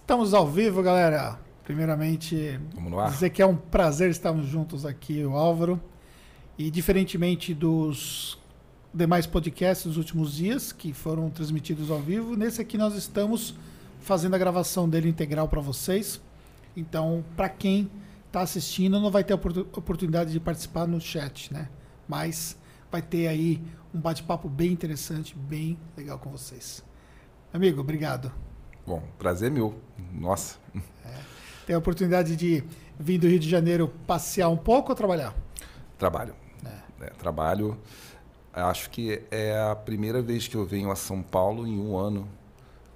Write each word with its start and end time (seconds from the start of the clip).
Estamos 0.00 0.32
ao 0.32 0.46
vivo, 0.46 0.82
galera. 0.82 1.38
Primeiramente, 1.64 2.58
dizer 3.10 3.30
que 3.30 3.42
é 3.42 3.46
um 3.46 3.56
prazer 3.56 4.10
estarmos 4.10 4.46
juntos 4.46 4.86
aqui, 4.86 5.22
o 5.24 5.34
Álvaro. 5.34 5.80
E 6.56 6.70
diferentemente 6.70 7.52
dos 7.54 8.38
demais 8.92 9.26
podcasts 9.26 9.86
dos 9.86 9.96
últimos 9.98 10.34
dias, 10.34 10.72
que 10.72 10.92
foram 10.94 11.28
transmitidos 11.30 11.90
ao 11.90 12.00
vivo, 12.00 12.34
nesse 12.36 12.60
aqui 12.60 12.78
nós 12.78 12.94
estamos 12.94 13.54
fazendo 14.00 14.34
a 14.34 14.38
gravação 14.38 14.88
dele 14.88 15.08
integral 15.08 15.46
para 15.46 15.60
vocês. 15.60 16.20
Então, 16.74 17.22
para 17.36 17.48
quem 17.48 17.90
está 18.26 18.40
assistindo, 18.40 18.98
não 18.98 19.10
vai 19.10 19.22
ter 19.22 19.34
a 19.34 19.36
oportu- 19.36 19.68
oportunidade 19.76 20.32
de 20.32 20.40
participar 20.40 20.86
no 20.86 21.00
chat, 21.00 21.52
né? 21.52 21.68
Mas 22.08 22.56
vai 22.90 23.02
ter 23.02 23.28
aí 23.28 23.62
um 23.94 24.00
bate-papo 24.00 24.48
bem 24.48 24.72
interessante, 24.72 25.36
bem 25.36 25.78
legal 25.96 26.18
com 26.18 26.30
vocês. 26.30 26.82
Amigo, 27.52 27.80
obrigado. 27.80 28.32
Bom, 28.88 29.02
prazer 29.18 29.50
meu. 29.50 29.74
Nossa. 30.14 30.56
Tem 31.66 31.76
a 31.76 31.78
oportunidade 31.78 32.34
de 32.34 32.64
vir 32.98 33.18
do 33.18 33.28
Rio 33.28 33.38
de 33.38 33.46
Janeiro 33.46 33.92
passear 34.06 34.48
um 34.48 34.56
pouco 34.56 34.88
ou 34.88 34.96
trabalhar? 34.96 35.34
Trabalho. 35.98 36.34
É. 36.64 37.04
É, 37.04 37.10
trabalho. 37.10 37.76
Acho 38.50 38.88
que 38.88 39.22
é 39.30 39.60
a 39.60 39.76
primeira 39.76 40.22
vez 40.22 40.48
que 40.48 40.54
eu 40.56 40.64
venho 40.64 40.90
a 40.90 40.96
São 40.96 41.22
Paulo 41.22 41.66
em 41.66 41.78
um 41.78 41.98
ano. 41.98 42.26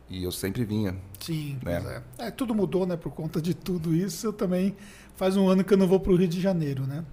E 0.09 0.25
eu 0.25 0.33
sempre 0.33 0.65
vinha. 0.65 0.97
Sim, 1.21 1.59
Né? 1.63 2.03
é. 2.19 2.29
É, 2.29 2.31
Tudo 2.31 2.55
mudou, 2.55 2.87
né? 2.87 2.97
Por 2.97 3.13
conta 3.13 3.39
de 3.43 3.53
tudo 3.53 3.95
isso. 3.95 4.27
Eu 4.27 4.33
também 4.33 4.75
faz 5.15 5.37
um 5.37 5.47
ano 5.47 5.63
que 5.63 5.75
eu 5.75 5.79
não 5.79 5.87
vou 5.87 6.01
para 6.01 6.11
o 6.11 6.17
Rio 6.17 6.27
de 6.27 6.41
Janeiro, 6.41 6.87
né? 6.87 7.05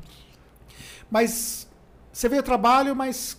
Mas 1.12 1.68
você 2.14 2.30
veio 2.30 2.40
a 2.40 2.44
trabalho, 2.46 2.96
mas 2.96 3.38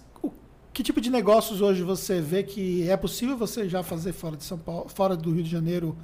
que 0.72 0.82
tipo 0.82 1.00
de 1.00 1.10
negócios 1.10 1.60
hoje 1.60 1.82
você 1.82 2.20
vê 2.20 2.42
que 2.42 2.88
é 2.88 2.96
possível 2.96 3.36
você 3.36 3.68
já 3.68 3.82
fazer 3.82 4.12
fora 4.12 4.36
de 4.36 4.44
São 4.44 4.58
Paulo, 4.58 4.88
fora 4.88 5.16
do 5.16 5.32
Rio 5.32 5.42
de 5.42 5.50
Janeiro? 5.50 5.96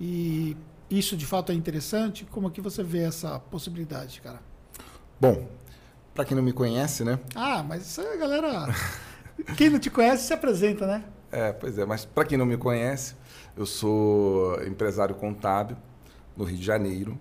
E 0.00 0.56
isso 0.90 1.16
de 1.16 1.26
fato 1.26 1.52
é 1.52 1.54
interessante? 1.54 2.24
Como 2.24 2.50
que 2.50 2.60
você 2.60 2.82
vê 2.82 3.02
essa 3.02 3.38
possibilidade, 3.38 4.20
cara? 4.20 4.40
Bom, 5.20 5.48
para 6.14 6.24
quem 6.24 6.36
não 6.36 6.42
me 6.42 6.52
conhece, 6.52 7.04
né? 7.04 7.18
Ah, 7.34 7.62
mas 7.62 7.82
isso 7.86 8.00
aí, 8.00 8.18
galera. 8.18 8.74
Quem 9.56 9.70
não 9.70 9.78
te 9.78 9.88
conhece 9.88 10.26
se 10.26 10.34
apresenta, 10.34 10.86
né? 10.86 11.04
É, 11.32 11.52
pois 11.52 11.78
é, 11.78 11.86
mas 11.86 12.04
para 12.04 12.24
quem 12.26 12.36
não 12.36 12.44
me 12.44 12.58
conhece, 12.58 13.14
eu 13.56 13.64
sou 13.64 14.62
empresário 14.64 15.14
contábil 15.14 15.76
no 16.36 16.44
Rio 16.44 16.58
de 16.58 16.64
Janeiro, 16.64 17.18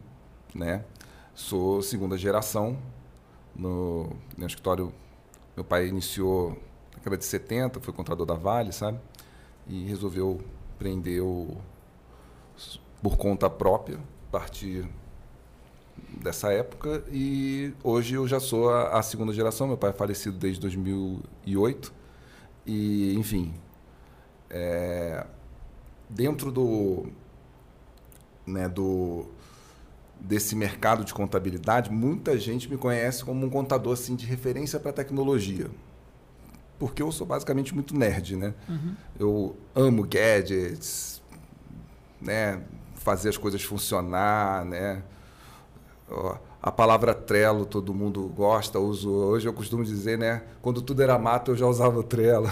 né? 0.53 0.83
Sou 1.33 1.81
segunda 1.81 2.17
geração 2.17 2.77
no, 3.55 4.09
no 4.37 4.45
escritório. 4.45 4.91
Meu 5.59 5.65
pai 5.65 5.88
iniciou 5.89 6.52
na 6.93 6.99
década 6.99 7.17
de 7.17 7.25
70, 7.25 7.81
foi 7.81 7.93
contador 7.93 8.25
da 8.25 8.33
Vale, 8.33 8.71
sabe? 8.71 8.97
E 9.67 9.83
resolveu 9.88 10.39
empreender 10.75 11.19
o- 11.19 11.57
por 13.03 13.17
conta 13.17 13.49
própria, 13.49 13.97
a 13.97 14.31
partir 14.31 14.87
dessa 16.21 16.49
época. 16.53 17.03
E 17.11 17.73
hoje 17.83 18.15
eu 18.15 18.25
já 18.25 18.39
sou 18.39 18.69
a, 18.69 18.99
a 18.99 19.03
segunda 19.03 19.33
geração. 19.33 19.67
Meu 19.67 19.77
pai 19.77 19.89
é 19.89 19.93
falecido 19.93 20.37
desde 20.37 20.61
2008. 20.61 21.91
E, 22.65 23.13
enfim, 23.15 23.53
é, 24.49 25.27
dentro 26.09 26.53
do, 26.53 27.07
né, 28.47 28.69
do 28.69 29.25
desse 30.19 30.55
mercado 30.55 31.03
de 31.03 31.13
contabilidade, 31.13 31.89
muita 31.91 32.37
gente 32.37 32.69
me 32.69 32.77
conhece 32.77 33.23
como 33.23 33.45
um 33.45 33.49
contador 33.49 33.93
assim 33.93 34.15
de 34.15 34.25
referência 34.25 34.79
para 34.79 34.91
tecnologia. 34.91 35.69
Porque 36.77 37.01
eu 37.01 37.11
sou 37.11 37.25
basicamente 37.25 37.73
muito 37.73 37.95
nerd, 37.95 38.35
né? 38.35 38.53
Eu 39.19 39.55
amo 39.75 40.03
gadgets, 40.03 41.21
né, 42.21 42.61
fazer 42.95 43.29
as 43.29 43.37
coisas 43.37 43.61
funcionar, 43.63 44.65
né? 44.65 45.03
A 46.61 46.71
palavra 46.71 47.13
Trello 47.13 47.65
todo 47.65 47.93
mundo 47.93 48.27
gosta, 48.27 48.79
uso 48.79 49.09
hoje 49.09 49.47
eu 49.47 49.53
costumo 49.53 49.83
dizer, 49.83 50.17
né, 50.17 50.43
quando 50.61 50.81
tudo 50.81 51.02
era 51.02 51.17
mato 51.17 51.52
eu 51.52 51.55
já 51.55 51.65
usava 51.65 51.99
o 51.99 52.03
Trello. 52.03 52.49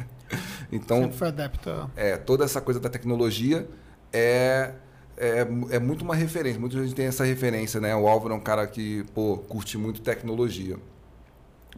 então, 0.72 1.02
Sempre 1.02 1.16
foi 1.16 1.28
adepto. 1.28 1.90
é, 1.96 2.16
toda 2.16 2.44
essa 2.44 2.60
coisa 2.60 2.80
da 2.80 2.88
tecnologia 2.88 3.68
é, 4.12 4.74
é, 5.16 5.44
mu- 5.44 5.68
é 5.70 5.78
muito 5.78 6.02
uma 6.02 6.14
referência. 6.14 6.60
Muita 6.60 6.82
gente 6.82 6.94
tem 6.94 7.06
essa 7.06 7.24
referência, 7.24 7.80
né? 7.80 7.94
O 7.94 8.06
Álvaro 8.08 8.34
é 8.34 8.36
um 8.36 8.40
cara 8.40 8.66
que, 8.66 9.04
pô, 9.14 9.38
curte 9.38 9.76
muito 9.78 10.00
tecnologia. 10.00 10.76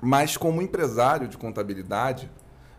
Mas 0.02 0.36
como 0.36 0.60
empresário 0.60 1.26
de 1.28 1.36
contabilidade, 1.36 2.30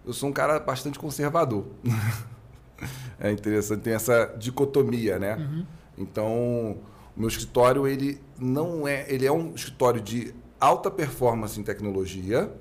eu 0.05 0.13
sou 0.13 0.29
um 0.29 0.33
cara 0.33 0.59
bastante 0.59 0.99
conservador. 0.99 1.65
é 3.19 3.31
interessante, 3.31 3.81
tem 3.81 3.93
essa 3.93 4.33
dicotomia, 4.37 5.17
né? 5.19 5.65
Então, 5.97 6.77
o 7.15 7.19
meu 7.19 7.27
escritório, 7.27 7.87
ele 7.87 8.21
não 8.39 8.87
é... 8.87 9.05
Ele 9.11 9.25
é 9.25 9.31
um 9.31 9.53
escritório 9.55 9.99
de 9.99 10.33
alta 10.59 10.89
performance 10.91 11.59
em 11.59 11.63
tecnologia, 11.63 12.51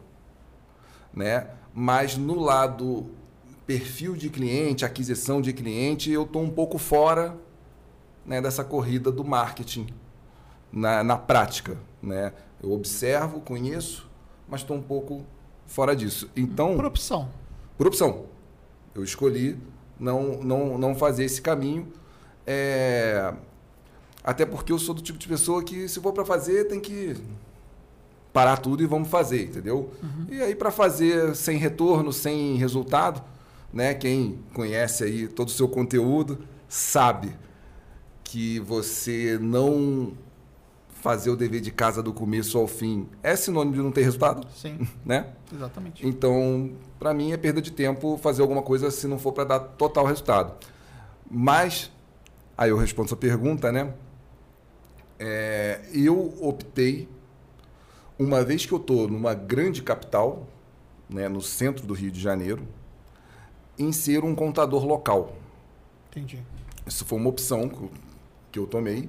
né? 1.13 1.49
Mas 1.75 2.17
no 2.17 2.41
lado 2.41 3.07
perfil 3.67 4.15
de 4.15 4.31
cliente, 4.31 4.85
aquisição 4.85 5.41
de 5.43 5.53
cliente, 5.53 6.11
eu 6.11 6.23
estou 6.23 6.43
um 6.43 6.51
pouco 6.51 6.79
fora 6.79 7.37
né, 8.27 8.41
dessa 8.41 8.65
corrida 8.65 9.11
do 9.13 9.25
marketing 9.25 9.87
na, 10.73 11.03
na 11.05 11.17
prática, 11.17 11.77
né? 12.03 12.33
Eu 12.63 12.73
observo, 12.73 13.41
conheço, 13.41 14.09
mas 14.49 14.61
estou 14.63 14.77
um 14.77 14.83
pouco 14.83 15.25
fora 15.67 15.95
disso. 15.95 16.29
Então, 16.37 16.75
Por 16.77 16.85
opção. 16.87 17.29
por 17.79 17.87
opção, 17.87 18.25
eu 18.95 19.05
escolhi 19.05 19.59
não 19.99 20.39
não 20.43 20.79
não 20.79 20.95
fazer 20.95 21.25
esse 21.25 21.41
caminho. 21.41 21.87
é, 22.47 23.33
Até 24.25 24.45
porque 24.45 24.73
eu 24.73 24.79
sou 24.79 24.95
do 24.95 25.03
tipo 25.03 25.19
de 25.19 25.29
pessoa 25.29 25.63
que 25.63 25.89
se 25.89 26.01
for 26.01 26.13
para 26.13 26.25
fazer 26.25 26.65
tem 26.65 26.81
que 26.81 27.17
parar 28.33 28.57
tudo 28.59 28.83
e 28.83 28.87
vamos 28.87 29.09
fazer, 29.09 29.45
entendeu? 29.45 29.91
E 30.31 30.41
aí 30.43 30.55
para 30.55 30.71
fazer 30.71 31.35
sem 31.35 31.57
retorno, 31.59 32.13
sem 32.13 32.57
resultado, 32.57 33.23
né? 33.73 33.95
Quem 33.95 34.39
conhece 34.53 35.05
aí 35.05 35.29
todo 35.29 35.49
o 35.49 35.53
seu 35.53 35.69
conteúdo 35.69 36.39
sabe 36.69 37.35
que 38.27 38.59
você 38.59 39.39
não 39.41 40.13
fazer 41.01 41.31
o 41.31 41.37
dever 41.37 41.61
de 41.61 41.71
casa 41.71 42.03
do 42.03 42.13
começo 42.13 42.59
ao 42.59 42.67
fim 42.67 43.09
é 43.23 43.37
sinônimo 43.37 43.77
de 43.77 43.81
não 43.81 43.93
ter 43.93 44.03
resultado, 44.03 44.47
Sim, 44.53 44.87
né? 45.07 45.33
exatamente. 45.55 46.05
Então, 46.05 46.73
para 46.99 47.15
mim 47.15 47.31
é 47.31 47.37
perda 47.37 47.63
de 47.63 47.71
tempo 47.71 48.19
fazer 48.19 48.43
alguma 48.43 48.63
coisa 48.63 48.91
se 48.91 49.07
não 49.07 49.17
for 49.17 49.33
para 49.33 49.45
dar 49.45 49.61
total 49.61 50.05
resultado. 50.05 50.55
Mas, 51.31 51.93
aí 52.59 52.71
eu 52.71 52.77
respondo 52.77 53.09
sua 53.09 53.17
pergunta, 53.17 53.71
né? 53.71 53.95
É, 55.19 55.83
eu 55.95 56.35
optei, 56.41 57.09
uma 58.19 58.43
vez 58.43 58.67
que 58.67 58.73
eu 58.73 58.79
estou 58.79 59.07
numa 59.07 59.35
grande 59.35 59.83
capital, 59.83 60.49
né, 61.09 61.29
no 61.29 61.41
centro 61.41 61.87
do 61.87 61.95
Rio 61.95 62.11
de 62.11 62.21
Janeiro, 62.21 62.67
em 63.79 63.93
ser 63.93 64.25
um 64.25 64.35
contador 64.35 64.85
local. 64.85 65.37
Entendi. 66.11 66.43
Isso 66.85 67.05
foi 67.05 67.19
uma 67.19 67.29
opção 67.29 67.71
que 68.57 68.61
eu- 68.61 68.67
tomei. 68.67 69.09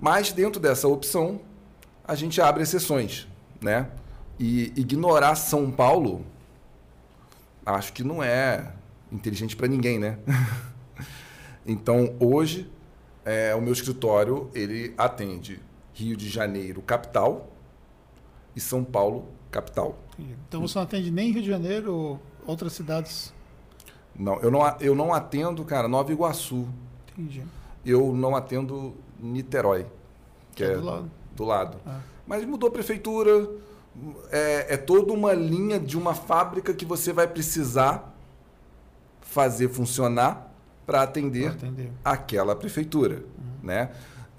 Mas 0.00 0.32
dentro 0.32 0.58
dessa 0.60 0.88
opção, 0.88 1.40
a 2.04 2.14
gente 2.14 2.40
abre 2.40 2.62
exceções, 2.62 3.28
né? 3.60 3.90
E 4.38 4.72
ignorar 4.76 5.34
São 5.36 5.70
Paulo, 5.70 6.24
acho 7.64 7.92
que 7.92 8.02
não 8.02 8.22
é 8.22 8.72
inteligente 9.12 9.54
para 9.54 9.68
ninguém, 9.68 9.98
né? 9.98 10.18
então, 11.66 12.16
hoje, 12.18 12.70
é, 13.24 13.54
o 13.54 13.60
meu 13.60 13.72
escritório, 13.72 14.50
ele 14.54 14.94
atende 14.96 15.60
Rio 15.94 16.16
de 16.16 16.28
Janeiro, 16.28 16.80
capital, 16.82 17.48
e 18.56 18.60
São 18.60 18.82
Paulo, 18.82 19.28
capital. 19.50 19.96
Então 20.18 20.60
você 20.62 20.78
não 20.78 20.82
atende 20.82 21.10
nem 21.10 21.30
Rio 21.30 21.42
de 21.42 21.48
Janeiro 21.48 21.94
ou 21.94 22.22
outras 22.46 22.72
cidades. 22.72 23.32
Não, 24.18 24.40
eu 24.40 24.50
não, 24.50 24.76
eu 24.80 24.94
não 24.94 25.12
atendo, 25.14 25.64
cara, 25.64 25.86
Nova 25.88 26.10
Iguaçu. 26.12 26.68
Entendi. 27.12 27.42
Eu 27.84 28.14
não 28.14 28.36
atendo 28.36 28.94
Niterói, 29.18 29.86
que 30.54 30.64
é 30.64 30.76
do 30.76 30.84
lado. 30.84 31.10
do 31.34 31.44
lado. 31.44 31.78
Ah. 31.86 32.00
Mas 32.26 32.44
mudou 32.44 32.68
a 32.68 32.72
prefeitura, 32.72 33.48
é, 34.30 34.74
é 34.74 34.76
toda 34.76 35.12
uma 35.12 35.32
linha 35.32 35.78
de 35.78 35.98
uma 35.98 36.14
fábrica 36.14 36.72
que 36.72 36.84
você 36.84 37.12
vai 37.12 37.26
precisar 37.26 38.14
fazer 39.20 39.68
funcionar 39.68 40.52
para 40.86 41.02
atender 41.02 41.48
atender. 41.48 41.90
aquela 42.04 42.54
prefeitura, 42.54 43.24
né? 43.62 43.90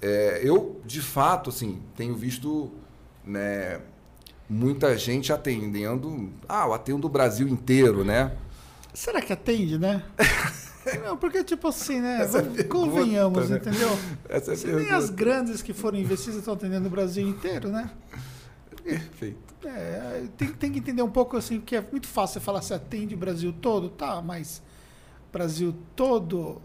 É, 0.02 0.42
eu, 0.44 0.82
de 0.86 1.02
fato, 1.02 1.50
assim, 1.50 1.82
tenho 1.96 2.14
visto 2.14 2.72
né, 3.26 3.80
muita 4.50 4.98
gente 4.98 5.32
atendendo. 5.32 6.30
Ah, 6.48 6.66
eu 6.66 6.74
atendo 6.74 7.08
o 7.08 7.10
Brasil 7.10 7.48
inteiro, 7.48 8.04
né? 8.04 8.36
Será 8.94 9.22
que 9.22 9.32
atende, 9.32 9.80
né? 9.80 10.04
Não, 11.04 11.18
porque, 11.18 11.44
tipo 11.44 11.68
assim, 11.68 12.00
né? 12.00 12.24
É 12.24 12.26
Vamos- 12.28 12.56
pergunta, 12.56 12.64
convenhamos, 12.70 13.50
né? 13.50 13.58
entendeu? 13.58 13.90
Essa 14.28 14.54
é 14.54 14.56
Se 14.56 14.68
nem 14.68 14.90
as 14.92 15.10
grandes 15.10 15.62
que 15.62 15.74
foram 15.74 15.98
investidas 15.98 16.40
estão 16.40 16.54
atendendo 16.54 16.88
o 16.88 16.90
Brasil 16.92 17.28
inteiro, 17.28 17.70
né? 17.70 17.90
Perfeito. 18.84 19.54
É, 19.66 20.24
tem, 20.38 20.50
tem 20.50 20.72
que 20.72 20.80
entender 20.80 21.02
um 21.02 21.10
pouco 21.10 21.38
assim, 21.38 21.60
porque 21.60 21.76
é 21.76 21.82
muito 21.90 22.08
fácil 22.08 22.34
você 22.40 22.46
falar 22.46 22.62
se 22.62 22.74
atende 22.74 23.16
o 23.16 23.18
Brasil 23.18 23.54
todo, 23.62 23.90
tá, 23.90 24.22
mas 24.22 24.62
Brasil 25.32 25.74
todo 25.96 26.62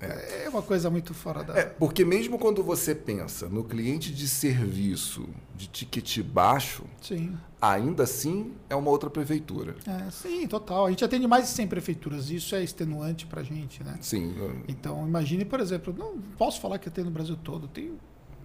É. 0.00 0.44
é 0.44 0.48
uma 0.48 0.62
coisa 0.62 0.90
muito 0.90 1.14
fora 1.14 1.42
da. 1.42 1.56
É, 1.58 1.64
porque 1.64 2.04
mesmo 2.04 2.38
quando 2.38 2.62
você 2.62 2.94
pensa 2.94 3.48
no 3.48 3.64
cliente 3.64 4.12
de 4.12 4.28
serviço 4.28 5.28
de 5.54 5.66
ticket 5.68 6.20
baixo, 6.22 6.84
sim. 7.00 7.36
ainda 7.60 8.02
assim 8.02 8.52
é 8.68 8.74
uma 8.74 8.90
outra 8.90 9.08
prefeitura. 9.08 9.76
É, 9.86 10.10
sim, 10.10 10.46
total. 10.46 10.86
A 10.86 10.90
gente 10.90 11.04
atende 11.04 11.26
mais 11.26 11.44
de 11.44 11.50
100 11.50 11.68
prefeituras, 11.68 12.30
isso 12.30 12.54
é 12.54 12.62
extenuante 12.62 13.26
para 13.26 13.40
a 13.40 13.44
gente, 13.44 13.82
né? 13.82 13.96
Sim. 14.00 14.34
Então, 14.68 15.06
imagine, 15.06 15.44
por 15.44 15.60
exemplo, 15.60 15.94
não 15.96 16.18
posso 16.36 16.60
falar 16.60 16.78
que 16.78 16.88
atendo 16.88 17.06
no 17.06 17.14
Brasil 17.14 17.36
todo, 17.36 17.68
tem 17.68 17.92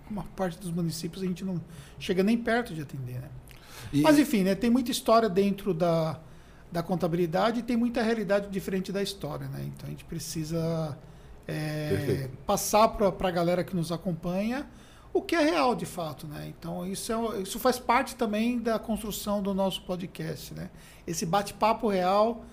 uma 0.09 0.23
parte 0.23 0.57
dos 0.59 0.71
municípios 0.71 1.21
a 1.21 1.25
gente 1.25 1.45
não 1.45 1.61
chega 1.99 2.23
nem 2.23 2.37
perto 2.37 2.73
de 2.73 2.81
atender, 2.81 3.19
né? 3.19 3.29
E... 3.93 4.01
Mas 4.01 4.19
enfim, 4.19 4.43
né, 4.43 4.55
tem 4.55 4.69
muita 4.69 4.91
história 4.91 5.29
dentro 5.29 5.73
da, 5.73 6.19
da 6.71 6.83
contabilidade 6.83 7.59
e 7.59 7.63
tem 7.63 7.77
muita 7.77 8.01
realidade 8.01 8.49
diferente 8.49 8.91
da 8.91 9.01
história, 9.01 9.47
né? 9.47 9.63
Então 9.65 9.87
a 9.87 9.89
gente 9.89 10.05
precisa 10.05 10.97
é, 11.49 12.29
passar 12.45 12.87
para 12.89 13.27
a 13.27 13.31
galera 13.31 13.63
que 13.63 13.75
nos 13.75 13.91
acompanha 13.91 14.67
o 15.13 15.21
que 15.21 15.35
é 15.35 15.41
real 15.41 15.75
de 15.75 15.85
fato, 15.85 16.27
né? 16.27 16.53
Então 16.57 16.85
isso, 16.85 17.11
é, 17.11 17.41
isso 17.41 17.59
faz 17.59 17.79
parte 17.79 18.15
também 18.15 18.59
da 18.59 18.77
construção 18.77 19.41
do 19.41 19.53
nosso 19.53 19.81
podcast, 19.83 20.53
né? 20.53 20.69
Esse 21.05 21.25
bate-papo 21.25 21.87
real 21.87 22.43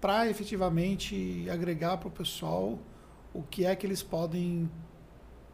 para 0.00 0.28
efetivamente 0.28 1.46
agregar 1.50 1.98
para 1.98 2.08
o 2.08 2.10
pessoal 2.10 2.78
o 3.34 3.42
que 3.42 3.64
é 3.64 3.76
que 3.76 3.86
eles 3.86 4.02
podem 4.02 4.70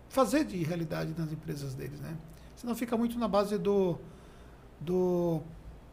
fazer 0.08 0.44
de 0.44 0.62
realidade 0.62 1.14
nas 1.19 1.32
empresas 1.32 1.75
deles, 1.75 2.00
né? 2.00 2.17
Senão 2.56 2.75
fica 2.75 2.97
muito 2.97 3.19
na 3.19 3.26
base 3.26 3.58
do, 3.58 3.99
do 4.81 5.43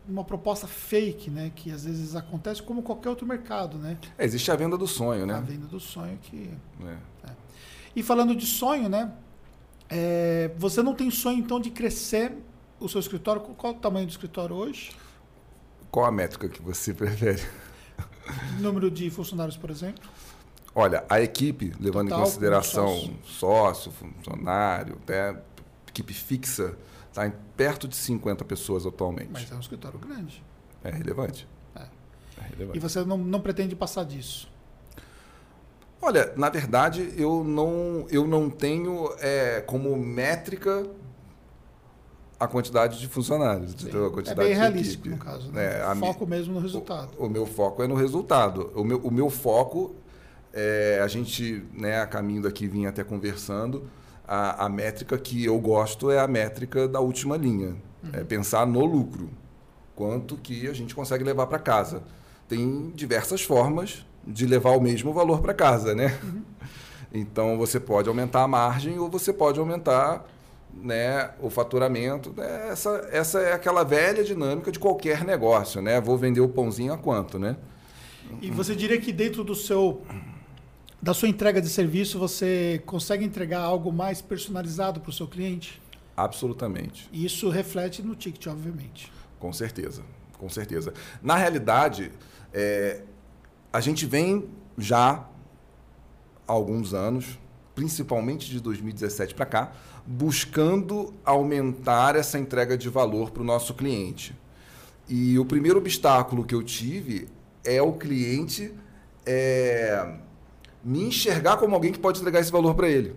uma 0.08 0.24
proposta 0.24 0.68
fake, 0.68 1.30
né? 1.30 1.52
Que 1.56 1.72
às 1.72 1.86
vezes 1.86 2.16
acontece 2.16 2.62
como 2.62 2.82
qualquer 2.82 3.10
outro 3.10 3.26
mercado, 3.26 3.78
né? 3.78 3.98
É, 4.18 4.26
existe 4.26 4.52
a 4.52 4.56
venda 4.56 4.78
do 4.78 4.88
sonho, 4.88 5.26
né? 5.26 5.36
A 5.36 5.42
venda 5.42 5.68
do 5.68 5.80
sonho 5.80 6.18
que. 6.22 6.50
É. 6.84 7.30
É. 7.30 7.34
E 7.96 8.04
falando 8.04 8.36
de 8.36 8.46
sonho, 8.46 8.90
né? 8.90 9.12
É, 9.90 10.52
você 10.58 10.82
não 10.82 10.96
tem 10.96 11.12
sonho 11.12 11.40
então 11.40 11.60
de 11.60 11.70
crescer 11.70 12.34
o 12.80 12.88
seu 12.88 13.00
escritório? 13.00 13.42
Qual 13.42 13.74
o 13.74 13.76
tamanho 13.76 14.06
do 14.06 14.12
escritório 14.12 14.56
hoje? 14.56 14.92
Qual 15.92 16.06
a 16.06 16.12
métrica 16.12 16.48
que 16.48 16.62
você 16.62 16.94
prefere? 16.96 17.42
Número 18.60 18.90
de 18.90 19.10
funcionários, 19.10 19.58
por 19.58 19.70
exemplo? 19.70 20.10
Olha, 20.74 21.04
a 21.10 21.20
equipe, 21.20 21.74
levando 21.80 22.08
Total, 22.08 22.22
em 22.22 22.24
consideração 22.24 23.14
sócio, 23.26 23.92
funcionário, 23.92 24.98
até 25.04 25.36
equipe 25.90 26.14
fixa, 26.14 26.78
Está 27.12 27.28
em 27.28 27.34
perto 27.58 27.90
de 27.90 27.96
50 27.96 28.46
pessoas 28.46 28.86
atualmente. 28.86 29.30
Mas 29.34 29.52
é 29.52 29.56
um 29.56 29.60
escritório 29.60 30.00
grande. 30.00 30.42
É 30.82 30.90
relevante. 30.90 31.46
É. 31.76 31.82
é 31.82 32.48
relevante. 32.50 32.78
E 32.78 32.80
você 32.80 33.04
não, 33.04 33.18
não 33.18 33.42
pretende 33.42 33.76
passar 33.76 34.06
disso? 34.06 34.50
Olha, 36.02 36.34
na 36.38 36.50
verdade, 36.50 37.14
eu 37.18 37.44
não, 37.44 38.08
eu 38.10 38.26
não 38.26 38.50
tenho 38.50 39.14
é, 39.20 39.62
como 39.62 39.96
métrica 39.98 40.90
a 42.40 42.48
quantidade 42.48 43.00
de 43.00 43.08
funcionários. 43.08 43.74
A 43.74 44.10
quantidade 44.10 44.42
é 44.42 44.44
bem 44.46 44.56
realístico, 44.56 45.10
no 45.10 45.18
caso. 45.18 45.52
Né? 45.52 45.80
É, 45.80 45.96
foco 45.96 46.26
mi... 46.26 46.32
mesmo 46.32 46.54
no 46.56 46.60
resultado. 46.60 47.12
O, 47.20 47.26
o, 47.28 47.30
meu 47.30 47.46
foco 47.46 47.84
é 47.84 47.88
no 47.88 47.94
resultado. 47.94 48.72
O 48.74 48.84
meu, 48.84 48.98
o 49.00 49.12
meu 49.12 49.30
foco, 49.30 49.94
é, 50.52 51.00
a 51.04 51.08
gente, 51.08 51.64
né, 51.74 52.02
a 52.02 52.08
caminho 52.08 52.42
daqui, 52.42 52.68
vinha 52.68 52.90
até 52.90 53.04
conversando, 53.04 53.88
a, 54.32 54.66
a 54.66 54.70
métrica 54.70 55.18
que 55.18 55.44
eu 55.44 55.60
gosto 55.60 56.10
é 56.10 56.18
a 56.18 56.26
métrica 56.26 56.88
da 56.88 57.02
última 57.02 57.36
linha. 57.36 57.76
Uhum. 58.02 58.10
É 58.14 58.24
pensar 58.24 58.66
no 58.66 58.86
lucro. 58.86 59.30
Quanto 59.94 60.38
que 60.38 60.70
a 60.70 60.74
gente 60.74 60.96
consegue 60.96 61.22
levar 61.22 61.48
para 61.48 61.60
casa. 61.60 62.02
Tem 62.48 62.92
diversas 62.96 63.42
formas 63.42 64.06
de 64.26 64.46
levar 64.46 64.72
o 64.72 64.80
mesmo 64.80 65.12
valor 65.12 65.42
para 65.42 65.54
casa, 65.54 65.94
né? 65.94 66.18
Uhum. 66.24 66.42
Então 67.14 67.58
você 67.58 67.78
pode 67.78 68.08
aumentar 68.08 68.44
a 68.44 68.48
margem 68.48 68.98
ou 68.98 69.10
você 69.10 69.34
pode 69.34 69.60
aumentar 69.60 70.26
né, 70.74 71.32
o 71.42 71.50
faturamento. 71.50 72.34
Essa, 72.38 73.10
essa 73.12 73.40
é 73.42 73.52
aquela 73.52 73.84
velha 73.84 74.24
dinâmica 74.24 74.72
de 74.72 74.80
qualquer 74.80 75.26
negócio, 75.26 75.82
né? 75.82 76.00
Vou 76.00 76.18
vender 76.18 76.40
o 76.40 76.48
pãozinho 76.48 76.94
a 76.94 76.98
quanto, 76.98 77.38
né? 77.38 77.58
E 78.42 78.50
você 78.50 78.74
diria 78.74 79.00
que 79.02 79.12
dentro 79.12 79.44
do 79.44 79.54
seu 79.54 80.04
da 81.02 81.14
sua 81.14 81.28
entrega 81.28 81.62
de 81.62 81.70
serviço, 81.70 82.20
você 82.20 82.82
consegue 82.86 83.26
entregar 83.26 83.62
algo 83.62 83.92
mais 83.92 84.22
personalizado 84.22 85.00
para 85.00 85.10
o 85.10 85.14
seu 85.14 85.28
cliente? 85.28 85.82
Absolutamente. 86.16 87.10
E 87.12 87.26
isso 87.26 87.50
reflete 87.50 88.04
no 88.04 88.16
ticket, 88.16 88.46
obviamente. 88.48 89.12
Com 89.40 89.52
certeza, 89.52 90.04
com 90.38 90.48
certeza. 90.48 90.94
Na 91.22 91.36
realidade, 91.36 92.12
é, 92.54 93.02
a 93.74 93.82
gente 93.82 94.06
vem 94.06 94.48
já 94.78 95.26
há 96.48 96.52
alguns 96.52 96.94
anos, 96.94 97.40
principalmente 97.74 98.50
de 98.50 98.60
2017 98.60 99.34
para 99.34 99.46
cá, 99.46 99.72
buscando 100.06 101.14
aumentar 101.26 102.16
essa 102.16 102.38
entrega 102.38 102.78
de 102.78 102.90
valor 102.90 103.32
para 103.32 103.42
o 103.42 103.46
nosso 103.46 103.74
cliente. 103.74 104.36
E 105.10 105.40
o 105.40 105.46
primeiro 105.46 105.80
obstáculo 105.80 106.44
que 106.44 106.54
eu 106.54 106.62
tive 106.62 107.28
é 107.64 107.82
o 107.82 107.94
cliente 107.94 108.72
é, 109.26 110.18
me 110.84 111.04
enxergar 111.04 111.58
como 111.58 111.76
alguém 111.76 111.92
que 111.92 112.00
pode 112.00 112.20
entregar 112.20 112.40
esse 112.40 112.52
valor 112.52 112.76
para 112.76 112.90
ele. 112.90 113.16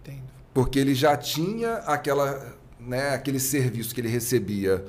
Entendo. 0.00 0.22
Porque 0.54 0.78
ele 0.78 0.94
já 0.94 1.16
tinha 1.16 1.76
aquela, 1.78 2.56
né, 2.78 3.10
aquele 3.10 3.40
serviço 3.40 3.94
que 3.94 4.00
ele 4.00 4.08
recebia 4.08 4.84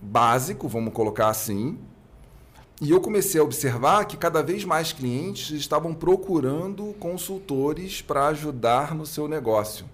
básico, 0.00 0.68
vamos 0.68 0.92
colocar 0.92 1.28
assim. 1.28 1.78
E 2.80 2.90
eu 2.90 3.00
comecei 3.00 3.40
a 3.40 3.44
observar 3.44 4.04
que 4.04 4.18
cada 4.18 4.42
vez 4.42 4.64
mais 4.64 4.92
clientes 4.92 5.50
estavam 5.50 5.94
procurando 5.94 6.94
consultores 6.98 8.02
para 8.02 8.26
ajudar 8.28 8.94
no 8.94 9.06
seu 9.06 9.26
negócio. 9.26 9.86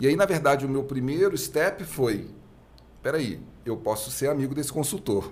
E 0.00 0.06
aí, 0.06 0.16
na 0.16 0.24
verdade, 0.24 0.64
o 0.64 0.68
meu 0.68 0.84
primeiro 0.84 1.36
step 1.36 1.84
foi: 1.84 2.30
espera 2.96 3.18
aí, 3.18 3.38
eu 3.64 3.76
posso 3.76 4.10
ser 4.10 4.30
amigo 4.30 4.54
desse 4.54 4.72
consultor. 4.72 5.30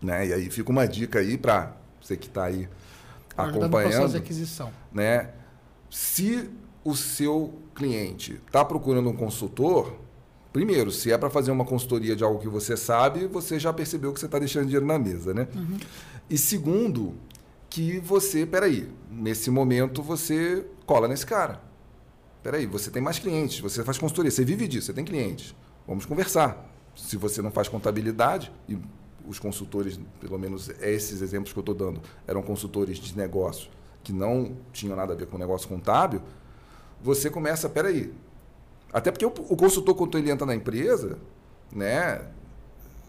Né? 0.00 0.28
E 0.28 0.32
aí 0.32 0.50
fica 0.50 0.70
uma 0.70 0.86
dica 0.86 1.18
aí 1.18 1.36
para 1.36 1.76
você 2.00 2.16
que 2.16 2.28
está 2.28 2.44
aí 2.44 2.68
acompanhando. 3.44 4.10
de 4.10 4.16
aquisição. 4.16 4.70
Né? 4.92 5.30
Se 5.90 6.50
o 6.84 6.94
seu 6.94 7.54
cliente 7.74 8.40
está 8.46 8.64
procurando 8.64 9.08
um 9.08 9.16
consultor, 9.16 9.94
primeiro, 10.52 10.90
se 10.90 11.12
é 11.12 11.18
para 11.18 11.30
fazer 11.30 11.50
uma 11.50 11.64
consultoria 11.64 12.16
de 12.16 12.24
algo 12.24 12.40
que 12.40 12.48
você 12.48 12.76
sabe, 12.76 13.26
você 13.26 13.58
já 13.58 13.72
percebeu 13.72 14.12
que 14.12 14.20
você 14.20 14.26
está 14.26 14.38
deixando 14.38 14.64
dinheiro 14.64 14.86
na 14.86 14.98
mesa, 14.98 15.32
né? 15.32 15.48
Uhum. 15.54 15.76
E 16.28 16.36
segundo, 16.36 17.14
que 17.70 18.00
você, 18.00 18.46
peraí, 18.46 18.88
nesse 19.10 19.50
momento 19.50 20.02
você 20.02 20.66
cola 20.86 21.06
nesse 21.06 21.26
cara. 21.26 21.60
Peraí, 22.42 22.66
você 22.66 22.90
tem 22.90 23.02
mais 23.02 23.18
clientes, 23.18 23.60
você 23.60 23.84
faz 23.84 23.98
consultoria, 23.98 24.30
você 24.30 24.44
vive 24.44 24.66
disso, 24.66 24.86
você 24.86 24.92
tem 24.92 25.04
clientes. 25.04 25.54
Vamos 25.86 26.06
conversar. 26.06 26.66
Se 26.94 27.16
você 27.16 27.42
não 27.42 27.50
faz 27.50 27.68
contabilidade, 27.68 28.50
e 28.68 28.78
os 29.26 29.38
consultores, 29.38 29.98
pelo 30.20 30.38
menos 30.38 30.68
esses 30.80 31.20
exemplos 31.22 31.52
que 31.52 31.58
eu 31.58 31.62
estou 31.62 31.74
dando, 31.74 32.00
eram 32.26 32.42
consultores 32.42 32.98
de 32.98 33.16
negócio 33.16 33.70
que 34.02 34.12
não 34.12 34.56
tinham 34.72 34.96
nada 34.96 35.12
a 35.12 35.16
ver 35.16 35.26
com 35.26 35.36
o 35.36 35.38
negócio 35.38 35.68
contábil, 35.68 36.22
você 37.02 37.28
começa, 37.28 37.68
peraí. 37.68 38.12
Até 38.92 39.10
porque 39.10 39.26
o, 39.26 39.28
o 39.28 39.56
consultor, 39.56 39.94
quando 39.94 40.16
ele 40.16 40.30
entra 40.30 40.46
na 40.46 40.54
empresa, 40.54 41.18
né, 41.70 42.26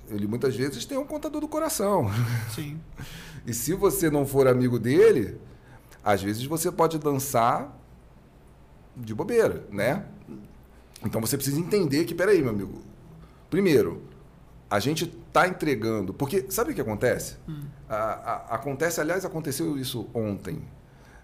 ele 0.09 0.27
muitas 0.27 0.55
vezes 0.55 0.85
tem 0.85 0.97
um 0.97 1.05
contador 1.05 1.39
do 1.39 1.47
coração. 1.47 2.09
Sim. 2.53 2.79
e 3.47 3.53
se 3.53 3.73
você 3.73 4.09
não 4.09 4.25
for 4.25 4.47
amigo 4.47 4.77
dele, 4.77 5.39
às 6.03 6.21
vezes 6.21 6.43
você 6.43 6.71
pode 6.71 6.97
dançar 6.97 7.77
de 8.95 9.13
bobeira, 9.13 9.65
né? 9.71 10.05
Então 11.05 11.21
você 11.21 11.37
precisa 11.37 11.59
entender 11.59 12.03
que, 12.05 12.13
peraí, 12.13 12.41
meu 12.41 12.49
amigo. 12.49 12.81
Primeiro, 13.49 14.03
a 14.69 14.79
gente 14.79 15.05
está 15.05 15.47
entregando. 15.47 16.13
Porque 16.13 16.45
sabe 16.49 16.71
o 16.71 16.75
que 16.75 16.81
acontece? 16.81 17.37
Hum. 17.47 17.63
A, 17.87 17.95
a, 17.95 18.35
acontece, 18.55 19.01
aliás, 19.01 19.25
aconteceu 19.25 19.77
isso 19.77 20.07
ontem. 20.13 20.61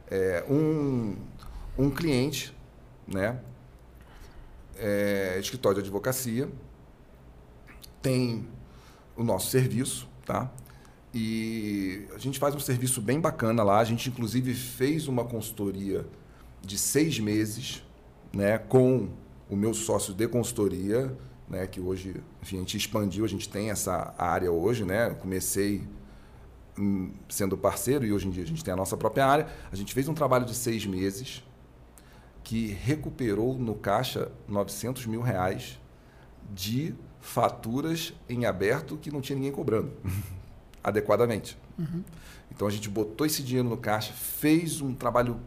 É, 0.10 0.44
um, 0.50 1.16
um 1.78 1.90
cliente, 1.92 2.56
né? 3.08 3.40
É, 4.78 5.38
escritório 5.40 5.82
de 5.82 5.88
advocacia, 5.88 6.50
tem 8.02 8.48
o 9.16 9.24
nosso 9.24 9.50
serviço, 9.50 10.08
tá? 10.25 10.52
E 11.14 12.08
a 12.14 12.18
gente 12.18 12.40
faz 12.40 12.54
um 12.54 12.60
serviço 12.60 13.02
bem 13.02 13.22
bacana 13.22 13.64
lá. 13.64 13.80
A 13.80 13.84
gente, 13.86 14.10
inclusive, 14.10 14.54
fez 14.54 15.08
uma 15.08 15.24
consultoria 15.24 16.06
de 16.62 16.78
seis 16.78 17.20
meses, 17.20 17.84
né? 18.34 18.58
Com 18.58 19.10
o 19.50 19.56
meu 19.56 19.74
sócio 19.74 20.14
de 20.14 20.28
consultoria, 20.28 21.16
né, 21.50 21.68
que 21.68 21.80
hoje 21.80 22.22
enfim, 22.42 22.58
a 22.58 22.60
gente 22.60 22.78
expandiu, 22.78 23.25
a 23.25 23.28
gente 23.28 23.48
tem 23.48 23.70
essa 23.70 24.14
área 24.18 24.52
hoje, 24.52 24.84
né? 24.84 25.10
Eu 25.10 25.16
comecei 25.16 25.88
hum, 26.78 27.12
sendo 27.30 27.58
parceiro 27.58 28.06
e 28.06 28.12
hoje 28.12 28.28
em 28.28 28.32
dia 28.32 28.44
a 28.44 28.48
gente 28.48 28.64
tem 28.64 28.74
a 28.74 28.78
nossa 28.78 28.98
própria 28.98 29.25
área. 29.25 29.48
A 29.72 29.75
gente 29.75 29.94
fez 29.94 30.08
um 30.08 30.14
trabalho 30.14 30.46
de 30.46 30.56
seis 30.56 30.86
meses 30.86 31.44
que 32.44 32.68
recuperou 32.68 33.58
no 33.58 33.75
caixa 33.75 34.32
900 34.48 35.06
mil 35.08 35.22
reais 35.22 35.80
de 36.54 36.94
faturas 37.20 38.14
em 38.30 38.46
aberto 38.46 38.98
que 38.98 39.12
não 39.12 39.20
tinha 39.20 39.36
ninguém 39.36 39.52
cobrando 39.52 39.92
adequadamente. 40.84 41.58
Uhum. 41.78 42.04
Então 42.52 42.68
a 42.68 42.72
gente 42.72 42.88
botou 42.88 43.25
esse 43.25 43.42
dinheiro 43.42 43.68
no 43.68 43.78
caixa, 43.78 44.14
fez 44.14 44.80
um 44.80 44.94
trabalho 44.94 45.40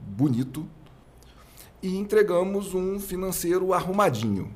bonito 0.00 0.68
e 1.82 1.96
entregamos 1.96 2.74
um 2.74 3.00
financeiro 3.00 3.72
arrumadinho. 3.74 4.50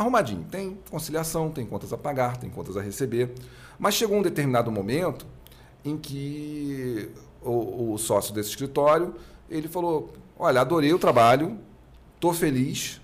Arrumadinho. 0.00 0.44
Tem 0.50 0.78
conciliação, 0.90 1.50
tem 1.50 1.66
contas 1.66 1.92
a 1.92 1.98
pagar, 1.98 2.36
tem 2.36 2.50
contas 2.50 2.76
a 2.76 2.80
receber. 2.80 3.32
Mas 3.78 3.94
chegou 3.94 4.18
um 4.18 4.22
determinado 4.22 4.70
momento 4.70 5.26
em 5.84 5.96
que 5.96 7.10
o, 7.42 7.92
o 7.92 7.98
sócio 7.98 8.34
desse 8.34 8.50
escritório 8.50 9.14
ele 9.48 9.68
falou: 9.68 10.12
Olha, 10.38 10.60
adorei 10.60 10.92
o 10.92 10.98
trabalho, 10.98 11.58
estou 12.14 12.32
feliz, 12.32 13.00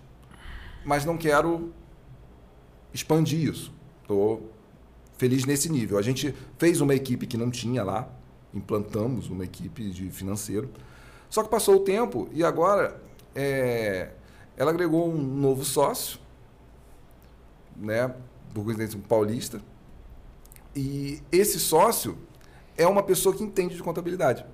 mas 0.84 1.04
não 1.04 1.16
quero 1.16 1.72
expandir 2.92 3.50
isso. 3.50 3.72
Estou 4.02 4.50
feliz 5.18 5.44
nesse 5.44 5.70
nível. 5.70 5.98
A 5.98 6.02
gente 6.02 6.34
fez 6.58 6.80
uma 6.80 6.94
equipe 6.94 7.26
que 7.26 7.36
não 7.36 7.50
tinha 7.50 7.82
lá, 7.82 8.08
implantamos 8.54 9.28
uma 9.28 9.44
equipe 9.44 9.90
de 9.90 10.10
financeiro. 10.10 10.70
Só 11.28 11.42
que 11.42 11.48
passou 11.48 11.76
o 11.76 11.80
tempo 11.80 12.28
e 12.32 12.44
agora 12.44 13.00
é, 13.34 14.10
ela 14.56 14.70
agregou 14.70 15.08
um 15.12 15.18
novo 15.18 15.64
sócio, 15.64 16.18
né, 17.78 18.14
coincidência, 18.54 18.99
um 18.99 19.02
paulista. 19.02 19.61
E 20.75 21.23
esse 21.33 21.59
sócio 21.59 22.18
é 22.76 22.87
uma 22.87 23.02
pessoa 23.02 23.35
que 23.35 23.42
entende 23.42 23.75
de 23.75 23.83
contabilidade, 23.83 24.45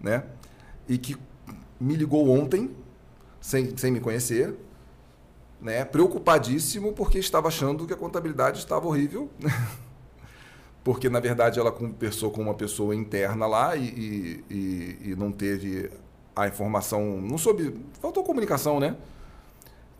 né? 0.00 0.24
E 0.88 0.96
que 0.98 1.16
me 1.80 1.96
ligou 1.96 2.28
ontem, 2.28 2.70
sem, 3.40 3.76
sem 3.76 3.90
me 3.90 4.00
conhecer, 4.00 4.54
né? 5.60 5.84
Preocupadíssimo 5.84 6.92
porque 6.92 7.18
estava 7.18 7.48
achando 7.48 7.86
que 7.86 7.92
a 7.92 7.96
contabilidade 7.96 8.58
estava 8.58 8.86
horrível, 8.86 9.28
porque 10.84 11.08
na 11.08 11.20
verdade 11.20 11.58
ela 11.58 11.72
conversou 11.72 12.30
com 12.30 12.42
uma 12.42 12.54
pessoa 12.54 12.94
interna 12.94 13.46
lá 13.46 13.76
e, 13.76 14.44
e, 14.48 14.98
e 15.10 15.16
não 15.16 15.32
teve 15.32 15.90
a 16.34 16.46
informação, 16.46 17.20
não 17.20 17.36
soube, 17.36 17.74
faltou 18.00 18.22
comunicação, 18.22 18.78
né? 18.78 18.96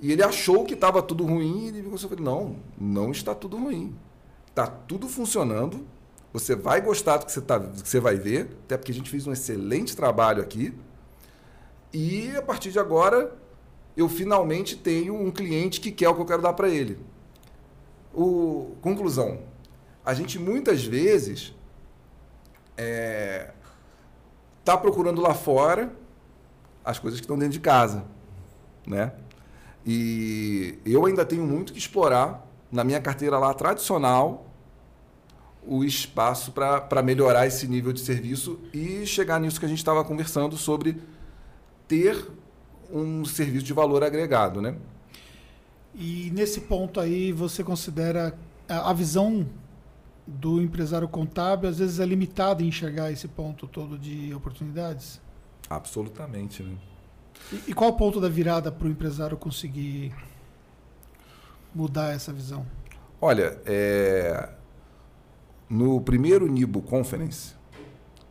E 0.00 0.12
ele 0.12 0.23
achou 0.23 0.64
que 0.64 0.75
estava 0.75 1.02
tudo 1.02 1.25
ruim 1.25 1.64
e 1.64 1.69
ele 1.69 1.83
me 1.83 1.99
falou, 1.99 2.21
não, 2.21 2.57
não 2.78 3.11
está 3.11 3.35
tudo 3.35 3.57
ruim. 3.57 3.95
Está 4.49 4.66
tudo 4.66 5.09
funcionando, 5.09 5.87
você 6.33 6.54
vai 6.54 6.80
gostar 6.80 7.19
do 7.19 7.26
que 7.26 7.33
você, 7.33 7.40
tá, 7.40 7.59
do 7.59 7.83
que 7.83 7.88
você 7.88 8.00
vai 8.00 8.16
ver, 8.16 8.57
até 8.64 8.76
porque 8.76 8.92
a 8.92 8.95
gente 8.95 9.11
fez 9.11 9.26
um 9.26 9.33
excelente 9.33 9.97
trabalho 9.97 10.42
aqui. 10.42 10.75
E 11.92 12.35
a 12.37 12.42
partir 12.42 12.71
de 12.71 12.78
agora, 12.78 13.37
eu 13.97 14.09
finalmente 14.09 14.76
tenho 14.76 15.14
um 15.14 15.30
cliente 15.30 15.80
que 15.80 15.90
quer 15.90 16.09
o 16.09 16.14
que 16.14 16.21
eu 16.21 16.26
quero 16.26 16.42
dar 16.42 16.52
para 16.52 16.69
ele. 16.69 16.99
O, 18.14 18.76
conclusão: 18.80 19.40
a 20.04 20.14
gente 20.14 20.38
muitas 20.38 20.85
vezes 20.85 21.54
está 22.71 22.83
é, 22.83 23.52
tá 24.64 24.76
procurando 24.76 25.21
lá 25.21 25.35
fora 25.35 25.92
as 26.85 26.99
coisas 26.99 27.21
que 27.21 27.25
estão 27.25 27.38
dentro 27.38 27.52
de 27.52 27.61
casa, 27.61 28.04
né? 28.87 29.12
E 29.87 30.78
eu 30.84 31.06
ainda 31.06 31.25
tenho 31.25 31.44
muito 31.46 31.72
que 31.72 31.78
explorar 31.78 32.46
na 32.70 32.84
minha 32.84 33.00
carteira 33.00 33.38
lá 33.38 33.52
tradicional 33.54 34.46
o 35.66 35.84
espaço 35.84 36.52
para 36.52 37.02
melhorar 37.02 37.46
esse 37.46 37.66
nível 37.68 37.92
de 37.92 38.00
serviço 38.00 38.58
e 38.72 39.06
chegar 39.06 39.38
nisso 39.40 39.60
que 39.60 39.66
a 39.66 39.68
gente 39.68 39.78
estava 39.78 40.04
conversando 40.04 40.56
sobre 40.56 41.00
ter 41.87 42.28
um 42.92 43.25
serviço 43.25 43.64
de 43.64 43.72
valor 43.72 44.02
agregado, 44.02 44.60
né? 44.60 44.76
E 45.94 46.30
nesse 46.32 46.62
ponto 46.62 47.00
aí 47.00 47.32
você 47.32 47.62
considera 47.62 48.37
a 48.68 48.92
visão 48.92 49.46
do 50.26 50.62
empresário 50.62 51.08
contábil 51.08 51.68
às 51.68 51.78
vezes 51.78 51.99
é 51.99 52.06
limitada 52.06 52.62
em 52.62 52.68
enxergar 52.68 53.10
esse 53.10 53.26
ponto 53.26 53.66
todo 53.66 53.99
de 53.99 54.32
oportunidades? 54.34 55.20
Absolutamente, 55.68 56.62
né? 56.62 56.76
E, 57.52 57.75
qual 57.75 57.90
o 57.90 57.95
ponto 57.95 58.21
da 58.21 58.28
virada 58.28 58.71
para 58.71 58.87
o 58.87 58.90
empresário 58.90 59.37
conseguir 59.37 60.14
mudar 61.75 62.14
essa 62.14 62.33
visão? 62.33 62.64
Olha, 63.21 63.61
é, 63.66 64.50
no 65.69 66.00
primeiro 66.00 66.47
Nibo 66.47 66.80
Conference, 66.80 67.54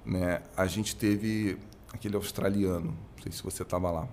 né, 0.06 0.42
a 0.56 0.66
gente 0.68 0.96
teve 0.96 1.58
aquele 1.92 2.16
australiano, 2.16 2.98
não 3.16 3.24
sei 3.24 3.32
se 3.32 3.44
você 3.44 3.64
estava 3.64 3.92
lá, 3.92 4.08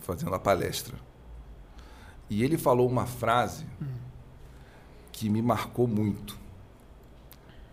fazendo 0.00 0.34
a 0.34 0.38
palestra. 0.38 0.96
E 2.30 2.44
ele 2.44 2.56
falou 2.56 2.88
uma 2.88 3.04
frase 3.04 3.66
que 5.10 5.28
me 5.28 5.42
marcou 5.42 5.88
muito, 5.88 6.38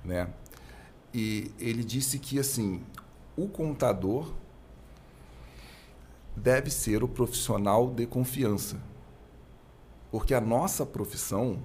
né? 0.04 0.28
E 1.14 1.52
ele 1.60 1.84
disse 1.84 2.20
que 2.20 2.38
assim, 2.38 2.84
o 3.38 3.48
contador 3.48 4.34
deve 6.36 6.70
ser 6.70 7.04
o 7.04 7.08
profissional 7.08 7.90
de 7.90 8.06
confiança. 8.06 8.78
Porque 10.12 10.34
a 10.34 10.42
nossa 10.42 10.86
profissão 10.86 11.62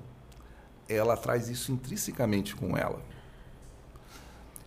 ela 0.88 1.16
traz 1.16 1.48
isso 1.48 1.72
intrinsecamente 1.72 2.54
com 2.54 2.76
ela. 2.76 3.00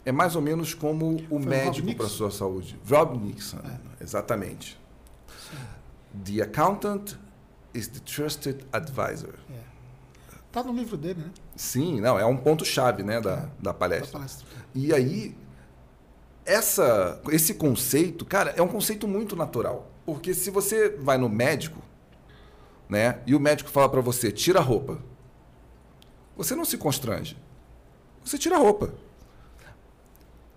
É 0.06 0.12
mais 0.12 0.36
ou 0.36 0.42
menos 0.42 0.74
como 0.74 1.16
o 1.30 1.40
Foi 1.40 1.40
médico 1.40 1.94
para 1.96 2.06
a 2.06 2.10
sua 2.10 2.32
saúde. 2.32 2.80
Rob 2.90 3.18
Nixon, 3.18 3.60
é. 3.60 4.04
exatamente. 4.04 4.80
Sim. 5.28 5.58
The 6.24 6.44
accountant 6.44 7.18
is 7.74 7.88
the 7.88 8.00
trusted 8.00 8.66
advisor. 8.72 9.36
Está 10.48 10.62
é. 10.62 10.64
no 10.64 10.74
livro 10.74 10.98
dele, 10.98 11.20
né? 11.22 11.32
Sim, 11.56 12.00
não, 12.00 12.18
é 12.18 12.26
um 12.26 12.38
ponto-chave 12.38 13.04
né, 13.04 13.20
da, 13.20 13.34
é, 13.34 13.50
da, 13.60 13.74
palestra. 13.74 14.08
da 14.08 14.14
palestra. 14.14 14.48
E 14.74 14.94
aí, 14.94 15.36
essa, 16.48 17.22
esse 17.30 17.54
conceito, 17.54 18.26
cara, 18.26 18.54
é 18.56 18.62
um 18.62 18.68
conceito 18.68 19.08
muito 19.08 19.36
natural. 19.36 19.92
Porque 20.06 20.34
se 20.34 20.50
você 20.50 20.90
vai 20.90 21.18
no 21.18 21.28
médico, 21.28 21.82
né, 22.88 23.20
e 23.28 23.36
o 23.36 23.40
médico 23.40 23.70
fala 23.70 23.90
para 23.90 24.00
você, 24.00 24.32
tira 24.32 24.60
a 24.60 24.64
roupa, 24.64 24.98
você 26.38 26.56
não 26.56 26.64
se 26.64 26.78
constrange. 26.78 27.38
Você 28.24 28.38
tira 28.38 28.56
a 28.56 28.60
roupa. 28.60 28.94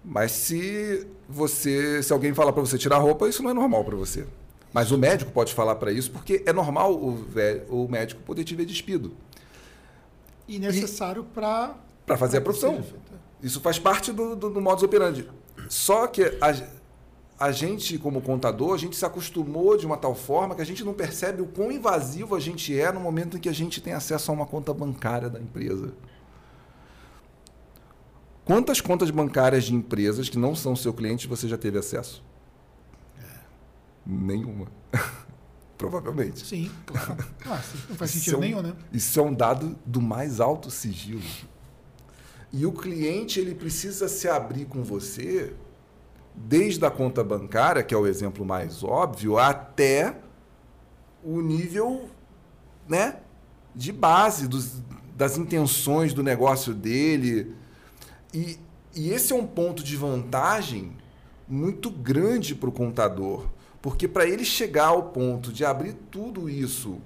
Mas 0.05 0.31
se 0.31 1.07
você, 1.29 2.03
se 2.03 2.13
alguém 2.13 2.33
falar 2.33 2.53
para 2.53 2.63
você 2.63 2.79
tirar 2.79 2.97
a 2.97 3.01
roupa, 3.01 3.29
isso 3.29 3.43
não 3.43 3.51
é 3.51 3.55
normal 3.55 3.85
para 3.85 3.97
você. 3.97 4.27
Mas 4.73 4.93
o 4.93 4.99
médico 4.99 5.33
pode 5.33 5.53
falar 5.53 5.75
para 5.75 5.91
isso 5.93 6.11
porque 6.13 6.43
é 6.47 6.53
normal 6.53 6.95
o, 6.95 7.27
o 7.69 7.89
médico 7.89 8.23
poder 8.23 8.45
te 8.45 8.55
ver 8.55 8.65
despido. 8.65 9.13
E 10.47 10.59
necessário 10.59 11.25
para 11.25 11.75
para 12.07 12.17
fazer 12.17 12.39
a 12.39 12.41
profissão. 12.41 12.83
Isso 13.43 13.61
faz 13.61 13.79
parte 13.79 14.13
do, 14.13 14.35
do, 14.35 14.51
do 14.51 14.61
modus 14.61 14.83
operandi. 14.83 15.29
Só 15.71 16.09
que 16.09 16.25
a, 16.41 16.53
a 17.39 17.53
gente, 17.53 17.97
como 17.97 18.21
contador, 18.21 18.75
a 18.75 18.77
gente 18.77 18.97
se 18.97 19.05
acostumou 19.05 19.77
de 19.77 19.87
uma 19.87 19.97
tal 19.97 20.17
forma 20.17 20.57
que 20.57 20.61
a 20.61 20.67
gente 20.67 20.83
não 20.83 20.93
percebe 20.93 21.41
o 21.41 21.47
quão 21.47 21.71
invasivo 21.71 22.35
a 22.35 22.41
gente 22.41 22.77
é 22.77 22.91
no 22.91 22.99
momento 22.99 23.37
em 23.37 23.41
que 23.41 23.49
a 23.49 23.53
gente 23.53 23.81
tem 23.81 23.93
acesso 23.93 24.33
a 24.33 24.35
uma 24.35 24.45
conta 24.45 24.75
bancária 24.75 25.31
da 25.31 25.41
empresa. 25.41 25.95
Quantas 28.45 28.81
contas 28.81 29.13
bancárias 29.13 29.63
de 29.63 29.73
empresas 29.73 30.29
que 30.29 30.37
não 30.37 30.57
são 30.57 30.75
seu 30.75 30.93
cliente 30.93 31.29
você 31.29 31.47
já 31.47 31.57
teve 31.57 31.79
acesso? 31.79 32.21
Nenhuma. 34.05 34.67
Provavelmente. 35.79 36.45
Sim, 36.45 36.69
claro. 36.85 37.17
Ah, 37.47 37.63
não 37.89 37.97
faz 37.97 38.11
sentido 38.11 38.35
é 38.35 38.39
um, 38.39 38.41
nenhum, 38.41 38.63
né? 38.63 38.75
Isso 38.93 39.21
é 39.21 39.23
um 39.23 39.33
dado 39.33 39.79
do 39.87 40.01
mais 40.01 40.41
alto 40.41 40.69
sigilo. 40.69 41.23
E 42.53 42.67
o 42.67 42.73
cliente 42.73 43.39
ele 43.39 43.55
precisa 43.55 44.09
se 44.09 44.29
abrir 44.29 44.65
com 44.65 44.83
você 44.83 45.53
desde 46.35 46.85
a 46.85 46.91
conta 46.91 47.23
bancária, 47.23 47.83
que 47.83 47.95
é 47.95 47.99
o 47.99 48.07
exemplo 48.07 48.45
mais 48.45 48.83
óbvio, 48.83 49.39
até 49.39 50.17
o 51.23 51.41
nível 51.41 52.09
né, 52.89 53.21
de 53.75 53.93
base 53.93 54.49
dos, 54.49 54.83
das 55.15 55.37
intenções 55.37 56.13
do 56.13 56.23
negócio 56.23 56.75
dele. 56.75 57.55
E, 58.33 58.59
e 58.95 59.11
esse 59.11 59.33
é 59.33 59.37
um 59.37 59.47
ponto 59.47 59.83
de 59.85 59.97
vantagem 59.97 60.93
muito 61.47 61.91
grande 61.91 62.55
para 62.55 62.69
o 62.69 62.73
contador, 62.73 63.47
porque 63.83 64.07
para 64.07 64.27
ele 64.27 64.45
chegar 64.45 64.87
ao 64.87 65.05
ponto 65.05 65.53
de 65.53 65.65
abrir 65.65 65.95
tudo 66.11 66.49
isso 66.49 66.99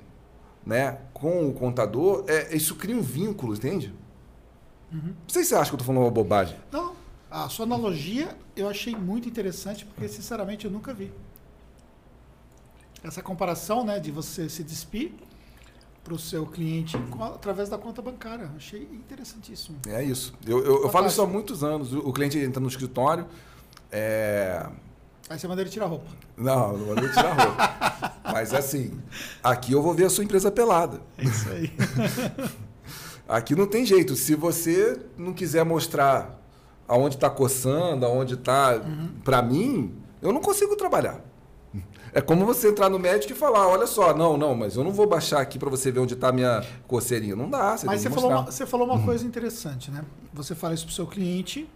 né, 0.65 0.99
com 1.13 1.49
o 1.49 1.53
contador, 1.53 2.25
é, 2.27 2.55
isso 2.55 2.77
cria 2.77 2.97
um 2.97 3.03
vínculo, 3.03 3.55
entende? 3.55 3.93
Uhum. 4.95 5.09
Não 5.09 5.29
sei 5.29 5.43
se 5.43 5.49
você 5.49 5.55
acha 5.57 5.71
que 5.71 5.75
eu 5.75 5.81
estou 5.81 5.87
falando 5.87 6.05
uma 6.05 6.11
bobagem. 6.11 6.57
Não, 6.71 6.95
a 7.31 7.49
sua 7.49 7.67
analogia 7.67 8.37
eu 8.55 8.69
achei 8.69 8.95
muito 8.95 9.29
interessante, 9.29 9.85
porque 9.85 10.09
sinceramente 10.09 10.65
eu 10.65 10.71
nunca 10.71 10.95
vi. 10.95 11.13
Essa 13.03 13.21
comparação 13.21 13.85
né, 13.85 13.99
de 13.99 14.13
você 14.13 14.49
se 14.49 14.63
despir 14.63 15.13
para 16.03 16.15
o 16.15 16.19
seu 16.19 16.47
cliente 16.47 16.97
através 17.35 17.69
da 17.69 17.77
conta 17.77 18.01
bancária. 18.01 18.51
Achei 18.57 18.83
interessantíssimo. 18.83 19.79
É 19.89 20.03
isso. 20.03 20.33
Eu, 20.47 20.65
eu, 20.65 20.83
eu 20.85 20.89
falo 20.91 21.09
isso 21.09 21.21
há 21.21 21.27
muitos 21.27 21.65
anos. 21.65 21.93
O 21.93 22.13
cliente 22.13 22.39
entra 22.39 22.61
no 22.61 22.69
escritório. 22.69 23.27
É... 23.91 24.67
Aí 25.29 25.39
você 25.39 25.49
manda 25.49 25.61
ele 25.61 25.71
tirar 25.71 25.87
roupa. 25.87 26.07
Não, 26.37 26.77
não 26.77 26.87
manda 26.87 27.01
ele 27.01 27.13
tirar 27.13 27.33
roupa. 27.33 28.13
Mas 28.33 28.55
assim, 28.55 28.99
aqui 29.43 29.73
eu 29.73 29.83
vou 29.83 29.93
ver 29.93 30.05
a 30.05 30.11
sua 30.11 30.25
empresa 30.25 30.51
pelada. 30.51 31.01
É 31.19 31.25
isso 31.25 31.49
aí. 31.51 31.73
Aqui 33.29 33.55
não 33.55 33.67
tem 33.67 33.85
jeito. 33.85 34.17
Se 34.17 34.35
você 34.35 35.01
não 35.17 35.33
quiser 35.33 35.65
mostrar 35.65 36.41
aonde 36.87 37.15
está 37.17 37.31
coçando, 37.31 38.05
aonde 38.05 38.35
está, 38.35 38.77
uhum. 38.77 39.09
para 39.25 39.41
mim, 39.43 39.95
eu 40.21 40.33
não 40.33 40.41
consigo 40.41 40.77
trabalhar. 40.77 41.21
É 42.13 42.21
como 42.21 42.47
você 42.47 42.69
entrar 42.69 42.89
no 42.89 42.99
médico 42.99 43.33
e 43.33 43.37
falar, 43.37 43.67
olha 43.67 43.89
só, 43.89 44.17
não, 44.17 44.37
não, 44.37 44.55
mas 44.55 44.77
eu 44.77 44.85
não 44.85 44.93
vou 44.93 45.05
baixar 45.05 45.41
aqui 45.41 45.59
para 45.59 45.69
você 45.69 45.91
ver 45.91 45.99
onde 45.99 46.15
está 46.15 46.29
a 46.29 46.33
minha 46.33 46.65
coceirinha. 46.87 47.35
Não 47.35 47.51
dá, 47.51 47.77
você 47.77 47.87
Mas 47.87 48.03
você 48.03 48.11
falou, 48.11 48.31
uma, 48.31 48.43
você 48.45 48.67
falou 48.67 48.87
uma 48.87 48.97
uhum. 48.97 49.05
coisa 49.05 49.27
interessante, 49.27 49.91
né? 49.91 50.05
Você 50.33 50.55
fala 50.55 50.75
isso 50.75 50.85
para 50.85 50.93
o 50.93 50.95
seu 50.95 51.07
cliente 51.09 51.69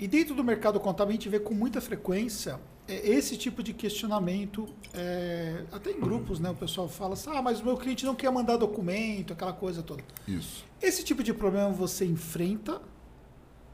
e 0.00 0.08
dentro 0.08 0.34
do 0.34 0.42
mercado 0.42 0.80
contábil 0.80 1.10
a 1.10 1.12
gente 1.12 1.28
vê 1.28 1.38
com 1.38 1.54
muita 1.54 1.80
frequência 1.80 2.58
esse 2.86 3.36
tipo 3.36 3.62
de 3.62 3.72
questionamento, 3.72 4.68
é, 4.92 5.64
até 5.72 5.90
em 5.90 6.00
grupos, 6.00 6.38
né? 6.38 6.50
O 6.50 6.54
pessoal 6.54 6.88
fala 6.88 7.14
assim, 7.14 7.30
ah, 7.34 7.40
mas 7.40 7.60
o 7.60 7.64
meu 7.64 7.76
cliente 7.76 8.04
não 8.04 8.14
quer 8.14 8.30
mandar 8.30 8.56
documento, 8.56 9.32
aquela 9.32 9.52
coisa 9.52 9.82
toda. 9.82 10.02
Isso. 10.28 10.64
Esse 10.82 11.02
tipo 11.02 11.22
de 11.22 11.32
problema 11.32 11.70
você 11.70 12.04
enfrenta? 12.04 12.80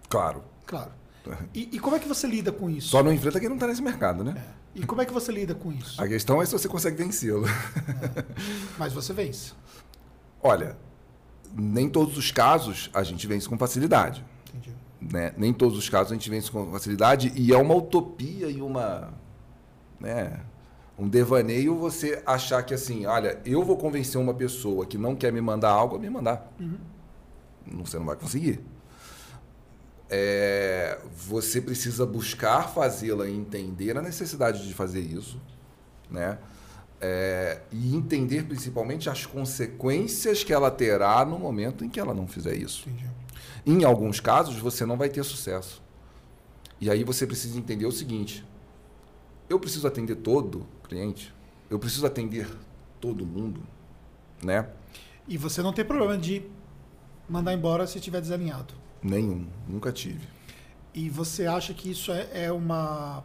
Claro. 0.08 0.44
Claro. 0.66 0.92
E, 1.54 1.68
e 1.72 1.78
como 1.78 1.96
é 1.96 1.98
que 1.98 2.08
você 2.08 2.26
lida 2.26 2.50
com 2.52 2.70
isso? 2.70 2.88
Só 2.88 3.02
não 3.02 3.12
enfrenta 3.12 3.38
quem 3.38 3.48
não 3.48 3.56
está 3.56 3.66
nesse 3.66 3.82
mercado, 3.82 4.24
né? 4.24 4.34
É. 4.56 4.60
E 4.80 4.86
como 4.86 5.02
é 5.02 5.04
que 5.04 5.12
você 5.12 5.32
lida 5.32 5.54
com 5.54 5.72
isso? 5.72 6.00
A 6.00 6.06
questão 6.06 6.40
é 6.40 6.46
se 6.46 6.52
você 6.52 6.68
consegue 6.68 6.96
vencê-lo. 6.96 7.46
É. 7.46 8.24
Mas 8.78 8.92
você 8.92 9.12
vence. 9.12 9.52
Olha, 10.40 10.78
nem 11.52 11.88
todos 11.88 12.16
os 12.16 12.30
casos 12.30 12.88
a 12.94 13.02
gente 13.02 13.26
vence 13.26 13.48
com 13.48 13.58
facilidade. 13.58 14.24
Entendi. 14.48 14.74
Né? 15.00 15.32
Nem 15.36 15.52
todos 15.52 15.78
os 15.78 15.88
casos 15.88 16.12
a 16.12 16.14
gente 16.14 16.28
vence 16.28 16.50
com 16.50 16.70
facilidade 16.72 17.32
e 17.34 17.52
é 17.52 17.56
uma 17.56 17.74
utopia 17.74 18.48
e 18.48 18.60
uma. 18.60 19.12
Né? 19.98 20.40
Um 20.98 21.08
devaneio 21.08 21.76
você 21.76 22.22
achar 22.26 22.62
que 22.62 22.74
assim, 22.74 23.06
olha, 23.06 23.40
eu 23.44 23.62
vou 23.62 23.76
convencer 23.76 24.20
uma 24.20 24.34
pessoa 24.34 24.84
que 24.84 24.98
não 24.98 25.16
quer 25.16 25.32
me 25.32 25.40
mandar 25.40 25.70
algo 25.70 25.96
a 25.96 25.98
me 25.98 26.10
mandar. 26.10 26.52
Uhum. 26.60 26.76
Você 27.84 27.98
não 27.98 28.04
vai 28.04 28.16
conseguir 28.16 28.62
é, 30.10 30.98
você 31.14 31.60
precisa 31.60 32.04
buscar 32.04 32.68
fazê-la 32.68 33.30
entender 33.30 33.96
a 33.96 34.02
necessidade 34.02 34.66
de 34.66 34.74
fazer 34.74 35.00
isso, 35.00 35.40
né? 36.10 36.36
É, 37.00 37.62
e 37.72 37.96
entender 37.96 38.44
principalmente 38.44 39.08
as 39.08 39.24
consequências 39.24 40.44
que 40.44 40.52
ela 40.52 40.70
terá 40.70 41.24
no 41.24 41.38
momento 41.38 41.82
em 41.82 41.88
que 41.88 41.98
ela 41.98 42.12
não 42.12 42.28
fizer 42.28 42.54
isso. 42.54 42.88
Entendi. 42.88 43.08
Em 43.64 43.84
alguns 43.84 44.20
casos, 44.20 44.56
você 44.56 44.84
não 44.84 44.96
vai 44.96 45.08
ter 45.08 45.24
sucesso. 45.24 45.82
E 46.80 46.90
aí 46.90 47.04
você 47.04 47.26
precisa 47.26 47.58
entender 47.58 47.86
o 47.86 47.92
seguinte: 47.92 48.44
eu 49.48 49.58
preciso 49.58 49.86
atender 49.86 50.16
todo 50.16 50.66
cliente, 50.88 51.32
eu 51.68 51.78
preciso 51.78 52.06
atender 52.06 52.48
todo 53.00 53.26
mundo, 53.26 53.62
né? 54.42 54.68
E 55.28 55.36
você 55.36 55.62
não 55.62 55.72
tem 55.72 55.84
problema 55.84 56.18
de 56.18 56.42
mandar 57.28 57.52
embora 57.52 57.86
se 57.86 57.98
estiver 57.98 58.20
desalinhado. 58.20 58.74
Nenhum, 59.02 59.46
nunca 59.68 59.92
tive. 59.92 60.26
E 60.92 61.08
você 61.08 61.46
acha 61.46 61.72
que 61.72 61.90
isso 61.90 62.10
é, 62.12 62.28
é 62.32 62.52
uma. 62.52 63.22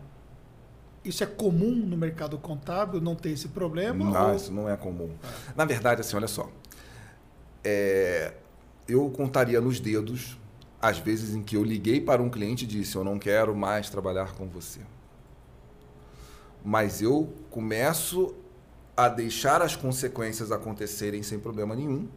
Isso 1.05 1.24
é 1.24 1.27
comum 1.27 1.75
no 1.75 1.95
mercado 1.95 2.38
contábil, 2.38 3.00
não 3.00 3.15
ter 3.15 3.29
esse 3.29 3.50
problema? 3.50 4.03
Não, 4.03 4.29
ou... 4.29 4.35
isso 4.35 4.51
não 4.51 4.69
é 4.69 4.75
comum. 4.75 5.12
Na 5.55 5.63
verdade, 5.63 6.01
assim, 6.01 6.15
olha 6.15 6.27
só. 6.27 6.50
É, 7.63 8.33
eu 8.88 9.09
contaria 9.12 9.62
nos 9.62 9.79
dedos 9.79 10.38
as 10.81 10.97
vezes 10.97 11.33
em 11.35 11.41
que 11.43 11.55
eu 11.55 11.63
liguei 11.63 12.01
para 12.01 12.21
um 12.21 12.29
cliente 12.29 12.65
e 12.65 12.67
disse: 12.67 12.95
Eu 12.95 13.03
não 13.03 13.19
quero 13.19 13.55
mais 13.55 13.89
trabalhar 13.89 14.33
com 14.33 14.47
você. 14.47 14.81
Mas 16.63 17.01
eu 17.01 17.31
começo 17.51 18.35
a 18.97 19.07
deixar 19.07 19.62
as 19.62 19.75
consequências 19.75 20.51
acontecerem 20.51 21.21
sem 21.21 21.38
problema 21.38 21.75
nenhum 21.75 22.07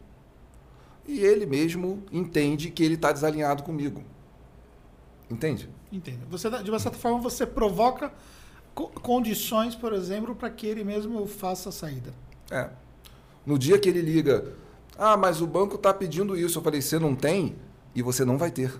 e 1.09 1.19
ele 1.19 1.45
mesmo 1.45 2.03
entende 2.11 2.69
que 2.69 2.83
ele 2.83 2.93
está 2.93 3.11
desalinhado 3.11 3.63
comigo. 3.63 4.03
Entende? 5.29 5.69
Entendo. 5.91 6.25
Você, 6.29 6.49
de 6.49 6.69
uma 6.69 6.79
certa 6.79 6.97
forma, 6.97 7.19
você 7.19 7.45
provoca 7.45 8.13
condições, 8.73 9.75
por 9.75 9.93
exemplo, 9.93 10.35
para 10.35 10.49
que 10.49 10.65
ele 10.67 10.83
mesmo 10.83 11.25
faça 11.27 11.69
a 11.69 11.71
saída. 11.71 12.13
É. 12.49 12.69
No 13.45 13.57
dia 13.57 13.77
que 13.79 13.89
ele 13.89 14.01
liga, 14.01 14.53
ah, 14.97 15.17
mas 15.17 15.41
o 15.41 15.47
banco 15.47 15.75
está 15.75 15.93
pedindo 15.93 16.37
isso, 16.37 16.59
eu 16.59 16.63
falei, 16.63 16.81
você 16.81 16.99
não 16.99 17.15
tem 17.15 17.55
e 17.95 18.01
você 18.01 18.23
não 18.25 18.37
vai 18.37 18.51
ter. 18.51 18.73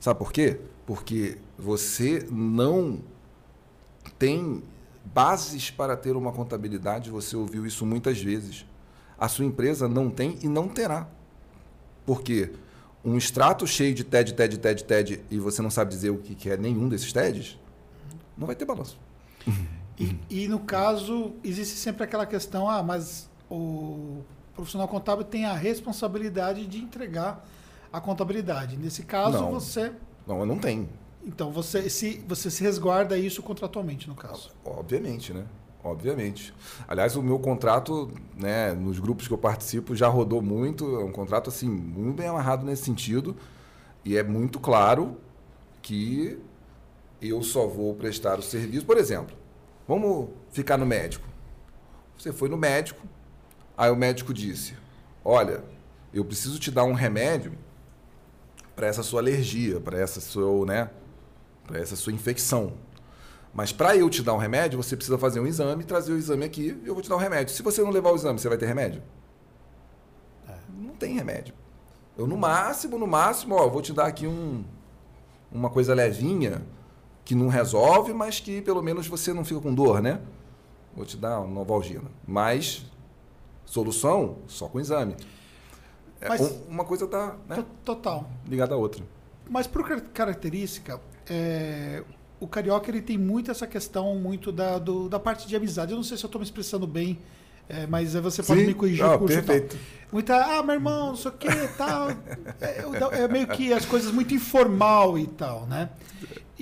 Sabe 0.00 0.18
por 0.18 0.32
quê? 0.32 0.60
Porque 0.86 1.38
você 1.58 2.26
não 2.30 3.00
tem 4.18 4.62
bases 5.04 5.70
para 5.70 5.96
ter 5.96 6.16
uma 6.16 6.32
contabilidade, 6.32 7.10
você 7.10 7.36
ouviu 7.36 7.66
isso 7.66 7.84
muitas 7.86 8.20
vezes. 8.20 8.66
A 9.18 9.28
sua 9.28 9.44
empresa 9.44 9.88
não 9.88 10.10
tem 10.10 10.38
e 10.42 10.48
não 10.48 10.68
terá. 10.68 11.08
Porque 12.04 12.52
um 13.04 13.16
extrato 13.16 13.66
cheio 13.66 13.94
de 13.94 14.04
TED, 14.04 14.34
TED, 14.34 14.58
TED, 14.58 14.84
TED 14.84 15.24
e 15.30 15.38
você 15.38 15.62
não 15.62 15.70
sabe 15.70 15.90
dizer 15.90 16.10
o 16.10 16.18
que 16.18 16.50
é 16.50 16.56
nenhum 16.56 16.88
desses 16.88 17.12
TEDs, 17.12 17.58
não 18.36 18.46
vai 18.46 18.56
ter 18.56 18.64
balanço. 18.64 18.98
E, 19.98 20.18
e, 20.30 20.48
no 20.48 20.58
caso, 20.58 21.32
existe 21.44 21.76
sempre 21.76 22.02
aquela 22.04 22.26
questão, 22.26 22.68
ah, 22.68 22.82
mas 22.82 23.30
o 23.50 24.22
profissional 24.54 24.88
contábil 24.88 25.24
tem 25.24 25.44
a 25.44 25.54
responsabilidade 25.54 26.66
de 26.66 26.78
entregar 26.78 27.46
a 27.92 28.00
contabilidade. 28.00 28.76
Nesse 28.76 29.02
caso, 29.02 29.38
não, 29.38 29.50
você... 29.50 29.92
Não, 30.26 30.44
não 30.46 30.58
tem. 30.58 30.88
Então, 31.24 31.52
você 31.52 31.88
se, 31.88 32.24
você 32.26 32.50
se 32.50 32.62
resguarda 32.62 33.16
isso 33.16 33.42
contratualmente, 33.42 34.08
no 34.08 34.14
caso. 34.14 34.50
Obviamente, 34.64 35.32
né? 35.32 35.44
Obviamente. 35.84 36.54
Aliás, 36.86 37.16
o 37.16 37.22
meu 37.22 37.38
contrato, 37.38 38.10
né, 38.36 38.72
nos 38.72 38.98
grupos 38.98 39.26
que 39.26 39.34
eu 39.34 39.38
participo, 39.38 39.96
já 39.96 40.08
rodou 40.08 40.40
muito. 40.40 41.00
É 41.00 41.04
um 41.04 41.12
contrato 41.12 41.48
assim 41.48 41.68
muito 41.68 42.16
bem 42.16 42.28
amarrado 42.28 42.64
nesse 42.64 42.84
sentido 42.84 43.36
e 44.04 44.16
é 44.16 44.22
muito 44.22 44.60
claro 44.60 45.16
que 45.80 46.38
eu 47.22 47.42
só 47.42 47.66
vou 47.66 47.94
prestar 47.94 48.38
o 48.38 48.42
serviço. 48.42 48.84
Por 48.84 48.96
exemplo, 48.96 49.36
vamos 49.86 50.30
ficar 50.50 50.76
no 50.76 50.84
médico. 50.84 51.26
Você 52.18 52.32
foi 52.32 52.48
no 52.48 52.56
médico, 52.56 53.06
aí 53.76 53.90
o 53.90 53.96
médico 53.96 54.34
disse: 54.34 54.74
"Olha, 55.24 55.62
eu 56.12 56.24
preciso 56.24 56.58
te 56.58 56.70
dar 56.70 56.84
um 56.84 56.92
remédio 56.92 57.52
para 58.74 58.86
essa 58.86 59.02
sua 59.02 59.20
alergia, 59.20 59.80
para 59.80 59.98
essa 59.98 60.20
sua, 60.20 60.66
né, 60.66 60.90
para 61.66 61.78
essa 61.78 61.96
sua 61.96 62.12
infecção." 62.12 62.72
Mas 63.54 63.70
para 63.70 63.94
eu 63.94 64.08
te 64.08 64.22
dar 64.22 64.32
um 64.32 64.38
remédio, 64.38 64.82
você 64.82 64.96
precisa 64.96 65.18
fazer 65.18 65.38
um 65.38 65.46
exame, 65.46 65.84
trazer 65.84 66.12
o 66.12 66.16
exame 66.16 66.44
aqui, 66.44 66.80
eu 66.86 66.94
vou 66.94 67.02
te 67.02 67.08
dar 67.08 67.16
um 67.16 67.18
remédio. 67.18 67.54
Se 67.54 67.62
você 67.62 67.82
não 67.82 67.90
levar 67.90 68.10
o 68.10 68.14
exame, 68.14 68.38
você 68.38 68.48
vai 68.48 68.56
ter 68.56 68.64
remédio? 68.64 69.02
É. 70.48 70.54
Não 70.74 70.94
tem 70.94 71.14
remédio. 71.14 71.54
Eu 72.16 72.26
no 72.26 72.36
máximo, 72.36 72.98
no 72.98 73.06
máximo, 73.06 73.54
ó, 73.54 73.68
vou 73.68 73.82
te 73.82 73.92
dar 73.92 74.06
aqui 74.06 74.26
um, 74.26 74.64
uma 75.50 75.68
coisa 75.68 75.94
levinha 75.94 76.62
que 77.24 77.34
não 77.34 77.48
resolve, 77.48 78.12
mas 78.12 78.40
que 78.40 78.60
pelo 78.62 78.82
menos 78.82 79.06
você 79.06 79.32
não 79.32 79.44
fica 79.44 79.60
com 79.60 79.74
dor, 79.74 80.02
né? 80.02 80.20
Vou 80.94 81.04
te 81.04 81.16
dar 81.16 81.40
uma 81.40 81.48
Novalgina. 81.48 82.10
Mas 82.26 82.84
solução 83.64 84.38
só 84.46 84.68
com 84.68 84.80
exame. 84.80 85.16
É, 86.20 86.28
mas, 86.28 86.40
uma 86.68 86.84
coisa 86.84 87.04
está 87.04 87.36
né, 87.48 87.64
total 87.84 88.30
ligada 88.46 88.74
à 88.74 88.78
outra. 88.78 89.02
Mas 89.48 89.66
por 89.66 89.84
característica, 90.12 91.00
é, 91.28 92.04
o 92.38 92.46
carioca 92.46 92.90
ele 92.90 93.02
tem 93.02 93.18
muito 93.18 93.50
essa 93.50 93.66
questão 93.66 94.14
muito 94.16 94.52
da, 94.52 94.78
do, 94.78 95.08
da 95.08 95.18
parte 95.18 95.48
de 95.48 95.56
amizade. 95.56 95.92
Eu 95.92 95.96
não 95.96 96.04
sei 96.04 96.16
se 96.16 96.24
eu 96.24 96.28
estou 96.28 96.38
me 96.38 96.44
expressando 96.44 96.86
bem, 96.86 97.18
é, 97.68 97.86
mas 97.86 98.14
você 98.14 98.42
pode 98.42 98.60
Sim, 98.60 98.66
me 98.66 98.74
corrigir 98.74 99.04
o 99.04 99.18
curso 99.18 99.42
perfeito. 99.42 99.76
Muita, 100.12 100.36
ah, 100.36 100.62
meu 100.62 100.74
irmão, 100.74 101.08
não 101.08 101.16
sei 101.16 101.30
o 101.30 101.34
que 101.34 101.48
tal. 101.78 102.10
É, 102.60 103.22
é, 103.22 103.28
meio 103.28 103.48
que 103.48 103.72
as 103.72 103.86
coisas 103.86 104.12
muito 104.12 104.34
informal 104.34 105.18
e 105.18 105.26
tal, 105.26 105.66
né? 105.66 105.88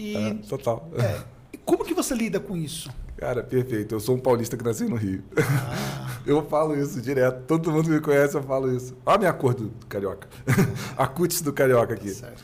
E, 0.01 0.17
é, 0.17 0.35
total. 0.49 0.91
É, 0.97 1.21
como 1.65 1.85
que 1.85 1.95
você 1.95 2.15
lida 2.15 2.41
com 2.41 2.57
isso? 2.57 2.91
Cara, 3.17 3.43
perfeito. 3.43 3.95
Eu 3.95 4.01
sou 4.01 4.17
um 4.17 4.19
paulista 4.19 4.57
que 4.57 4.65
nasceu 4.65 4.89
no 4.89 4.97
Rio. 4.97 5.23
Ah. 5.37 6.21
Eu 6.27 6.45
falo 6.45 6.77
isso 6.77 7.01
direto. 7.01 7.45
Todo 7.47 7.73
mundo 7.73 7.89
me 7.89 7.99
conhece, 7.99 8.37
eu 8.37 8.43
falo 8.43 8.71
isso. 8.77 8.95
Olha 9.07 9.17
a 9.17 9.19
minha 9.19 9.33
cor 9.33 9.55
do 9.55 9.73
carioca. 9.89 10.29
a 10.95 11.07
cutis 11.07 11.41
do 11.41 11.51
carioca 11.51 11.95
aqui. 11.95 12.11
Certo 12.11 12.43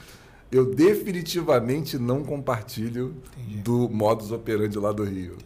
eu 0.50 0.74
definitivamente 0.74 1.98
não 1.98 2.22
compartilho 2.22 3.16
Entendi. 3.36 3.62
do 3.62 3.88
modus 3.88 4.30
operandi 4.30 4.78
lá 4.78 4.92
do 4.92 5.04
Rio. 5.04 5.36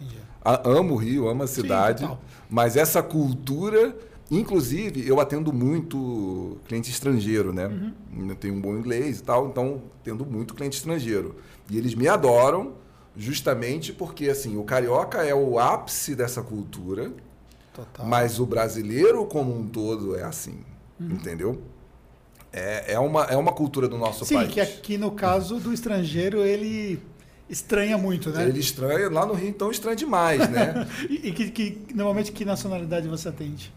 A, 0.43 0.69
amo 0.69 0.95
o 0.95 0.97
Rio, 0.97 1.29
amo 1.29 1.43
a 1.43 1.47
cidade, 1.47 2.07
Sim, 2.07 2.17
mas 2.49 2.77
essa 2.77 3.03
cultura, 3.03 3.97
inclusive, 4.31 5.07
eu 5.07 5.19
atendo 5.19 5.53
muito 5.53 6.59
cliente 6.67 6.91
estrangeiro, 6.91 7.53
né? 7.53 7.67
Uhum. 7.67 8.31
Eu 8.31 8.37
tenho 8.37 8.55
um 8.55 8.61
bom 8.61 8.77
inglês 8.77 9.19
e 9.19 9.23
tal, 9.23 9.49
então 9.49 9.83
atendo 10.01 10.25
muito 10.25 10.55
cliente 10.55 10.77
estrangeiro. 10.77 11.37
E 11.69 11.77
eles 11.77 11.95
me 11.95 12.07
adoram 12.07 12.75
justamente 13.17 13.93
porque 13.93 14.29
assim, 14.29 14.57
o 14.57 14.63
carioca 14.63 15.25
é 15.25 15.35
o 15.35 15.59
ápice 15.59 16.15
dessa 16.15 16.43
cultura, 16.43 17.13
Total. 17.75 18.07
mas 18.07 18.39
o 18.39 18.47
brasileiro 18.47 19.25
como 19.27 19.57
um 19.57 19.67
todo 19.67 20.17
é 20.17 20.23
assim, 20.23 20.61
uhum. 21.01 21.09
entendeu? 21.11 21.61
É, 22.53 22.95
é, 22.95 22.99
uma, 22.99 23.25
é 23.25 23.37
uma 23.37 23.53
cultura 23.53 23.89
do 23.89 23.97
nosso 23.97 24.25
Sim, 24.25 24.35
país. 24.35 24.49
Sim, 24.49 24.55
que 24.55 24.61
aqui 24.61 24.99
no 24.99 25.13
caso 25.13 25.59
do 25.59 25.73
estrangeiro 25.73 26.39
ele 26.39 27.01
estranha 27.49 27.99
muito, 27.99 28.31
né? 28.31 28.49
Ele 28.49 28.61
estranha, 28.61 29.09
lá 29.11 29.27
no 29.27 29.35
Rio 29.35 29.49
então 29.49 29.71
estranha 29.71 29.97
demais, 29.97 30.49
né? 30.49 30.87
e, 31.09 31.29
e 31.29 31.33
que, 31.33 31.51
que, 31.51 31.95
normalmente 31.95 32.33
que 32.33 32.45
nacionalidade 32.45 33.09
você 33.09 33.29
atende? 33.29 33.73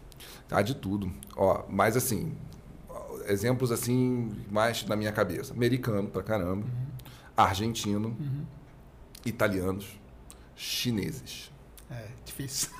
Tá 0.48 0.62
de 0.62 0.74
tudo. 0.74 1.12
Ó, 1.36 1.64
mas 1.68 1.96
assim, 1.96 2.36
exemplos 3.26 3.72
assim, 3.72 4.30
mais 4.50 4.84
na 4.86 4.96
minha 4.96 5.12
cabeça. 5.12 5.52
Americano 5.52 6.08
pra 6.08 6.22
caramba, 6.22 6.66
argentino, 7.36 8.16
italianos, 9.24 9.98
chineses. 10.54 11.50
É, 11.90 12.06
difícil. 12.24 12.70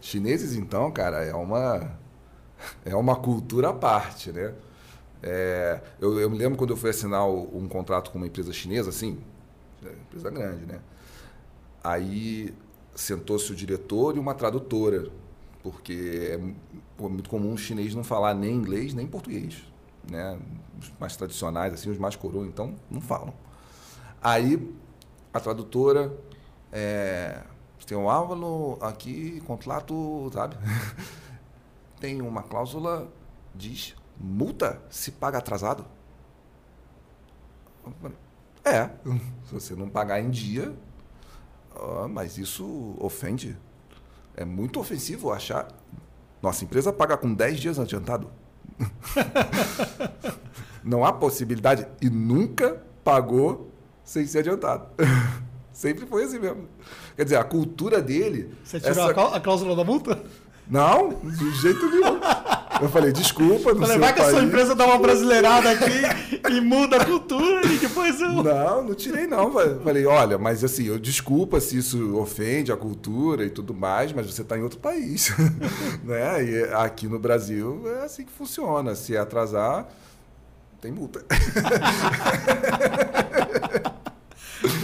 Chineses, 0.00 0.54
então, 0.54 0.90
cara, 0.90 1.24
é 1.24 1.34
uma, 1.34 1.98
é 2.84 2.94
uma 2.94 3.16
cultura 3.16 3.70
à 3.70 3.72
parte, 3.72 4.30
né? 4.32 4.54
É, 5.22 5.80
eu, 5.98 6.20
eu 6.20 6.28
me 6.28 6.36
lembro 6.36 6.58
quando 6.58 6.70
eu 6.70 6.76
fui 6.76 6.90
assinar 6.90 7.26
um 7.26 7.66
contrato 7.66 8.10
com 8.10 8.18
uma 8.18 8.26
empresa 8.26 8.52
chinesa, 8.52 8.90
assim, 8.90 9.18
é, 9.82 9.90
empresa 9.90 10.30
grande, 10.30 10.66
né? 10.66 10.80
Aí 11.82 12.54
sentou-se 12.94 13.50
o 13.50 13.56
diretor 13.56 14.16
e 14.16 14.18
uma 14.18 14.34
tradutora, 14.34 15.10
porque 15.64 16.38
é 17.00 17.08
muito 17.08 17.30
comum 17.30 17.54
o 17.54 17.58
chinês 17.58 17.94
não 17.94 18.04
falar 18.04 18.34
nem 18.34 18.54
inglês 18.54 18.92
nem 18.92 19.06
português, 19.06 19.64
né? 20.08 20.38
Os 20.78 20.92
mais 21.00 21.16
tradicionais, 21.16 21.72
assim, 21.72 21.90
os 21.90 21.98
mais 21.98 22.14
coroa, 22.14 22.46
então, 22.46 22.74
não 22.90 23.00
falam. 23.00 23.32
Aí 24.22 24.70
a 25.32 25.40
tradutora 25.40 26.14
é, 26.70 27.42
tem 27.86 27.96
um 27.96 28.10
Álvaro 28.10 28.78
aqui, 28.82 29.40
contrato, 29.46 30.30
sabe? 30.34 30.56
tem 31.98 32.20
uma 32.20 32.42
cláusula 32.42 33.10
diz 33.54 33.96
multa 34.20 34.82
se 34.90 35.12
paga 35.12 35.38
atrasado. 35.38 35.86
É, 38.62 38.90
se 39.48 39.52
você 39.52 39.74
não 39.74 39.88
pagar 39.88 40.20
em 40.20 40.30
dia, 40.30 40.76
ah, 41.74 42.06
mas 42.06 42.36
isso 42.36 42.96
ofende. 42.98 43.56
É 44.36 44.44
muito 44.44 44.80
ofensivo 44.80 45.32
achar. 45.32 45.68
Nossa 46.42 46.64
empresa 46.64 46.92
paga 46.92 47.16
com 47.16 47.32
10 47.32 47.60
dias 47.60 47.78
adiantado. 47.78 48.28
não 50.82 51.04
há 51.04 51.12
possibilidade. 51.12 51.86
E 52.00 52.08
nunca 52.10 52.82
pagou 53.02 53.70
sem 54.02 54.26
ser 54.26 54.40
adiantado. 54.40 54.86
Sempre 55.72 56.06
foi 56.06 56.24
assim 56.24 56.38
mesmo. 56.38 56.68
Quer 57.16 57.24
dizer, 57.24 57.36
a 57.36 57.44
cultura 57.44 58.00
dele. 58.00 58.54
Você 58.62 58.78
tirou 58.78 58.92
essa- 58.92 59.10
a 59.10 59.14
clá- 59.14 59.36
a 59.36 59.40
cláusula 59.40 59.74
da 59.74 59.84
multa? 59.84 60.22
Não, 60.68 61.10
de 61.22 61.50
jeito 61.60 61.88
nenhum. 61.90 62.18
Eu 62.80 62.88
falei, 62.88 63.12
desculpa, 63.12 63.72
não 63.74 63.80
Falei, 63.82 63.86
sei 63.92 63.98
vai 63.98 64.14
que 64.14 64.20
a 64.22 64.30
sua 64.30 64.42
empresa 64.42 64.74
dá 64.74 64.86
uma 64.86 64.98
brasileirada 64.98 65.70
aqui 65.70 66.02
e 66.50 66.60
muda 66.60 66.96
a 66.96 67.04
cultura 67.04 67.66
e 67.66 67.76
depois 67.78 68.20
eu. 68.20 68.42
Não, 68.42 68.82
não 68.82 68.94
tirei 68.94 69.26
não. 69.26 69.52
Falei- 69.52 69.78
Falei, 69.84 70.06
olha, 70.06 70.38
mas 70.38 70.64
assim, 70.64 70.84
eu 70.84 70.98
desculpa 70.98 71.60
se 71.60 71.76
isso 71.78 72.16
ofende 72.16 72.72
a 72.72 72.76
cultura 72.76 73.44
e 73.44 73.50
tudo 73.50 73.74
mais, 73.74 74.12
mas 74.12 74.26
você 74.26 74.42
está 74.42 74.56
em 74.58 74.62
outro 74.62 74.78
país. 74.78 75.32
né? 76.02 76.42
E 76.44 76.64
aqui 76.74 77.06
no 77.06 77.18
Brasil 77.18 77.82
é 78.00 78.04
assim 78.06 78.24
que 78.24 78.32
funciona. 78.32 78.94
Se 78.94 79.16
atrasar, 79.16 79.86
tem 80.80 80.90
multa. 80.90 81.22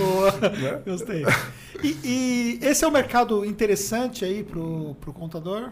Boa, 0.01 0.33
Né? 0.51 0.83
gostei. 0.87 1.25
E, 1.83 1.97
e 2.05 2.59
esse 2.63 2.85
é 2.85 2.89
um 2.89 2.91
mercado 2.91 3.45
interessante 3.45 4.25
aí 4.25 4.43
pro, 4.45 4.95
pro 5.01 5.13
contador? 5.13 5.71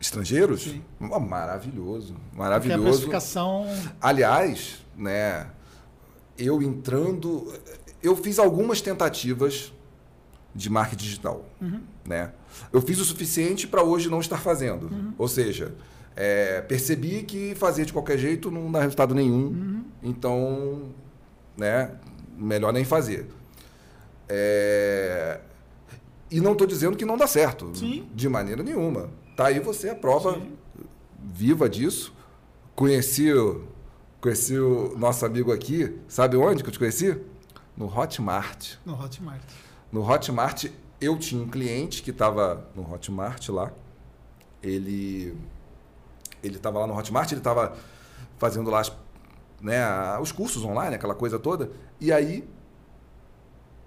Estrangeiros? 0.00 0.62
Sim. 0.62 0.82
Oh, 1.00 1.18
maravilhoso. 1.18 2.14
Porque 2.14 2.36
a 2.36 2.38
Maravilhoso. 2.38 2.82
precificação. 2.84 3.66
Aliás, 4.00 4.84
né, 4.96 5.48
eu 6.38 6.62
entrando, 6.62 7.52
eu 8.02 8.14
fiz 8.14 8.38
algumas 8.38 8.80
tentativas 8.80 9.72
de 10.54 10.70
marketing 10.70 11.04
digital, 11.04 11.44
né? 12.06 12.32
Eu 12.72 12.80
fiz 12.80 12.98
o 12.98 13.04
suficiente 13.04 13.66
para 13.66 13.82
hoje 13.82 14.08
não 14.08 14.20
estar 14.20 14.38
fazendo. 14.38 14.90
Ou 15.18 15.28
seja, 15.28 15.74
é, 16.16 16.60
percebi 16.62 17.22
que 17.22 17.54
fazer 17.54 17.84
de 17.84 17.92
qualquer 17.92 18.18
jeito 18.18 18.50
não 18.50 18.70
dá 18.72 18.80
resultado 18.80 19.14
nenhum. 19.14 19.82
Então, 20.02 20.90
né, 21.56 21.92
melhor 22.38 22.72
nem 22.72 22.84
fazer. 22.84 23.26
É, 24.28 25.40
e 26.30 26.40
não 26.40 26.52
estou 26.52 26.66
dizendo 26.66 26.96
que 26.96 27.04
não 27.04 27.16
dá 27.16 27.26
certo, 27.26 27.70
Sim. 27.74 28.08
de 28.14 28.28
maneira 28.28 28.62
nenhuma. 28.62 29.10
Tá 29.36 29.46
aí 29.46 29.60
você 29.60 29.88
a 29.90 29.94
prova 29.94 30.34
Sim. 30.34 30.52
viva 31.18 31.68
disso. 31.68 32.12
Conheci, 32.74 33.32
o- 33.32 33.64
conheci 34.20 34.58
o 34.58 34.96
nosso 34.98 35.24
amigo 35.24 35.52
aqui, 35.52 35.98
sabe 36.08 36.36
onde 36.36 36.62
que 36.62 36.68
eu 36.68 36.72
te 36.72 36.78
conheci? 36.78 37.16
No 37.76 37.86
Hotmart. 37.86 38.74
No 38.84 38.94
Hotmart. 39.00 39.42
No 39.90 40.02
Hotmart, 40.08 40.66
eu 41.00 41.16
tinha 41.18 41.42
um 41.42 41.48
cliente 41.48 42.02
que 42.02 42.10
estava 42.10 42.68
no 42.74 42.82
Hotmart 42.92 43.48
lá. 43.48 43.72
Ele 44.62 45.34
ele 46.42 46.56
estava 46.56 46.78
lá 46.78 46.86
no 46.86 46.96
Hotmart, 46.96 47.30
ele 47.32 47.40
estava 47.40 47.76
fazendo 48.38 48.70
lá 48.70 48.80
as- 48.80 48.92
né, 49.60 49.82
os 50.20 50.30
cursos 50.30 50.62
online, 50.64 50.94
aquela 50.94 51.14
coisa 51.14 51.36
toda. 51.38 51.70
E 52.00 52.12
aí 52.12 52.44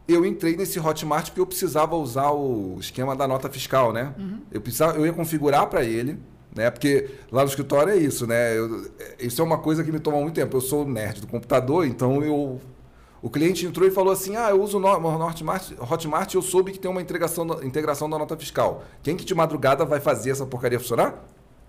eu 0.08 0.26
entrei 0.26 0.58
nesse 0.58 0.80
Hotmart 0.80 1.28
porque 1.28 1.40
eu 1.42 1.46
precisava 1.46 1.96
usar 1.96 2.32
o 2.32 2.78
esquema 2.80 3.16
da 3.16 3.28
nota 3.28 3.50
fiscal, 3.50 3.94
né? 3.94 4.14
Eu 4.52 4.60
precisava, 4.60 4.98
eu 4.98 5.06
ia 5.06 5.14
configurar 5.14 5.68
para 5.68 5.84
ele, 5.86 6.20
né? 6.54 6.70
Porque 6.70 7.10
lá 7.32 7.44
no 7.44 7.48
escritório 7.50 7.94
é 7.94 7.98
isso, 7.98 8.28
né? 8.28 8.58
Eu- 8.58 8.92
isso 9.20 9.42
é 9.42 9.46
uma 9.46 9.58
coisa 9.60 9.84
que 9.84 9.92
me 9.92 10.00
toma 10.00 10.20
muito 10.20 10.36
tempo. 10.36 10.58
Eu 10.58 10.62
sou 10.62 10.86
nerd 10.86 11.22
do 11.22 11.28
computador, 11.28 11.86
então 11.86 12.22
eu 12.24 12.60
o 13.24 13.30
cliente 13.30 13.66
entrou 13.68 13.88
e 13.88 13.92
falou 13.92 14.12
assim: 14.12 14.36
Ah, 14.36 14.50
eu 14.50 14.62
uso 14.62 14.80
o 14.80 15.26
Hotmart, 15.26 15.72
Hotmart 15.80 16.34
eu 16.34 16.42
soube 16.42 16.72
que 16.72 16.80
tem 16.80 16.90
uma 16.90 17.02
integração, 17.02 17.46
da- 17.46 17.64
integração 17.64 18.10
da 18.10 18.18
nota 18.18 18.36
fiscal. 18.36 18.84
Quem 19.04 19.16
que 19.16 19.24
de 19.24 19.36
madrugada 19.36 19.86
vai 19.86 20.00
fazer 20.02 20.32
essa 20.32 20.46
porcaria 20.46 20.80
funcionar? 20.80 21.24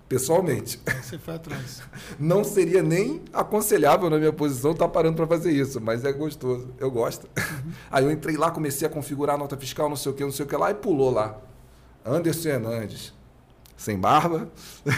Pessoalmente. 0.09 0.79
Você 1.03 1.19
foi 1.19 1.35
atrás. 1.35 1.83
Não 2.21 2.45
seria 2.45 2.83
nem 2.83 3.23
aconselhável 3.33 4.11
na 4.11 4.19
minha 4.19 4.33
posição 4.33 4.73
estar 4.73 4.89
parando 4.89 5.17
para 5.17 5.27
fazer 5.27 5.53
isso, 5.53 5.81
mas 5.81 6.05
é 6.05 6.13
gostoso. 6.13 6.69
Eu 6.79 6.91
gosto. 6.91 7.29
Aí 7.91 8.05
eu 8.05 8.11
entrei 8.11 8.37
lá, 8.37 8.51
comecei 8.51 8.87
a 8.87 8.91
configurar 8.91 9.37
a 9.37 9.39
nota 9.39 9.57
fiscal, 9.57 9.89
não 9.89 9.97
sei 9.97 10.13
o 10.13 10.15
que, 10.15 10.23
não 10.23 10.33
sei 10.33 10.45
o 10.45 10.49
que 10.49 10.57
lá, 10.57 10.71
e 10.71 10.75
pulou 10.75 11.11
lá. 11.11 11.41
Anderson 12.05 12.49
Hernandes. 12.49 13.13
Sem 13.77 13.99
barba, 13.99 14.49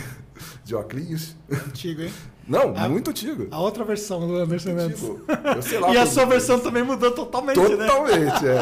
de 0.65 0.75
óculos. 0.75 1.35
Antigo, 1.51 2.03
hein? 2.03 2.13
Não, 2.47 2.75
Ah, 2.77 2.87
muito 2.91 3.09
antigo. 3.09 3.49
A 3.51 3.59
outra 3.59 3.85
versão 3.85 4.21
do 4.21 4.37
Anderson 4.37 4.73
Mendes. 4.75 5.03
Eu 5.03 5.63
sei 5.63 5.79
lá 5.79 5.89
E 5.95 5.97
a 5.97 6.05
sua 6.05 6.27
versão 6.27 6.61
também 6.61 6.83
mudou 6.83 7.11
totalmente, 7.13 7.59
né? 7.59 7.87
Totalmente, 7.87 8.47
é. 8.47 8.61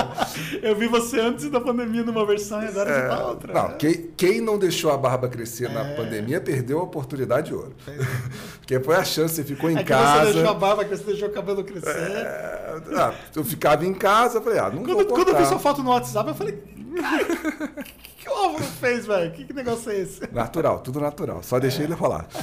Eu 0.71 0.77
vi 0.77 0.87
você 0.87 1.19
antes 1.19 1.51
da 1.51 1.61
pandemia 1.61 2.05
numa 2.05 2.25
versão 2.25 2.63
e 2.63 2.67
agora 2.69 2.89
É, 2.89 3.03
você 3.03 3.09
tá 3.09 3.27
outra. 3.27 3.53
Não, 3.53 3.69
né? 3.71 3.75
quem, 3.81 4.11
quem 4.17 4.41
não 4.41 4.57
deixou 4.57 4.93
a 4.93 4.97
barba 4.97 5.29
crescer 5.29 5.69
na 5.69 5.81
É. 5.81 5.95
pandemia 5.97 6.41
perdeu 6.41 6.79
a 6.79 6.85
oportunidade 6.85 7.49
de 7.49 7.55
ouro. 7.57 7.75
Porque 8.61 8.79
foi 8.79 8.95
a 8.95 9.03
chance, 9.03 9.35
você 9.35 9.43
ficou 9.43 9.69
em 9.69 9.77
É 9.79 9.83
casa. 9.83 10.27
você 10.27 10.33
deixou 10.35 10.51
a 10.51 10.55
barba, 10.55 10.85
você 10.85 11.03
deixou 11.03 11.29
o 11.29 11.33
cabelo 11.33 11.65
crescer. 11.65 11.89
É, 11.91 12.81
ah, 12.95 13.15
eu 13.35 13.45
ficava 13.45 13.85
em 13.85 13.95
casa, 13.95 14.41
falei, 14.41 14.61
ah, 14.61 14.71
não 14.71 14.85
Quando, 14.85 14.95
vou 14.95 15.07
quando 15.07 15.19
eu 15.31 15.35
vi 15.35 15.41
cortar. 15.41 15.47
sua 15.49 15.59
foto 15.59 15.83
no 15.83 15.91
WhatsApp, 15.91 16.29
eu 16.29 16.35
falei, 16.37 16.63
que, 18.03 18.25
que 18.25 18.29
o 18.29 18.33
Álvaro 18.33 18.65
fez, 18.65 19.07
velho? 19.07 19.33
Que, 19.33 19.45
que 19.45 19.53
negócio 19.53 19.91
é 19.91 19.99
esse? 20.01 20.21
Natural, 20.33 20.81
tudo 20.81 21.01
natural. 21.01 21.43
Só 21.43 21.59
deixei 21.59 21.85
ele 21.85 21.97
falar. 21.97 22.27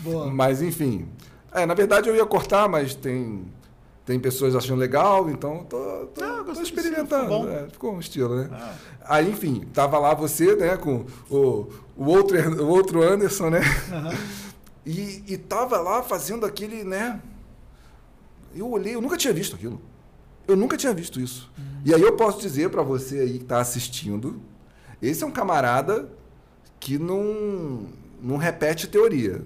Boa. 0.00 0.30
Mas, 0.30 0.62
enfim. 0.62 1.08
É, 1.52 1.66
na 1.66 1.74
verdade, 1.74 2.08
eu 2.08 2.14
ia 2.16 2.26
cortar, 2.26 2.68
mas 2.68 2.94
tem, 2.94 3.46
tem 4.04 4.20
pessoas 4.20 4.54
achando 4.54 4.78
legal, 4.78 5.28
então 5.30 5.64
tô, 5.64 6.06
tô, 6.14 6.22
Ah, 6.24 6.44
tô 6.44 6.52
experimentando. 6.60 7.24
ficou 7.24 7.42
bom. 7.44 7.50
é, 7.50 7.68
ficou 7.68 7.94
um 7.94 8.00
estilo, 8.00 8.36
né? 8.36 8.48
Ah. 8.52 8.74
Aí, 9.08 9.30
enfim, 9.30 9.60
tava 9.72 9.98
lá 9.98 10.14
você, 10.14 10.54
né, 10.56 10.76
com 10.76 11.06
o, 11.30 11.68
o, 11.96 12.04
outro, 12.06 12.36
o 12.62 12.68
outro 12.68 13.02
Anderson, 13.02 13.50
né? 13.50 13.60
Aham. 13.92 14.14
E, 14.84 15.24
e 15.26 15.36
tava 15.36 15.78
lá 15.80 16.02
fazendo 16.02 16.46
aquele, 16.46 16.84
né? 16.84 17.20
Eu 18.54 18.70
olhei, 18.70 18.94
eu 18.94 19.00
nunca 19.00 19.16
tinha 19.16 19.32
visto 19.32 19.56
aquilo. 19.56 19.80
Eu 20.46 20.56
nunca 20.56 20.76
tinha 20.76 20.92
visto 20.94 21.20
isso. 21.20 21.50
E 21.84 21.94
aí 21.94 22.00
eu 22.02 22.16
posso 22.16 22.40
dizer 22.40 22.70
para 22.70 22.82
você 22.82 23.20
aí 23.20 23.38
que 23.38 23.44
está 23.44 23.60
assistindo, 23.60 24.40
esse 25.00 25.22
é 25.22 25.26
um 25.26 25.30
camarada 25.30 26.08
que 26.80 26.98
não, 26.98 27.86
não 28.22 28.36
repete 28.36 28.86
teoria. 28.86 29.42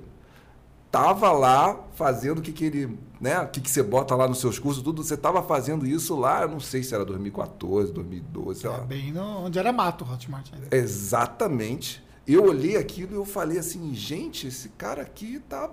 Tava 0.90 1.30
lá 1.30 1.78
fazendo 1.94 2.38
o 2.40 2.42
que, 2.42 2.50
que 2.50 2.64
ele, 2.64 2.98
né? 3.20 3.38
O 3.40 3.48
que, 3.48 3.60
que 3.60 3.70
você 3.70 3.80
bota 3.82 4.14
lá 4.16 4.26
nos 4.26 4.38
seus 4.40 4.58
cursos, 4.58 4.82
tudo. 4.82 5.04
Você 5.04 5.16
tava 5.16 5.40
fazendo 5.40 5.86
isso 5.86 6.16
lá, 6.18 6.42
eu 6.42 6.48
não 6.48 6.58
sei 6.58 6.82
se 6.82 6.92
era 6.94 7.04
2014, 7.04 7.92
2012, 7.92 8.60
sei 8.60 8.68
É 8.70 8.72
lá. 8.72 8.80
bem 8.80 9.12
no, 9.12 9.22
onde 9.44 9.56
era 9.58 9.72
mato 9.72 10.04
o 10.04 10.12
Hotmart. 10.12 10.48
ainda. 10.52 10.76
Exatamente. 10.76 12.02
Eu 12.26 12.44
olhei 12.44 12.76
aquilo 12.76 13.12
e 13.12 13.16
eu 13.16 13.24
falei 13.24 13.58
assim, 13.58 13.94
gente, 13.94 14.48
esse 14.48 14.68
cara 14.70 15.02
aqui 15.02 15.40
tá, 15.48 15.70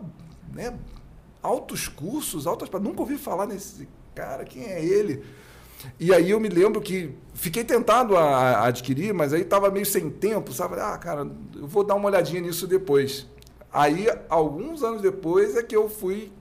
né, 0.53 0.77
altos 1.41 1.87
cursos, 1.87 2.45
altas, 2.45 2.69
nunca 2.81 3.01
ouvi 3.01 3.17
falar 3.17 3.47
nesse 3.47 3.87
cara, 4.17 4.43
quem 4.43 4.63
é 4.65 4.84
ele? 4.84 5.23
E 5.99 6.12
aí 6.12 6.32
eu 6.32 6.39
me 6.39 6.49
lembro 6.49 6.82
que 6.82 7.12
fiquei 7.36 7.63
tentado 7.63 8.17
a, 8.17 8.65
adquirir, 8.65 9.13
mas 9.13 9.32
aí 9.32 9.43
tava 9.45 9.69
meio 9.69 9.86
sem 9.86 10.10
tempo, 10.10 10.51
sabe? 10.51 10.75
Ah, 10.80 10.97
cara, 10.97 11.30
eu 11.56 11.67
vou 11.67 11.84
dar 11.84 11.93
uma 11.95 12.08
olhadinha 12.08 12.41
nisso 12.41 12.65
depois. 12.65 13.27
Aí, 13.71 14.08
alguns 14.27 14.82
anos 14.82 15.01
depois, 15.03 15.56
é 15.56 15.62
que 15.62 15.75
eu 15.75 15.88
fui 15.88 16.32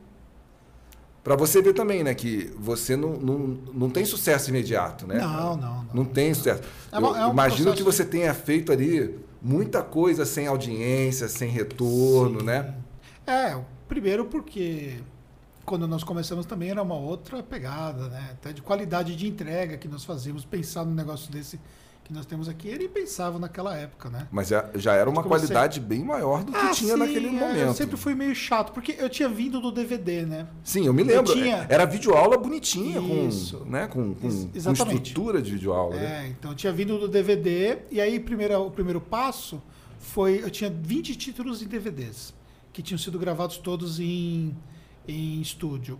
para 1.22 1.36
você 1.36 1.60
ver 1.60 1.74
também, 1.74 2.02
né, 2.04 2.14
que 2.14 2.50
você 2.56 2.96
não, 2.96 3.14
não, 3.14 3.38
não 3.74 3.90
tem 3.90 4.04
sucesso 4.04 4.48
imediato, 4.48 5.06
né? 5.06 5.18
Não, 5.18 5.56
não, 5.56 5.56
não. 5.56 5.86
Não 5.92 6.04
tem 6.04 6.32
sucesso. 6.32 6.62
É 6.90 6.98
uma- 6.98 7.18
é 7.20 7.26
um 7.26 7.32
imagino 7.32 7.74
que 7.74 7.82
você 7.82 8.04
tenha 8.04 8.32
feito 8.32 8.70
ali 8.72 9.18
muita 9.42 9.82
coisa 9.82 10.24
sem 10.24 10.46
audiência, 10.46 11.28
sem 11.28 11.50
retorno, 11.50 12.40
Sim. 12.40 12.46
né? 12.46 12.74
É, 13.26 13.58
primeiro 13.88 14.24
porque 14.26 14.98
quando 15.66 15.86
nós 15.88 16.02
começamos 16.04 16.46
também 16.46 16.70
era 16.70 16.80
uma 16.82 16.94
outra 16.94 17.42
pegada, 17.42 18.08
né? 18.08 18.30
Até 18.32 18.52
de 18.52 18.62
qualidade 18.62 19.14
de 19.16 19.26
entrega 19.26 19.76
que 19.76 19.88
nós 19.88 20.04
fazíamos, 20.04 20.44
pensar 20.44 20.84
num 20.84 20.94
negócio 20.94 21.30
desse 21.30 21.60
que 22.04 22.12
nós 22.12 22.24
temos 22.24 22.48
aqui, 22.48 22.68
ele 22.68 22.88
pensava 22.88 23.36
naquela 23.36 23.76
época, 23.76 24.08
né? 24.08 24.28
Mas 24.30 24.46
já, 24.46 24.94
era 24.94 25.10
uma 25.10 25.24
Comecei- 25.24 25.48
qualidade 25.48 25.80
bem 25.80 26.04
maior 26.04 26.44
do 26.44 26.52
que 26.52 26.56
Ah, 26.58 26.70
tinha 26.70 26.92
sim, 26.92 26.98
naquele 27.00 27.26
é, 27.26 27.30
momento. 27.32 27.56
Eu 27.58 27.74
sempre 27.74 27.96
fui 27.96 28.14
meio 28.14 28.32
chato, 28.32 28.70
porque 28.72 28.94
eu 28.96 29.10
tinha 29.10 29.28
vindo 29.28 29.60
do 29.60 29.72
DVD, 29.72 30.24
né? 30.24 30.46
Sim, 30.62 30.86
eu 30.86 30.94
me 30.94 31.02
lembro. 31.02 31.32
tinha- 31.32 31.66
Era 31.68 31.84
videoaula 31.84 32.38
bonitinha, 32.38 33.00
Isso. 33.26 33.58
com, 33.58 33.64
né? 33.64 33.88
com, 33.88 34.14
com, 34.14 34.28
com 34.48 34.72
estrutura 34.72 35.42
de 35.42 35.50
videoaula. 35.50 35.96
né? 35.96 36.26
É, 36.26 36.28
então 36.28 36.52
eu 36.52 36.56
tinha 36.56 36.72
vindo 36.72 36.96
do 36.96 37.08
DVD, 37.08 37.78
e 37.90 38.00
aí 38.00 38.20
primeiro, 38.20 38.56
o 38.66 38.70
primeiro 38.70 39.00
passo 39.00 39.60
foi. 39.98 40.40
Eu 40.44 40.48
tinha 40.50 40.70
20 40.70 41.16
títulos 41.16 41.60
em 41.60 41.66
DVDs, 41.66 42.32
que 42.72 42.82
tinham 42.82 42.98
sido 42.98 43.18
gravados 43.18 43.58
todos 43.58 43.98
em, 43.98 44.54
em 45.06 45.40
estúdio. 45.40 45.98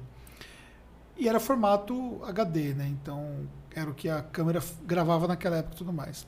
E 1.17 1.29
era 1.29 1.41
formato 1.41 2.23
HD, 2.25 2.75
né? 2.75 2.89
Então 2.89 3.49
era 3.75 3.91
o 3.91 3.95
que 3.95 4.09
a 4.09 4.23
câmera 4.23 4.63
gravava 4.85 5.27
naquela 5.27 5.57
época 5.57 5.75
e 5.75 5.79
tudo 5.79 5.93
mais. 5.93 6.27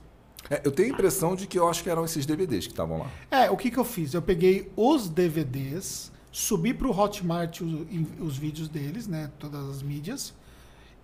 É, 0.51 0.63
eu 0.65 0.73
tenho 0.73 0.91
a 0.91 0.95
impressão 0.95 1.35
de 1.35 1.47
que 1.47 1.59
eu 1.59 1.69
acho 1.69 1.83
que 1.83 1.91
eram 1.91 2.05
esses 2.05 2.25
DVDs 2.25 2.67
que 2.67 2.73
estavam 2.73 2.99
lá. 2.99 3.11
É, 3.31 3.51
o 3.51 3.57
que, 3.57 3.71
que 3.71 3.79
eu 3.79 3.85
fiz? 3.85 4.15
Eu 4.15 4.23
peguei 4.23 4.71
os 4.77 5.09
DVDs, 5.09 6.13
subi 6.31 6.73
para 6.73 6.87
o 6.87 6.97
Hotmart 6.97 7.61
os, 7.61 7.87
os 8.21 8.37
vídeos 8.37 8.69
deles, 8.69 9.07
né? 9.07 9.31
Todas 9.39 9.69
as 9.69 9.83
mídias, 9.83 10.33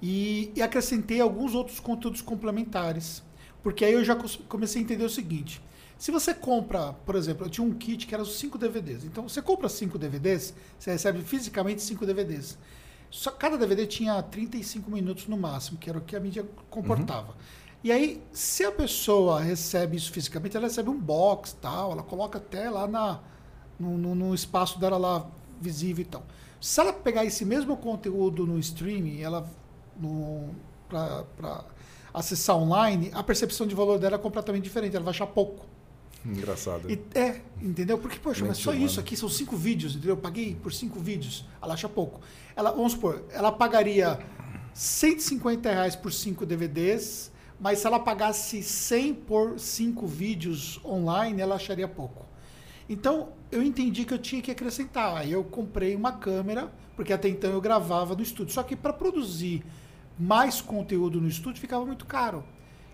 e, 0.00 0.52
e 0.54 0.62
acrescentei 0.62 1.20
alguns 1.20 1.54
outros 1.54 1.80
conteúdos 1.80 2.22
complementares. 2.22 3.22
Porque 3.62 3.84
aí 3.84 3.94
eu 3.94 4.04
já 4.04 4.16
comecei 4.48 4.80
a 4.80 4.84
entender 4.84 5.04
o 5.04 5.10
seguinte. 5.10 5.62
Se 6.04 6.10
você 6.10 6.34
compra, 6.34 6.92
por 7.06 7.14
exemplo, 7.14 7.46
eu 7.46 7.50
tinha 7.50 7.66
um 7.66 7.72
kit 7.72 8.06
que 8.06 8.12
era 8.14 8.22
os 8.22 8.36
5 8.38 8.58
DVDs. 8.58 9.04
Então, 9.04 9.26
você 9.26 9.40
compra 9.40 9.70
5 9.70 9.96
DVDs, 9.98 10.52
você 10.78 10.90
recebe 10.92 11.22
fisicamente 11.22 11.80
5 11.80 12.04
DVDs. 12.04 12.58
Só, 13.10 13.30
cada 13.30 13.56
DVD 13.56 13.86
tinha 13.86 14.22
35 14.22 14.90
minutos 14.90 15.26
no 15.28 15.38
máximo, 15.38 15.78
que 15.78 15.88
era 15.88 15.98
o 15.98 16.02
que 16.02 16.14
a 16.14 16.20
mídia 16.20 16.44
comportava. 16.68 17.34
E 17.82 17.90
aí, 17.90 18.22
se 18.34 18.64
a 18.64 18.70
pessoa 18.70 19.40
recebe 19.40 19.96
isso 19.96 20.12
fisicamente, 20.12 20.54
ela 20.58 20.66
recebe 20.66 20.90
um 20.90 21.00
box 21.00 21.56
tal, 21.58 21.92
ela 21.92 22.02
coloca 22.02 22.36
até 22.36 22.68
lá 22.68 22.86
na, 22.86 23.20
no, 23.80 23.96
no- 23.96 24.14
no 24.14 24.34
espaço 24.34 24.78
dela 24.78 24.98
lá 24.98 25.26
visível 25.58 26.02
e 26.02 26.06
tal. 26.06 26.26
Se 26.60 26.80
ela 26.82 26.92
pegar 26.92 27.24
esse 27.24 27.46
mesmo 27.46 27.78
conteúdo 27.78 28.46
no 28.46 28.58
streaming, 28.58 29.22
ela 29.22 29.50
para 30.86 31.64
acessar 32.12 32.56
online, 32.56 33.10
a 33.14 33.22
percepção 33.22 33.66
de 33.66 33.74
valor 33.74 33.98
dela 33.98 34.16
é 34.16 34.18
completamente 34.18 34.64
diferente, 34.64 34.94
ela 34.96 35.04
vai 35.06 35.12
achar 35.14 35.26
pouco. 35.28 35.72
Engraçado. 36.24 36.90
E, 36.90 36.98
é, 37.14 37.40
entendeu? 37.60 37.98
Porque, 37.98 38.18
poxa, 38.18 38.44
mas 38.44 38.56
só 38.56 38.72
Mente 38.72 38.84
isso 38.84 38.94
humana. 38.94 39.02
aqui 39.02 39.16
são 39.16 39.28
cinco 39.28 39.56
vídeos, 39.56 39.92
entendeu? 39.92 40.14
Eu 40.14 40.20
paguei 40.20 40.54
por 40.54 40.72
cinco 40.72 40.98
vídeos, 40.98 41.44
ela 41.60 41.74
acha 41.74 41.88
pouco. 41.88 42.20
Ela, 42.56 42.70
vamos 42.70 42.92
supor, 42.92 43.24
ela 43.30 43.52
pagaria 43.52 44.18
150 44.72 45.70
reais 45.70 45.94
por 45.94 46.12
cinco 46.12 46.46
DVDs, 46.46 47.30
mas 47.60 47.78
se 47.80 47.86
ela 47.86 48.00
pagasse 48.00 48.62
100 48.62 49.14
por 49.14 49.60
cinco 49.60 50.06
vídeos 50.06 50.80
online, 50.84 51.40
ela 51.40 51.56
acharia 51.56 51.86
pouco. 51.86 52.24
Então, 52.88 53.30
eu 53.50 53.62
entendi 53.62 54.04
que 54.04 54.12
eu 54.12 54.18
tinha 54.18 54.42
que 54.42 54.50
acrescentar. 54.50 55.16
Aí 55.16 55.32
eu 55.32 55.44
comprei 55.44 55.94
uma 55.94 56.12
câmera, 56.12 56.72
porque 56.96 57.12
até 57.12 57.28
então 57.28 57.50
eu 57.50 57.60
gravava 57.60 58.14
no 58.14 58.22
estúdio. 58.22 58.52
Só 58.52 58.62
que 58.62 58.76
para 58.76 58.92
produzir 58.92 59.64
mais 60.18 60.60
conteúdo 60.60 61.20
no 61.20 61.28
estúdio 61.28 61.60
ficava 61.60 61.84
muito 61.84 62.04
caro. 62.04 62.44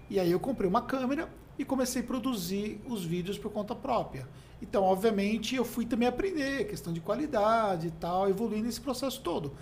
E 0.08 0.18
aí 0.18 0.30
eu 0.30 0.40
comprei 0.40 0.68
uma 0.68 0.82
câmera 0.82 1.28
e 1.60 1.64
comecei 1.64 2.00
a 2.00 2.04
produzir 2.04 2.80
os 2.88 3.04
vídeos 3.04 3.38
por 3.38 3.50
conta 3.52 3.74
própria. 3.74 4.26
Então, 4.62 4.82
obviamente, 4.82 5.54
eu 5.54 5.64
fui 5.64 5.84
também 5.84 6.08
aprender 6.08 6.64
questão 6.66 6.92
de 6.92 7.00
qualidade 7.00 7.88
e 7.88 7.90
tal, 7.90 8.28
evoluir 8.28 8.62
nesse 8.62 8.80
processo 8.80 9.20
todo. 9.20 9.52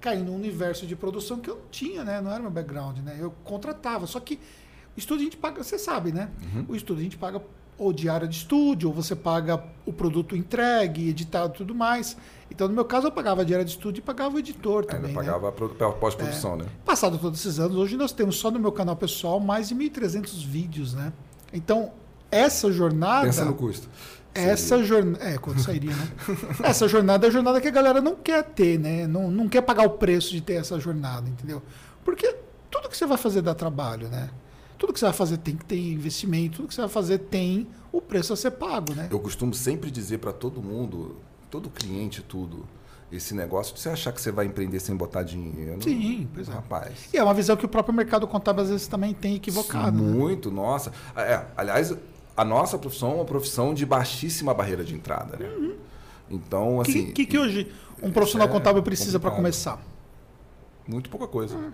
Caí 0.00 0.22
num 0.22 0.34
universo 0.34 0.86
de 0.86 0.94
produção 0.94 1.38
que 1.38 1.48
eu 1.48 1.56
não 1.56 1.62
tinha, 1.70 2.04
né? 2.04 2.20
Não 2.20 2.30
era 2.30 2.40
meu 2.42 2.50
background, 2.50 2.98
né? 2.98 3.16
Eu 3.18 3.32
contratava. 3.44 4.06
Só 4.06 4.20
que 4.20 4.34
o 4.94 4.98
estúdio 4.98 5.22
a 5.22 5.24
gente 5.24 5.36
paga, 5.38 5.62
você 5.64 5.78
sabe, 5.78 6.12
né? 6.12 6.30
Uhum. 6.54 6.66
O 6.68 6.76
estúdio 6.76 7.00
a 7.00 7.04
gente 7.04 7.16
paga 7.16 7.40
ou 7.78 7.92
diária 7.92 8.26
de 8.26 8.34
estúdio, 8.36 8.88
ou 8.88 8.94
você 8.94 9.14
paga 9.14 9.62
o 9.84 9.92
produto 9.92 10.34
entregue, 10.34 11.10
editado 11.10 11.54
e 11.54 11.56
tudo 11.58 11.74
mais. 11.74 12.16
Então, 12.50 12.66
no 12.68 12.74
meu 12.74 12.84
caso, 12.86 13.06
eu 13.08 13.12
pagava 13.12 13.42
a 13.42 13.44
diária 13.44 13.64
de 13.64 13.70
estúdio 13.72 14.00
e 14.00 14.02
pagava 14.02 14.34
o 14.36 14.38
editor 14.38 14.80
Ainda 14.82 14.94
também. 14.94 15.10
né? 15.12 15.14
pagava 15.14 15.52
pro- 15.52 15.76
a 15.86 15.92
pós-produção, 15.92 16.56
né? 16.56 16.64
Passado 16.86 17.18
todos 17.18 17.38
esses 17.40 17.58
anos, 17.58 17.76
hoje 17.76 17.96
nós 17.96 18.12
temos 18.12 18.36
só 18.36 18.50
no 18.50 18.58
meu 18.58 18.72
canal 18.72 18.96
pessoal 18.96 19.38
mais 19.40 19.68
de 19.68 19.74
1.300 19.74 20.42
vídeos, 20.42 20.94
né? 20.94 21.12
Então, 21.52 21.92
essa 22.30 22.70
jornada. 22.72 23.26
Pensa 23.26 23.44
no 23.44 23.54
custo. 23.54 23.88
Essa 24.34 24.82
jornada. 24.82 25.24
É, 25.24 25.38
quando 25.38 25.60
sairia, 25.60 25.94
né? 25.94 26.08
essa 26.62 26.86
jornada 26.86 27.26
é 27.26 27.28
a 27.28 27.32
jornada 27.32 27.60
que 27.60 27.68
a 27.68 27.70
galera 27.70 28.00
não 28.00 28.14
quer 28.14 28.44
ter, 28.44 28.78
né? 28.78 29.06
Não, 29.06 29.30
não 29.30 29.48
quer 29.48 29.62
pagar 29.62 29.86
o 29.86 29.90
preço 29.90 30.30
de 30.32 30.40
ter 30.40 30.54
essa 30.54 30.78
jornada, 30.78 31.28
entendeu? 31.28 31.62
Porque 32.04 32.36
tudo 32.70 32.88
que 32.88 32.96
você 32.96 33.06
vai 33.06 33.16
fazer 33.16 33.40
dá 33.40 33.54
trabalho, 33.54 34.08
né? 34.08 34.28
Tudo 34.76 34.92
que 34.92 34.98
você 34.98 35.06
vai 35.06 35.14
fazer 35.14 35.38
tem 35.38 35.56
que 35.56 35.64
ter 35.64 35.78
investimento, 35.78 36.56
tudo 36.56 36.68
que 36.68 36.74
você 36.74 36.82
vai 36.82 36.90
fazer 36.90 37.18
tem 37.18 37.66
o 37.90 38.00
preço 38.00 38.34
a 38.34 38.36
ser 38.36 38.50
pago, 38.52 38.94
né? 38.94 39.08
Eu 39.10 39.18
costumo 39.18 39.54
sempre 39.54 39.90
dizer 39.90 40.18
para 40.18 40.34
todo 40.34 40.62
mundo, 40.62 41.16
todo 41.50 41.70
cliente, 41.70 42.22
tudo, 42.22 42.68
esse 43.10 43.34
negócio 43.34 43.74
de 43.74 43.80
você 43.80 43.88
achar 43.88 44.12
que 44.12 44.20
você 44.20 44.32
vai 44.32 44.46
empreender 44.46 44.80
sem 44.80 44.96
botar 44.96 45.22
dinheiro. 45.22 45.82
Sim, 45.82 46.28
pois 46.34 46.48
é. 46.48 46.52
Rapaz. 46.52 47.08
E 47.12 47.16
é 47.16 47.22
uma 47.22 47.34
visão 47.34 47.56
que 47.56 47.64
o 47.64 47.68
próprio 47.68 47.94
mercado 47.94 48.26
contábil 48.26 48.64
às 48.64 48.70
vezes 48.70 48.86
também 48.88 49.14
tem 49.14 49.36
equivocado. 49.36 49.96
né? 50.02 50.12
Muito, 50.12 50.50
nossa. 50.50 50.92
É, 51.14 51.42
aliás, 51.56 51.94
a 52.36 52.44
nossa 52.44 52.76
profissão 52.78 53.12
é 53.12 53.14
uma 53.16 53.24
profissão 53.24 53.72
de 53.72 53.86
baixíssima 53.86 54.52
barreira 54.52 54.82
de 54.84 54.94
entrada, 54.94 55.36
né? 55.36 55.48
Então, 56.28 56.78
O 56.78 56.80
assim. 56.80 57.06
que, 57.06 57.12
que, 57.12 57.26
que 57.26 57.38
hoje 57.38 57.72
um 58.02 58.10
profissional 58.10 58.48
é 58.48 58.50
contábil 58.50 58.82
precisa 58.82 59.20
para 59.20 59.30
começar? 59.30 59.80
Muito 60.86 61.08
pouca 61.08 61.26
coisa. 61.28 61.56
Muito 61.56 61.72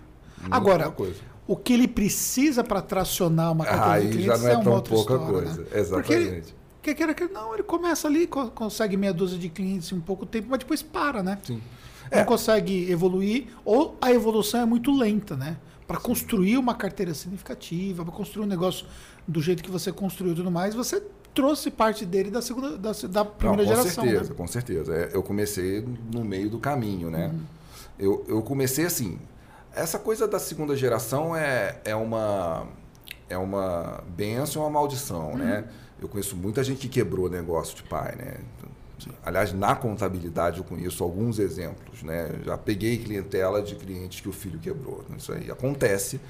Agora, 0.50 0.84
pouca 0.84 0.96
coisa. 0.98 1.20
O 1.46 1.56
que 1.56 1.72
ele 1.72 1.88
precisa 1.88 2.62
para 2.62 2.80
tracionar 2.82 3.50
uma 3.52 3.64
carteira 3.64 4.00
de 4.00 4.06
Aí 4.06 4.12
clientes 4.12 4.26
já 4.26 4.38
não 4.38 4.48
é 4.50 4.56
uma 4.56 4.62
tão 4.82 4.82
pouca 4.82 5.14
história, 5.14 5.32
coisa. 5.32 5.60
né? 5.62 5.66
Exatamente. 5.74 6.40
Porque 6.42 6.61
quer 6.82 6.94
queira 6.94 7.14
que 7.14 7.24
não, 7.28 7.54
ele 7.54 7.62
começa 7.62 8.08
ali, 8.08 8.26
co- 8.26 8.48
consegue 8.50 8.96
meia 8.96 9.12
dúzia 9.12 9.38
de 9.38 9.48
clientes 9.48 9.90
em 9.92 10.00
pouco 10.00 10.26
tempo, 10.26 10.48
mas 10.50 10.58
depois 10.58 10.82
para, 10.82 11.22
né? 11.22 11.38
Sim. 11.44 11.60
Não 12.10 12.18
É. 12.18 12.24
consegue 12.24 12.90
evoluir, 12.90 13.46
ou 13.64 13.96
a 14.00 14.12
evolução 14.12 14.60
é 14.60 14.66
muito 14.66 14.90
lenta, 14.96 15.36
né? 15.36 15.56
Para 15.86 15.98
construir 15.98 16.56
uma 16.58 16.74
carteira 16.74 17.14
significativa, 17.14 18.04
para 18.04 18.12
construir 18.12 18.44
um 18.44 18.48
negócio 18.48 18.86
do 19.26 19.40
jeito 19.40 19.62
que 19.62 19.70
você 19.70 19.90
construiu 19.92 20.32
e 20.32 20.36
tudo 20.36 20.50
mais, 20.50 20.74
você 20.74 21.02
trouxe 21.34 21.70
parte 21.70 22.04
dele 22.04 22.30
da 22.30 22.42
segunda, 22.42 22.76
da, 22.76 22.92
da 22.92 23.24
primeira 23.24 23.62
Não, 23.62 23.70
com 23.70 23.80
geração. 23.82 24.04
certeza, 24.04 24.30
né? 24.30 24.36
com 24.36 24.46
certeza. 24.46 24.94
É, 24.94 25.10
eu 25.14 25.22
comecei 25.22 25.86
no 26.12 26.22
meio 26.24 26.50
do 26.50 26.58
caminho, 26.58 27.10
né? 27.10 27.28
Uhum. 27.28 27.40
Eu, 27.98 28.24
eu 28.28 28.42
comecei 28.42 28.84
assim. 28.84 29.18
Essa 29.74 29.98
coisa 29.98 30.28
da 30.28 30.38
segunda 30.38 30.76
geração 30.76 31.34
é, 31.34 31.78
é 31.84 31.94
uma 31.96 32.66
é 33.30 33.38
uma 33.38 34.02
benção 34.14 34.60
e 34.62 34.64
uma 34.66 34.70
maldição, 34.70 35.34
né? 35.38 35.64
Eu 36.02 36.08
conheço 36.08 36.36
muita 36.36 36.62
gente 36.64 36.80
que 36.80 36.88
quebrou 36.88 37.30
negócio 37.30 37.76
de 37.76 37.82
pai, 37.84 38.14
né? 38.16 38.36
Aliás, 39.24 39.52
na 39.52 39.74
contabilidade 39.74 40.58
eu 40.58 40.64
conheço 40.64 41.02
alguns 41.02 41.38
exemplos, 41.38 42.02
né? 42.02 42.30
Já 42.44 42.56
peguei 42.56 42.98
clientela 42.98 43.62
de 43.62 43.74
clientes 43.74 44.20
que 44.20 44.28
o 44.28 44.32
filho 44.32 44.58
quebrou. 44.58 45.04
Isso 45.16 45.32
aí 45.32 45.50
acontece. 45.50 46.20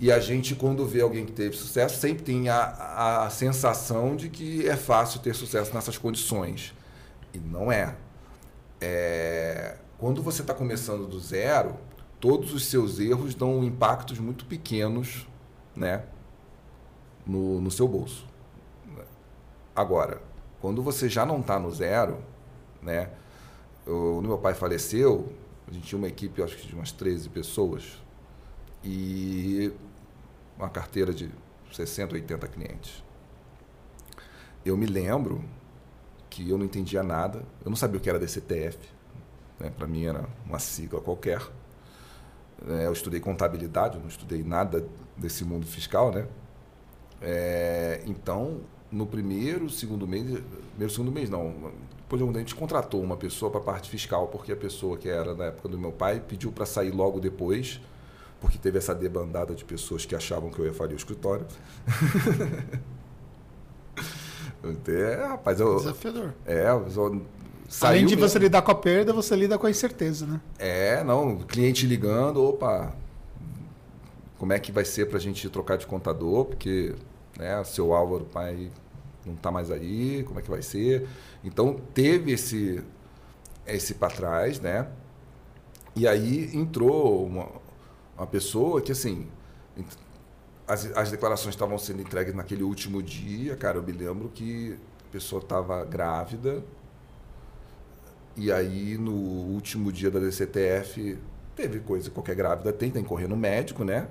E 0.00 0.10
a 0.10 0.18
gente, 0.18 0.54
quando 0.54 0.86
vê 0.86 1.00
alguém 1.00 1.24
que 1.24 1.32
teve 1.32 1.56
sucesso, 1.56 1.98
sempre 1.98 2.24
tem 2.24 2.48
a, 2.48 3.24
a 3.24 3.30
sensação 3.30 4.16
de 4.16 4.28
que 4.28 4.66
é 4.68 4.76
fácil 4.76 5.20
ter 5.20 5.34
sucesso 5.34 5.72
nessas 5.72 5.96
condições. 5.96 6.74
E 7.32 7.38
não 7.38 7.70
é. 7.70 7.94
É, 8.80 9.76
quando 9.98 10.22
você 10.22 10.42
está 10.42 10.52
começando 10.52 11.06
do 11.06 11.18
zero, 11.20 11.76
todos 12.20 12.52
os 12.52 12.66
seus 12.66 12.98
erros 12.98 13.34
dão 13.34 13.62
impactos 13.62 14.18
muito 14.18 14.44
pequenos 14.44 15.26
né, 15.76 16.02
no, 17.24 17.60
no 17.60 17.70
seu 17.70 17.86
bolso. 17.86 18.26
Agora, 19.74 20.20
quando 20.60 20.82
você 20.82 21.08
já 21.08 21.26
não 21.26 21.40
está 21.40 21.58
no 21.58 21.70
zero, 21.70 22.18
né, 22.80 23.10
quando 23.84 24.28
meu 24.28 24.38
pai 24.38 24.54
faleceu, 24.54 25.32
a 25.66 25.72
gente 25.72 25.86
tinha 25.86 25.98
uma 25.98 26.08
equipe, 26.08 26.42
acho 26.42 26.56
que 26.56 26.66
de 26.66 26.74
umas 26.74 26.92
13 26.92 27.28
pessoas, 27.28 28.02
e 28.82 29.72
uma 30.56 30.68
carteira 30.68 31.12
de 31.12 31.30
60, 31.72 32.14
80 32.14 32.48
clientes. 32.48 33.02
Eu 34.64 34.76
me 34.76 34.86
lembro 34.86 35.44
que 36.30 36.48
eu 36.48 36.58
não 36.58 36.64
entendia 36.64 37.02
nada, 37.02 37.42
eu 37.64 37.70
não 37.70 37.76
sabia 37.76 37.98
o 37.98 38.00
que 38.00 38.08
era 38.08 38.18
DCTF, 38.18 38.78
né? 39.58 39.70
para 39.70 39.86
mim 39.86 40.04
era 40.04 40.28
uma 40.46 40.58
sigla 40.58 41.00
qualquer. 41.00 41.40
É, 42.68 42.86
eu 42.86 42.92
estudei 42.92 43.20
contabilidade, 43.20 43.96
eu 43.96 44.00
não 44.00 44.08
estudei 44.08 44.42
nada 44.42 44.86
desse 45.16 45.44
mundo 45.44 45.66
fiscal, 45.66 46.12
né? 46.12 46.26
É, 47.20 48.02
então, 48.06 48.60
no 48.94 49.06
primeiro, 49.06 49.68
segundo 49.68 50.06
mês, 50.06 50.24
primeiro, 50.70 50.92
segundo 50.92 51.10
mês 51.10 51.28
não, 51.28 51.52
depois 51.98 52.18
de 52.18 52.22
algum 52.22 52.32
tempo 52.32 52.36
a 52.36 52.40
gente 52.40 52.54
contratou 52.54 53.02
uma 53.02 53.16
pessoa 53.16 53.50
para 53.50 53.60
a 53.60 53.64
parte 53.64 53.90
fiscal, 53.90 54.28
porque 54.28 54.52
a 54.52 54.56
pessoa 54.56 54.96
que 54.96 55.08
era 55.08 55.34
na 55.34 55.46
época 55.46 55.68
do 55.68 55.76
meu 55.76 55.90
pai 55.90 56.22
pediu 56.26 56.52
para 56.52 56.64
sair 56.64 56.92
logo 56.92 57.18
depois, 57.18 57.80
porque 58.40 58.56
teve 58.56 58.78
essa 58.78 58.94
debandada 58.94 59.54
de 59.54 59.64
pessoas 59.64 60.06
que 60.06 60.14
achavam 60.14 60.50
que 60.50 60.58
eu 60.58 60.66
ia 60.66 60.72
falir 60.72 60.94
o 60.94 60.96
escritório. 60.96 61.46
É, 64.88 65.26
rapaz, 65.26 65.60
eu. 65.60 65.76
Desafiador. 65.76 66.32
É, 66.46 66.70
eu, 66.70 66.88
saiu 67.68 67.90
Além 67.90 68.06
de 68.06 68.16
mesmo. 68.16 68.28
você 68.28 68.38
lidar 68.38 68.62
com 68.62 68.70
a 68.70 68.74
perda, 68.74 69.12
você 69.12 69.36
lida 69.36 69.58
com 69.58 69.66
a 69.66 69.70
incerteza, 69.70 70.24
né? 70.24 70.40
É, 70.58 71.04
não, 71.04 71.36
cliente 71.36 71.86
ligando, 71.86 72.42
opa, 72.42 72.96
como 74.38 74.54
é 74.54 74.58
que 74.58 74.72
vai 74.72 74.86
ser 74.86 75.06
para 75.06 75.18
a 75.18 75.20
gente 75.20 75.50
trocar 75.50 75.76
de 75.76 75.86
contador, 75.86 76.46
porque 76.46 76.94
né, 77.38 77.62
seu 77.64 77.92
Álvaro 77.92 78.24
pai 78.24 78.70
não 79.26 79.34
está 79.34 79.50
mais 79.50 79.70
aí, 79.70 80.22
como 80.24 80.38
é 80.38 80.42
que 80.42 80.50
vai 80.50 80.62
ser? 80.62 81.06
Então 81.42 81.80
teve 81.92 82.32
esse 82.32 82.82
esse 83.66 83.94
para 83.94 84.14
trás, 84.14 84.60
né? 84.60 84.88
E 85.96 86.06
aí 86.06 86.50
entrou 86.54 87.24
uma, 87.24 87.48
uma 88.16 88.26
pessoa 88.26 88.80
que 88.80 88.92
assim 88.92 89.26
as, 90.66 90.86
as 90.96 91.10
declarações 91.10 91.54
estavam 91.54 91.78
sendo 91.78 92.00
entregues 92.02 92.34
naquele 92.34 92.62
último 92.62 93.02
dia, 93.02 93.56
cara, 93.56 93.78
eu 93.78 93.82
me 93.82 93.92
lembro 93.92 94.28
que 94.28 94.78
a 95.08 95.12
pessoa 95.12 95.40
estava 95.42 95.84
grávida 95.84 96.62
e 98.36 98.50
aí 98.50 98.98
no 98.98 99.12
último 99.12 99.92
dia 99.92 100.10
da 100.10 100.18
DCTF 100.18 101.18
teve 101.54 101.80
coisa 101.80 102.10
qualquer 102.10 102.34
grávida 102.34 102.72
tem, 102.72 102.90
tem 102.90 103.02
que 103.02 103.08
correr 103.08 103.28
no 103.28 103.36
médico, 103.36 103.84
né? 103.84 104.08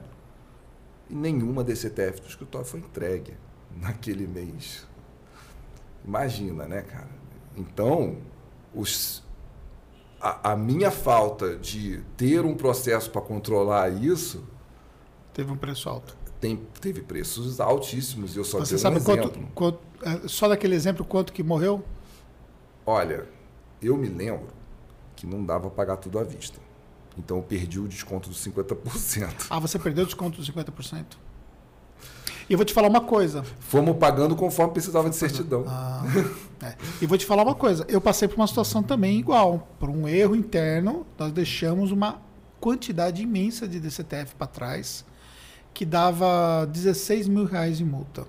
E 1.10 1.16
nenhuma 1.16 1.64
DCTF 1.64 2.22
do 2.22 2.28
escritório 2.28 2.66
foi 2.66 2.80
entregue 2.80 3.34
naquele 3.76 4.26
mês. 4.26 4.88
Imagina, 6.06 6.66
né, 6.66 6.82
cara? 6.82 7.10
Então, 7.56 8.18
os, 8.74 9.24
a, 10.20 10.52
a 10.52 10.56
minha 10.56 10.92
falta 10.92 11.56
de 11.56 12.02
ter 12.18 12.46
um 12.46 12.56
processo 12.56 13.10
para 13.10 13.22
controlar 13.22 13.90
isso. 13.90 14.44
Teve 15.34 15.52
um 15.52 15.58
preço 15.58 15.90
alto. 15.90 16.16
Tem, 16.40 16.58
teve 16.82 17.02
preços 17.02 17.60
altíssimos. 17.60 18.36
Eu 18.36 18.44
só 18.44 18.60
Você 18.60 18.78
sabe 18.78 19.00
um 19.00 19.04
quanto, 19.04 19.40
quanto, 19.54 19.80
é, 20.02 20.28
só 20.28 20.48
daquele 20.48 20.76
exemplo, 20.76 21.06
quanto 21.06 21.32
que 21.32 21.42
morreu? 21.42 21.84
Olha, 22.86 23.28
eu 23.82 23.96
me 23.96 24.10
lembro 24.10 24.48
que 25.16 25.26
não 25.26 25.44
dava 25.44 25.70
para 25.70 25.72
pagar 25.72 25.98
tudo 25.98 26.20
à 26.20 26.24
vista. 26.24 26.60
Então 27.18 27.38
eu 27.38 27.44
perdi 27.44 27.80
o 27.80 27.88
desconto 27.88 28.30
dos 28.30 28.46
50%. 28.46 29.48
Ah, 29.50 29.60
você 29.60 29.78
perdeu 29.78 30.04
o 30.04 30.08
desconto 30.08 30.38
dos 30.38 30.50
50%? 30.50 31.06
E 32.50 32.54
eu 32.54 32.58
vou 32.58 32.66
te 32.66 32.74
falar 32.74 32.88
uma 32.88 33.02
coisa. 33.02 33.44
Fomos 33.60 33.98
pagando 33.98 34.36
conforme 34.36 34.74
precisava 34.74 35.10
de 35.10 35.16
certidão. 35.16 35.64
Ah, 35.68 36.04
é. 36.62 36.76
E 37.02 37.06
vou 37.06 37.18
te 37.18 37.26
falar 37.26 37.44
uma 37.44 37.56
coisa. 37.56 37.86
Eu 37.88 38.02
passei 38.02 38.28
por 38.28 38.36
uma 38.36 38.48
situação 38.48 38.84
também 38.84 39.18
igual. 39.18 39.68
Por 39.80 39.90
um 39.90 40.08
erro 40.08 40.36
interno, 40.36 41.06
nós 41.18 41.32
deixamos 41.32 41.92
uma 41.92 42.22
quantidade 42.60 43.22
imensa 43.22 43.68
de 43.68 43.80
DCTF 43.80 44.36
para 44.36 44.48
trás, 44.48 45.06
que 45.74 45.86
dava 45.86 46.66
16 46.66 47.28
mil 47.28 47.46
reais 47.46 47.82
em 47.82 47.86
multa. 47.86 48.26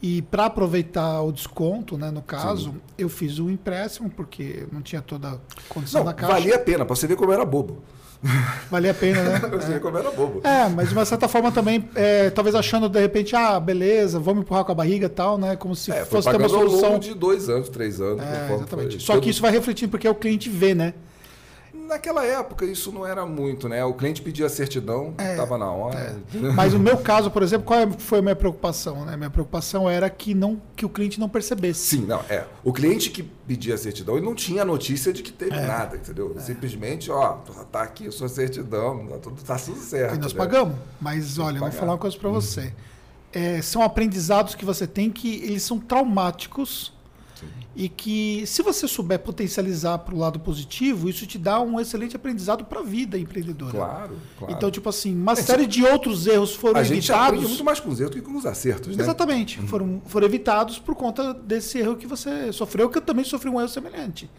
E 0.00 0.22
para 0.22 0.46
aproveitar 0.46 1.22
o 1.22 1.32
desconto, 1.32 1.96
né, 1.96 2.10
no 2.10 2.22
caso, 2.22 2.70
Sim. 2.70 2.80
eu 2.98 3.08
fiz 3.08 3.38
o 3.38 3.46
um 3.46 3.50
empréstimo, 3.50 4.10
porque 4.10 4.66
não 4.70 4.82
tinha 4.82 5.00
toda 5.00 5.32
a 5.32 5.38
condição 5.68 6.00
não, 6.00 6.06
da 6.06 6.14
caixa. 6.14 6.32
Valia 6.32 6.56
a 6.56 6.58
pena, 6.58 6.84
para 6.84 6.94
você 6.94 7.06
ver 7.06 7.16
como 7.16 7.32
era 7.32 7.44
bobo. 7.44 7.82
Valia 8.70 8.90
a 8.90 8.94
pena, 8.94 9.22
né? 9.22 9.38
você 9.50 9.74
é. 9.74 9.78
como 9.78 9.98
era 9.98 10.10
bobo. 10.10 10.40
É, 10.44 10.68
mas 10.68 10.88
de 10.88 10.94
uma 10.94 11.04
certa 11.04 11.28
forma 11.28 11.50
também, 11.52 11.88
é, 11.94 12.30
talvez 12.30 12.54
achando 12.54 12.88
de 12.88 13.00
repente, 13.00 13.34
ah, 13.34 13.58
beleza, 13.58 14.18
vamos 14.18 14.42
empurrar 14.42 14.64
com 14.64 14.72
a 14.72 14.74
barriga 14.74 15.06
e 15.06 15.10
tal, 15.10 15.38
né? 15.38 15.56
Como 15.56 15.74
se 15.74 15.92
é, 15.92 16.04
fosse 16.04 16.30
ter 16.30 16.36
uma 16.36 16.48
solução. 16.48 16.84
Ao 16.84 16.90
longo 16.92 17.04
de 17.04 17.14
dois 17.14 17.48
anos, 17.48 17.68
três 17.68 18.00
anos. 18.00 18.22
É, 18.22 18.54
exatamente. 18.54 19.02
Só 19.02 19.18
que 19.20 19.30
isso 19.30 19.42
vai 19.42 19.50
refletindo 19.50 19.90
porque 19.90 20.08
o 20.08 20.14
cliente 20.14 20.48
vê, 20.48 20.74
né? 20.74 20.94
Naquela 21.86 22.24
época 22.24 22.64
isso 22.64 22.90
não 22.90 23.06
era 23.06 23.24
muito, 23.24 23.68
né? 23.68 23.84
O 23.84 23.94
cliente 23.94 24.20
pedia 24.20 24.48
certidão, 24.48 25.14
estava 25.18 25.54
é, 25.54 25.58
na 25.58 25.70
hora. 25.70 25.98
É. 26.34 26.38
Mas 26.52 26.74
o 26.74 26.78
meu 26.78 26.98
caso, 26.98 27.30
por 27.30 27.42
exemplo, 27.42 27.64
qual 27.64 27.78
é, 27.78 27.90
foi 27.98 28.18
a 28.18 28.22
minha 28.22 28.36
preocupação? 28.36 29.04
Né? 29.04 29.16
Minha 29.16 29.30
preocupação 29.30 29.88
era 29.88 30.10
que, 30.10 30.34
não, 30.34 30.60
que 30.74 30.84
o 30.84 30.88
cliente 30.88 31.20
não 31.20 31.28
percebesse. 31.28 31.80
Sim, 31.80 32.06
não, 32.06 32.20
é. 32.28 32.44
O 32.64 32.72
cliente 32.72 33.10
que 33.10 33.22
pedia 33.22 33.74
a 33.74 33.78
certidão, 33.78 34.16
ele 34.16 34.26
não 34.26 34.34
tinha 34.34 34.64
notícia 34.64 35.12
de 35.12 35.22
que 35.22 35.32
teve 35.32 35.56
é. 35.56 35.66
nada, 35.66 35.96
entendeu? 35.96 36.34
É. 36.36 36.40
Simplesmente, 36.40 37.10
ó, 37.10 37.34
tá 37.70 37.82
aqui 37.82 38.08
a 38.08 38.12
sua 38.12 38.28
certidão, 38.28 39.06
tá 39.06 39.18
tudo, 39.18 39.42
tá 39.42 39.56
tudo 39.56 39.78
certo. 39.78 40.16
E 40.16 40.18
nós 40.18 40.32
né? 40.32 40.38
pagamos. 40.38 40.76
Mas 41.00 41.38
olha, 41.38 41.58
eu 41.58 41.60
vou 41.60 41.70
falar 41.70 41.92
uma 41.92 41.98
coisa 41.98 42.16
para 42.18 42.30
você. 42.30 42.62
Uhum. 42.62 42.70
É, 43.32 43.62
são 43.62 43.82
aprendizados 43.82 44.54
que 44.54 44.64
você 44.64 44.86
tem 44.86 45.10
que 45.10 45.36
eles 45.42 45.62
são 45.62 45.78
traumáticos 45.78 46.95
e 47.74 47.88
que, 47.88 48.46
se 48.46 48.62
você 48.62 48.88
souber 48.88 49.18
potencializar 49.18 49.98
para 49.98 50.14
o 50.14 50.18
lado 50.18 50.40
positivo, 50.40 51.08
isso 51.08 51.26
te 51.26 51.38
dá 51.38 51.60
um 51.60 51.78
excelente 51.78 52.16
aprendizado 52.16 52.64
para 52.64 52.80
a 52.80 52.82
vida 52.82 53.18
empreendedora. 53.18 53.72
Claro, 53.72 54.16
claro. 54.38 54.54
Então, 54.54 54.70
tipo 54.70 54.88
assim, 54.88 55.14
uma 55.14 55.32
é, 55.32 55.36
série 55.36 55.66
de 55.66 55.84
outros 55.84 56.26
erros 56.26 56.54
foram 56.54 56.80
a 56.80 56.82
evitados. 56.82 57.32
A 57.32 57.36
gente 57.36 57.48
muito 57.48 57.64
mais 57.64 57.78
com 57.78 57.90
os 57.90 58.00
erros 58.00 58.14
do 58.14 58.22
que 58.22 58.26
com 58.26 58.36
os 58.36 58.46
acertos, 58.46 58.96
né? 58.96 59.02
Exatamente. 59.02 59.60
Uhum. 59.60 59.66
Foram, 59.66 60.02
foram 60.06 60.26
evitados 60.26 60.78
por 60.78 60.94
conta 60.94 61.34
desse 61.34 61.78
erro 61.78 61.96
que 61.96 62.06
você 62.06 62.52
sofreu, 62.52 62.88
que 62.88 62.98
eu 62.98 63.02
também 63.02 63.24
sofri 63.24 63.50
um 63.50 63.60
erro 63.60 63.68
semelhante. 63.68 64.30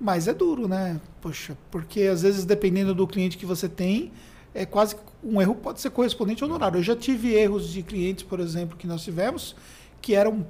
Mas 0.00 0.28
é 0.28 0.34
duro, 0.34 0.68
né? 0.68 1.00
Poxa, 1.20 1.56
porque 1.70 2.02
às 2.02 2.22
vezes, 2.22 2.44
dependendo 2.44 2.94
do 2.94 3.06
cliente 3.06 3.38
que 3.38 3.46
você 3.46 3.68
tem, 3.68 4.12
é 4.54 4.66
quase 4.66 4.94
um 5.22 5.40
erro 5.40 5.54
pode 5.54 5.80
ser 5.80 5.90
correspondente 5.90 6.42
ao 6.42 6.48
honorário. 6.48 6.78
Eu 6.78 6.82
já 6.82 6.94
tive 6.94 7.34
erros 7.34 7.70
de 7.70 7.82
clientes, 7.82 8.22
por 8.22 8.40
exemplo, 8.40 8.76
que 8.76 8.86
nós 8.86 9.02
tivemos, 9.02 9.56
que 10.00 10.14
eram 10.14 10.46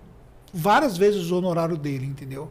várias 0.53 0.97
vezes 0.97 1.31
o 1.31 1.37
honorário 1.37 1.77
dele, 1.77 2.07
entendeu? 2.07 2.49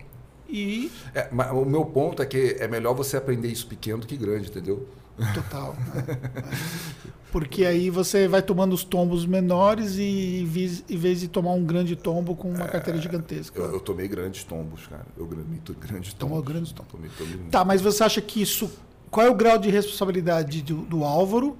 E. 0.50 0.92
É, 1.14 1.28
mas 1.32 1.52
o 1.52 1.66
meu 1.66 1.86
ponto 1.86 2.22
é 2.22 2.26
que 2.26 2.56
é 2.60 2.68
melhor 2.68 2.94
você 2.94 3.18
aprender 3.18 3.50
isso 3.50 3.68
pequeno 3.68 4.00
do 4.00 4.08
que 4.08 4.16
grande, 4.16 4.50
entendeu? 4.50 4.88
Total. 5.34 5.76
É, 5.96 6.12
é. 6.12 7.18
Porque 7.32 7.66
aí 7.66 7.90
você 7.90 8.28
vai 8.28 8.42
tomando 8.42 8.74
os 8.74 8.84
tombos 8.84 9.26
menores 9.26 9.98
e 9.98 10.48
em 10.90 10.98
vez 10.98 11.20
de 11.20 11.28
tomar 11.28 11.52
um 11.52 11.64
grande 11.64 11.96
tombo 11.96 12.36
com 12.36 12.50
uma 12.50 12.66
é, 12.66 12.68
carteira 12.68 13.00
gigantesca. 13.00 13.60
Eu, 13.60 13.74
eu, 13.74 13.80
tomei 13.80 14.08
grandes 14.08 14.44
tombos, 14.44 14.88
cara. 14.88 15.06
Eu 15.18 15.28
tomei 15.28 15.46
grandes 15.74 16.14
tombos. 16.14 16.14
Tomou 16.14 16.42
grandes 16.42 16.72
tombos. 16.72 16.92
Tomei, 16.92 17.10
tomei... 17.18 17.50
Tá, 17.50 17.66
mas 17.66 17.82
você 17.82 18.04
acha 18.04 18.22
que 18.22 18.42
isso. 18.42 18.72
Qual 19.12 19.26
é 19.26 19.30
o 19.30 19.36
grau 19.36 19.58
de 19.58 19.70
responsabilidade 19.70 20.62
do, 20.62 20.78
do 20.78 21.04
Álvaro 21.04 21.58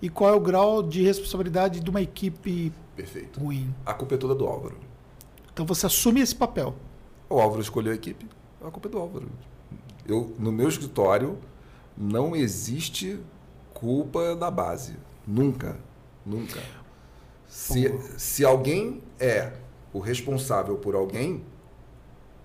e 0.00 0.08
qual 0.08 0.30
é 0.30 0.36
o 0.36 0.40
grau 0.40 0.82
de 0.82 1.02
responsabilidade 1.02 1.80
de 1.80 1.90
uma 1.90 2.00
equipe 2.00 2.72
Perfeito. 2.96 3.40
ruim? 3.40 3.74
A 3.84 3.92
culpa 3.92 4.14
é 4.14 4.18
toda 4.18 4.34
do 4.34 4.46
Álvaro. 4.46 4.76
Então 5.60 5.66
você 5.66 5.84
assume 5.84 6.22
esse 6.22 6.34
papel. 6.34 6.74
O 7.28 7.38
Álvaro 7.38 7.60
escolheu 7.60 7.92
a 7.92 7.94
equipe, 7.94 8.26
a 8.62 8.70
culpa 8.70 8.88
é 8.88 8.90
do 8.92 8.98
Álvaro. 8.98 9.28
Eu, 10.08 10.34
no 10.38 10.50
meu 10.50 10.70
escritório, 10.70 11.36
não 11.94 12.34
existe 12.34 13.20
culpa 13.74 14.34
da 14.34 14.50
base. 14.50 14.96
Nunca. 15.26 15.76
Nunca. 16.24 16.62
Se, 17.46 17.94
se 18.16 18.42
alguém 18.42 19.02
é 19.18 19.52
o 19.92 19.98
responsável 19.98 20.78
por 20.78 20.94
alguém, 20.94 21.44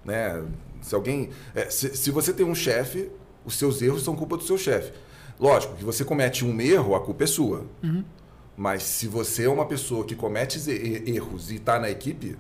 né? 0.04 0.46
Se 0.82 0.94
alguém. 0.94 1.30
É, 1.56 1.70
se, 1.70 1.96
se 1.96 2.12
você 2.12 2.34
tem 2.34 2.46
um 2.46 2.54
chefe, 2.54 3.10
os 3.46 3.56
seus 3.56 3.82
erros 3.82 4.04
são 4.04 4.14
culpa 4.14 4.36
do 4.36 4.44
seu 4.44 4.58
chefe. 4.58 4.92
Lógico 5.40 5.78
que 5.78 5.86
você 5.86 6.04
comete 6.04 6.44
um 6.44 6.60
erro, 6.60 6.94
a 6.94 7.00
culpa 7.00 7.24
é 7.24 7.28
sua. 7.28 7.66
Uhum. 7.82 8.04
Mas 8.58 8.84
se 8.84 9.08
você 9.08 9.46
é 9.46 9.50
uma 9.50 9.66
pessoa 9.66 10.04
que 10.04 10.16
comete 10.16 10.60
erros 10.70 11.50
e 11.50 11.56
está 11.56 11.80
na 11.80 11.90
equipe, 11.90 12.38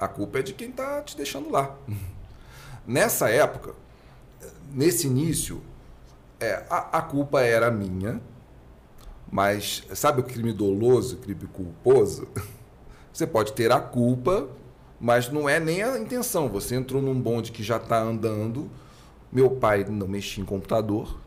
a 0.00 0.08
culpa 0.08 0.38
é 0.38 0.42
de 0.42 0.52
quem 0.52 0.70
está 0.70 1.02
te 1.02 1.16
deixando 1.16 1.50
lá. 1.50 1.76
Nessa 2.86 3.28
época, 3.28 3.74
nesse 4.72 5.06
início, 5.06 5.60
é, 6.40 6.64
a, 6.70 6.98
a, 6.98 7.02
culpa 7.02 7.42
era 7.42 7.70
minha, 7.70 8.18
mas 9.30 9.84
sabe 9.94 10.20
o 10.20 10.24
crime 10.24 10.54
doloso, 10.54 11.16
o 11.16 11.18
crime 11.18 11.46
culposo? 11.52 12.28
Você 13.12 13.26
pode 13.26 13.52
ter 13.52 13.70
a 13.72 13.80
culpa, 13.80 14.48
mas 15.00 15.28
não 15.28 15.48
é 15.48 15.60
nem 15.60 15.82
a 15.82 15.98
intenção. 15.98 16.48
Você 16.48 16.76
entrou 16.76 17.02
num 17.02 17.20
bonde 17.20 17.52
que 17.52 17.62
já 17.62 17.76
está 17.76 18.00
andando. 18.00 18.70
Meu 19.30 19.50
pai 19.50 19.84
não 19.84 20.08
mexia 20.08 20.42
em 20.42 20.46
computador, 20.46 21.18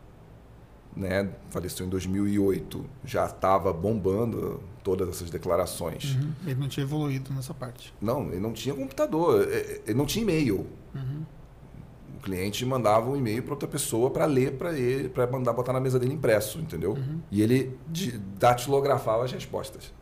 né? 0.96 1.30
faleceu 1.50 1.86
em 1.86 1.88
2008, 1.88 2.84
já 3.04 3.26
estava 3.26 3.72
bombando 3.72 4.60
todas 4.82 5.08
essas 5.08 5.30
declarações. 5.30 6.14
Uhum. 6.14 6.32
Ele 6.46 6.60
não 6.60 6.68
tinha 6.68 6.84
evoluído 6.84 7.32
nessa 7.32 7.54
parte. 7.54 7.92
Não, 8.00 8.28
ele 8.28 8.40
não 8.40 8.52
tinha 8.52 8.74
computador, 8.74 9.48
é, 9.48 9.54
é, 9.54 9.80
ele 9.86 9.98
não 9.98 10.06
tinha 10.06 10.22
e-mail. 10.22 10.66
Uhum. 10.94 11.22
O 12.16 12.20
cliente 12.22 12.64
mandava 12.64 13.10
um 13.10 13.16
e-mail 13.16 13.42
para 13.42 13.52
outra 13.54 13.68
pessoa 13.68 14.10
para 14.10 14.24
ler 14.26 14.52
para 14.52 14.78
ele, 14.78 15.08
para 15.08 15.26
mandar 15.26 15.52
botar 15.52 15.72
na 15.72 15.80
mesa 15.80 15.98
dele 15.98 16.14
impresso, 16.14 16.58
entendeu? 16.58 16.92
Uhum. 16.92 17.20
E 17.30 17.42
ele 17.42 17.76
datilografava 18.38 19.24
as 19.24 19.32
respostas. 19.32 19.92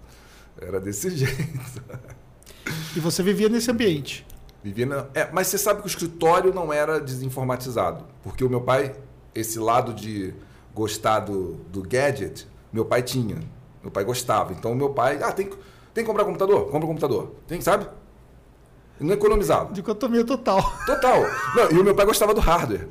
Era 0.60 0.80
desse 0.80 1.10
jeito. 1.16 1.82
E 2.94 3.00
você 3.00 3.22
vivia 3.22 3.48
nesse 3.48 3.70
ambiente? 3.70 4.26
Vivia 4.62 4.84
na... 4.84 5.06
é, 5.14 5.30
mas 5.32 5.46
você 5.46 5.56
sabe 5.56 5.80
que 5.80 5.86
o 5.86 5.88
escritório 5.88 6.52
não 6.52 6.72
era 6.72 7.00
desinformatizado, 7.00 8.04
porque 8.22 8.44
o 8.44 8.50
meu 8.50 8.60
pai, 8.60 8.94
esse 9.34 9.58
lado 9.58 9.94
de 9.94 10.34
gostar 10.74 11.20
do, 11.20 11.54
do 11.72 11.82
gadget, 11.82 12.46
meu 12.72 12.84
pai 12.84 13.02
tinha. 13.02 13.38
Meu 13.82 13.90
pai 13.90 14.04
gostava. 14.04 14.52
Então, 14.52 14.74
meu 14.74 14.90
pai, 14.90 15.20
ah, 15.22 15.32
tem, 15.32 15.46
tem 15.94 16.04
que 16.04 16.04
comprar 16.04 16.24
computador? 16.24 16.64
Compra 16.66 16.84
um 16.84 16.88
computador. 16.88 17.34
Tem, 17.46 17.60
sabe? 17.60 17.86
Ele 18.98 19.08
não 19.08 19.14
economizava. 19.14 19.72
Dicotomia 19.72 20.24
total. 20.24 20.62
Total. 20.84 21.22
Não, 21.56 21.70
e 21.70 21.80
o 21.80 21.84
meu 21.84 21.94
pai 21.94 22.04
gostava 22.04 22.34
do 22.34 22.40
hardware. 22.40 22.86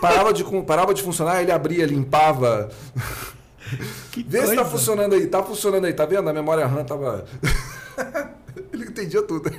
Parava 0.00 0.32
de, 0.32 0.44
parava 0.64 0.92
de 0.92 1.02
funcionar, 1.02 1.40
ele 1.40 1.52
abria, 1.52 1.86
limpava. 1.86 2.70
Que 4.10 4.24
Vê 4.24 4.38
coisa. 4.38 4.52
se 4.52 4.56
tá 4.56 4.64
funcionando 4.64 5.14
aí. 5.14 5.26
Tá 5.28 5.42
funcionando 5.42 5.84
aí, 5.84 5.92
tá 5.92 6.04
vendo? 6.04 6.28
A 6.28 6.32
memória 6.32 6.66
RAM 6.66 6.84
tava. 6.84 7.24
ele 8.72 8.84
entendia 8.84 9.22
tudo. 9.22 9.50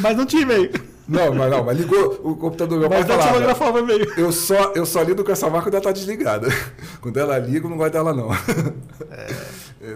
Mas 0.00 0.16
não 0.16 0.26
tinha 0.26 0.42
e-mail. 0.42 0.70
Não, 1.08 1.32
mas 1.34 1.50
não, 1.50 1.64
mas 1.64 1.78
ligou 1.78 2.20
o 2.24 2.36
computador 2.36 2.78
do 2.78 2.80
meu 2.80 2.90
Mas 2.90 3.06
pai 3.06 3.54
falava, 3.54 3.80
e-mail. 3.80 4.12
eu 4.18 4.32
só, 4.32 4.72
eu 4.74 4.84
só 4.84 5.02
lido 5.02 5.24
com 5.24 5.30
essa 5.30 5.48
marca 5.48 5.66
quando 5.70 5.74
ela 5.74 5.84
tá 5.84 5.92
desligada. 5.92 6.48
Quando 7.00 7.16
ela 7.16 7.38
liga, 7.38 7.66
eu 7.66 7.70
não 7.70 7.76
gosto 7.76 7.92
dela, 7.92 8.12
não. 8.12 8.28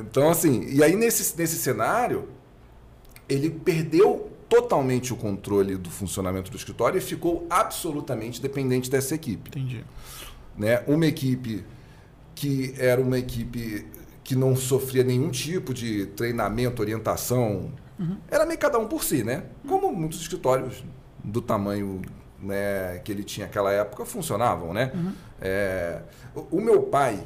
Então, 0.03 0.31
assim, 0.31 0.69
e 0.69 0.85
aí 0.85 0.95
nesse, 0.95 1.37
nesse 1.37 1.57
cenário, 1.57 2.29
ele 3.29 3.51
perdeu 3.51 4.31
totalmente 4.49 5.13
o 5.13 5.17
controle 5.17 5.77
do 5.77 5.91
funcionamento 5.91 6.51
do 6.51 6.57
escritório 6.57 6.99
e 6.99 7.01
ficou 7.01 7.47
absolutamente 7.51 8.41
dependente 8.41 8.89
dessa 8.91 9.15
equipe. 9.15 9.49
Entendi. 9.49 9.85
Né? 10.57 10.83
Uma 10.87 11.07
equipe 11.07 11.65
que 12.35 12.75
era 12.79 13.01
uma 13.01 13.19
equipe 13.19 13.87
que 14.23 14.37
não 14.37 14.55
sofria 14.55 15.03
nenhum 15.03 15.31
tipo 15.31 15.75
de 15.75 16.07
treinamento, 16.07 16.83
orientação. 16.83 17.73
Era 18.31 18.47
meio 18.47 18.59
cada 18.59 18.79
um 18.79 18.87
por 18.87 19.05
si, 19.05 19.23
né? 19.23 19.45
Como 19.67 19.93
muitos 19.93 20.21
escritórios 20.21 20.83
do 21.23 21.41
tamanho 21.41 22.03
né, 22.43 22.99
que 23.05 23.13
ele 23.13 23.23
tinha 23.23 23.47
naquela 23.47 23.73
época 23.73 24.05
funcionavam, 24.05 24.73
né? 24.73 24.93
É, 25.41 26.01
o, 26.35 26.59
o 26.59 26.61
meu 26.61 26.83
pai, 26.83 27.23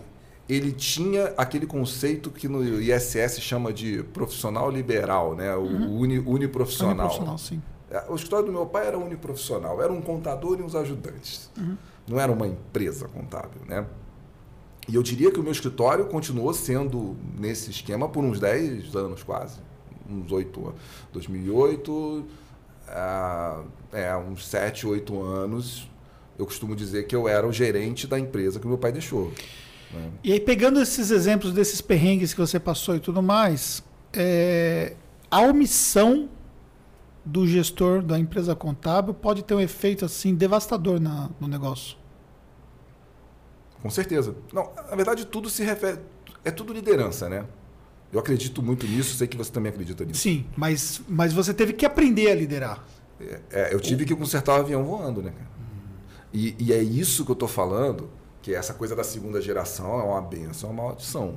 ele 0.49 0.73
tinha 0.73 1.33
aquele 1.37 1.67
conceito 1.67 2.31
que 2.31 2.49
no 2.49 2.63
ISS 2.81 3.41
chama 3.41 3.73
de 3.73 4.03
profissional 4.03 4.71
liberal, 4.71 5.35
né? 5.35 5.55
O 5.55 5.63
uni, 5.63 6.19
uniprofissional. 6.19 7.07
Profissional, 7.07 7.39
sim. 7.39 7.63
É, 7.91 8.05
O 8.09 8.15
escritório 8.15 8.47
do 8.47 8.53
meu 8.53 8.67
pai 8.67 8.89
era 8.89 8.99
uniprofissional, 8.99 9.81
era 9.83 9.93
um 9.93 10.01
contador 10.01 10.59
e 10.59 10.63
uns 10.63 10.75
ajudantes. 10.75 11.51
Não 12.07 12.19
era 12.21 12.31
uma 12.31 12.47
empresa 12.47 13.09
contábil, 13.09 13.63
né? 13.67 13.87
E 14.87 14.95
eu 14.97 15.03
diria 15.03 15.31
que 15.31 15.41
o 15.41 15.43
meu 15.43 15.53
escritório 15.53 16.05
continuou 16.07 16.53
sendo 16.53 17.17
nesse 17.39 17.71
esquema 17.71 18.09
por 18.09 18.23
uns 18.23 18.39
10 18.39 18.95
anos 18.95 19.23
quase. 19.23 19.59
Uns 20.11 20.31
8 20.31 20.61
anos. 20.61 20.81
2008, 21.13 22.25
ah, 22.89 23.63
é, 23.93 24.15
uns 24.17 24.47
7, 24.47 24.87
8 24.87 25.23
anos. 25.23 25.89
Eu 26.39 26.47
costumo 26.47 26.75
dizer 26.75 27.07
que 27.07 27.15
eu 27.15 27.29
era 27.29 27.47
o 27.47 27.53
gerente 27.53 28.07
da 28.07 28.19
empresa 28.19 28.59
que 28.59 28.67
meu 28.67 28.77
pai 28.79 28.91
deixou. 28.93 29.33
né? 29.93 30.11
E 30.23 30.33
aí, 30.33 30.41
pegando 30.41 30.81
esses 30.81 31.11
exemplos 31.11 31.53
desses 31.53 31.81
perrengues 31.81 32.35
que 32.35 32.41
você 32.41 32.59
passou 32.59 32.97
e 32.97 33.01
tudo 33.01 33.23
mais, 33.23 33.83
é, 34.13 34.95
a 35.31 35.41
omissão 35.43 36.29
do 37.25 37.47
gestor 37.47 38.03
da 38.03 38.19
empresa 38.19 38.55
contábil 38.55 39.15
pode 39.15 39.43
ter 39.45 39.55
um 39.55 39.61
efeito 39.61 40.05
assim 40.05 40.35
devastador 40.35 41.01
na- 41.01 41.31
no 41.41 41.47
negócio. 41.49 41.97
Com 43.81 43.91
certeza. 43.91 44.35
Não, 44.53 44.71
na 44.91 44.97
verdade, 44.97 45.25
tudo 45.27 45.49
se 45.49 45.63
refere. 45.63 46.01
É 46.45 46.51
tudo 46.51 46.73
liderança, 46.73 47.29
né? 47.29 47.45
Eu 48.15 48.21
acredito 48.21 48.63
muito 48.63 48.87
nisso, 48.87 49.17
sei 49.17 49.27
que 49.27 49.37
você 49.37 49.51
também 49.51 49.71
acredita 49.71 50.05
nisso. 50.05 50.21
Sim, 50.21 50.47
mas, 50.57 51.03
mas 51.09 51.33
você 51.33 51.53
teve 51.53 51.73
que 51.73 51.85
aprender 51.85 52.31
a 52.31 52.35
liderar. 52.37 52.85
É, 53.51 53.75
eu 53.75 53.81
tive 53.81 54.05
que 54.05 54.15
consertar 54.15 54.57
o 54.57 54.61
avião 54.61 54.85
voando, 54.85 55.21
né, 55.21 55.33
cara? 55.33 55.51
E, 56.33 56.55
e 56.61 56.73
é 56.73 56.81
isso 56.81 57.25
que 57.25 57.33
eu 57.33 57.35
tô 57.35 57.49
falando, 57.49 58.09
que 58.41 58.55
essa 58.55 58.73
coisa 58.73 58.95
da 58.95 59.03
segunda 59.03 59.41
geração 59.43 59.99
é 59.99 60.05
uma 60.05 60.23
benção, 60.23 60.71
é 60.71 60.73
uma 60.73 60.83
maldição. 60.85 61.37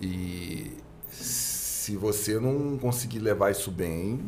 E 0.00 0.72
se 1.10 1.96
você 1.96 2.40
não 2.40 2.78
conseguir 2.78 3.18
levar 3.18 3.50
isso 3.50 3.70
bem, 3.70 4.20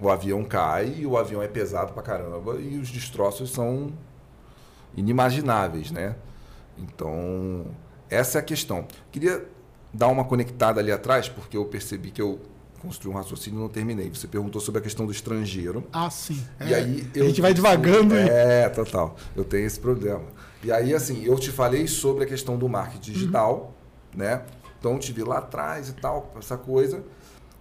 o 0.00 0.08
avião 0.08 0.44
cai 0.44 0.94
e 1.00 1.06
o 1.06 1.18
avião 1.18 1.42
é 1.42 1.48
pesado 1.48 1.92
pra 1.92 2.02
caramba 2.02 2.56
e 2.58 2.78
os 2.78 2.90
destroços 2.90 3.50
são 3.50 3.92
inimagináveis, 4.96 5.90
né? 5.90 6.16
Então, 6.78 7.66
essa 8.08 8.38
é 8.38 8.40
a 8.40 8.44
questão. 8.44 8.86
Queria 9.12 9.46
dar 9.96 10.08
uma 10.08 10.24
conectada 10.24 10.80
ali 10.80 10.92
atrás, 10.92 11.28
porque 11.28 11.56
eu 11.56 11.64
percebi 11.64 12.10
que 12.10 12.20
eu 12.20 12.38
construí 12.80 13.12
um 13.12 13.16
raciocínio 13.16 13.58
e 13.58 13.62
não 13.62 13.68
terminei. 13.68 14.08
Você 14.10 14.28
perguntou 14.28 14.60
sobre 14.60 14.80
a 14.80 14.82
questão 14.82 15.06
do 15.06 15.12
estrangeiro. 15.12 15.84
Ah, 15.92 16.10
sim. 16.10 16.40
E 16.60 16.72
É, 16.72 16.76
aí 16.76 17.10
a 17.14 17.18
eu 17.18 17.26
gente 17.28 17.40
vai 17.40 17.52
devagando 17.54 18.14
É, 18.14 18.68
total. 18.68 19.16
Eu 19.34 19.44
tenho 19.44 19.66
esse 19.66 19.80
problema. 19.80 20.24
E 20.62 20.70
aí, 20.70 20.94
assim, 20.94 21.24
eu 21.24 21.38
te 21.38 21.50
falei 21.50 21.86
sobre 21.86 22.24
a 22.24 22.26
questão 22.26 22.56
do 22.56 22.68
marketing 22.68 23.12
digital, 23.12 23.74
né? 24.14 24.42
Então, 24.78 24.98
te 24.98 25.12
vi 25.12 25.22
lá 25.22 25.38
atrás 25.38 25.88
e 25.88 25.92
tal, 25.94 26.32
essa 26.38 26.56
coisa. 26.56 27.02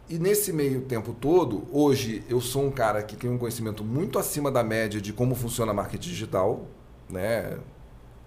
E 0.08 0.20
nesse 0.20 0.54
meio 0.54 0.82
tempo 0.82 1.14
todo, 1.14 1.64
hoje 1.72 2.24
eu 2.30 2.40
sou 2.40 2.64
um 2.66 2.70
cara 2.72 3.02
que 3.02 3.16
tem 3.16 3.30
um 3.30 3.38
conhecimento 3.38 3.84
muito 3.84 4.20
acima 4.20 4.52
da 4.52 4.64
média 4.64 5.02
de 5.02 5.12
como 5.12 5.34
funciona 5.34 5.74
marketing 5.74 6.10
digital, 6.10 6.68
né? 7.10 7.58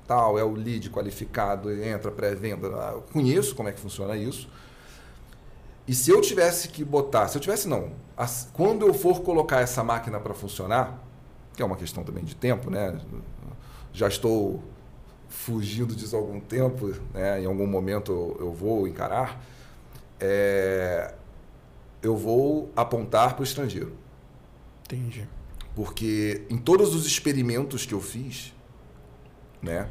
Tal, 0.08 0.38
é 0.38 0.42
o 0.42 0.52
lead 0.54 0.88
qualificado, 0.90 1.70
entra 1.70 2.10
pré-venda. 2.10 2.68
Ah, 2.74 2.92
Eu 2.94 3.02
conheço 3.12 3.54
como 3.54 3.68
é 3.68 3.72
que 3.72 3.78
funciona 3.78 4.16
isso. 4.16 4.48
E 5.86 5.94
se 5.94 6.10
eu 6.10 6.20
tivesse 6.22 6.68
que 6.68 6.82
botar, 6.82 7.28
se 7.28 7.36
eu 7.36 7.40
tivesse 7.42 7.68
não, 7.68 7.92
as- 8.16 8.48
quando 8.54 8.86
eu 8.86 8.92
for 8.94 9.20
colocar 9.22 9.60
essa 9.60 9.84
máquina 9.84 10.18
para 10.18 10.32
funcionar, 10.34 10.98
que 11.54 11.62
é 11.62 11.64
uma 11.64 11.76
questão 11.76 12.02
também 12.02 12.24
de 12.24 12.34
tempo, 12.34 12.70
né? 12.70 12.98
Já 13.92 14.08
estou 14.08 14.62
fugindo 15.28 15.94
disso 15.94 16.16
há 16.16 16.18
algum 16.18 16.40
tempo, 16.40 16.94
né? 17.12 17.42
Em 17.42 17.46
algum 17.46 17.66
momento 17.66 18.10
eu, 18.10 18.46
eu 18.46 18.52
vou 18.52 18.88
encarar. 18.88 19.42
É, 20.20 21.14
eu 22.02 22.16
vou 22.16 22.70
apontar 22.74 23.34
para 23.34 23.42
o 23.42 23.44
estrangeiro, 23.44 23.92
Entendi. 24.84 25.28
porque 25.74 26.42
em 26.48 26.56
todos 26.56 26.94
os 26.94 27.06
experimentos 27.06 27.84
que 27.86 27.92
eu 27.94 28.00
fiz, 28.00 28.54
né? 29.62 29.90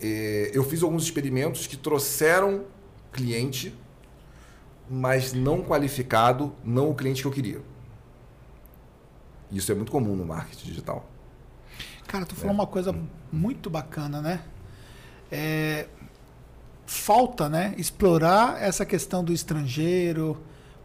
é, 0.00 0.50
eu 0.52 0.64
fiz 0.64 0.82
alguns 0.82 1.04
experimentos 1.04 1.66
que 1.66 1.76
trouxeram 1.76 2.64
cliente, 3.12 3.74
mas 4.88 5.32
não 5.32 5.62
qualificado, 5.62 6.54
não 6.64 6.90
o 6.90 6.94
cliente 6.94 7.22
que 7.22 7.28
eu 7.28 7.32
queria. 7.32 7.60
Isso 9.50 9.70
é 9.72 9.74
muito 9.74 9.90
comum 9.90 10.14
no 10.14 10.24
marketing 10.24 10.66
digital. 10.66 11.08
Cara, 12.06 12.24
tu 12.26 12.34
falou 12.34 12.52
uma 12.52 12.66
coisa 12.66 12.94
muito 13.32 13.70
bacana, 13.70 14.20
né? 14.20 14.42
É, 15.30 15.88
falta, 16.84 17.48
né? 17.48 17.74
Explorar 17.76 18.62
essa 18.62 18.84
questão 18.84 19.24
do 19.24 19.32
estrangeiro, 19.32 20.40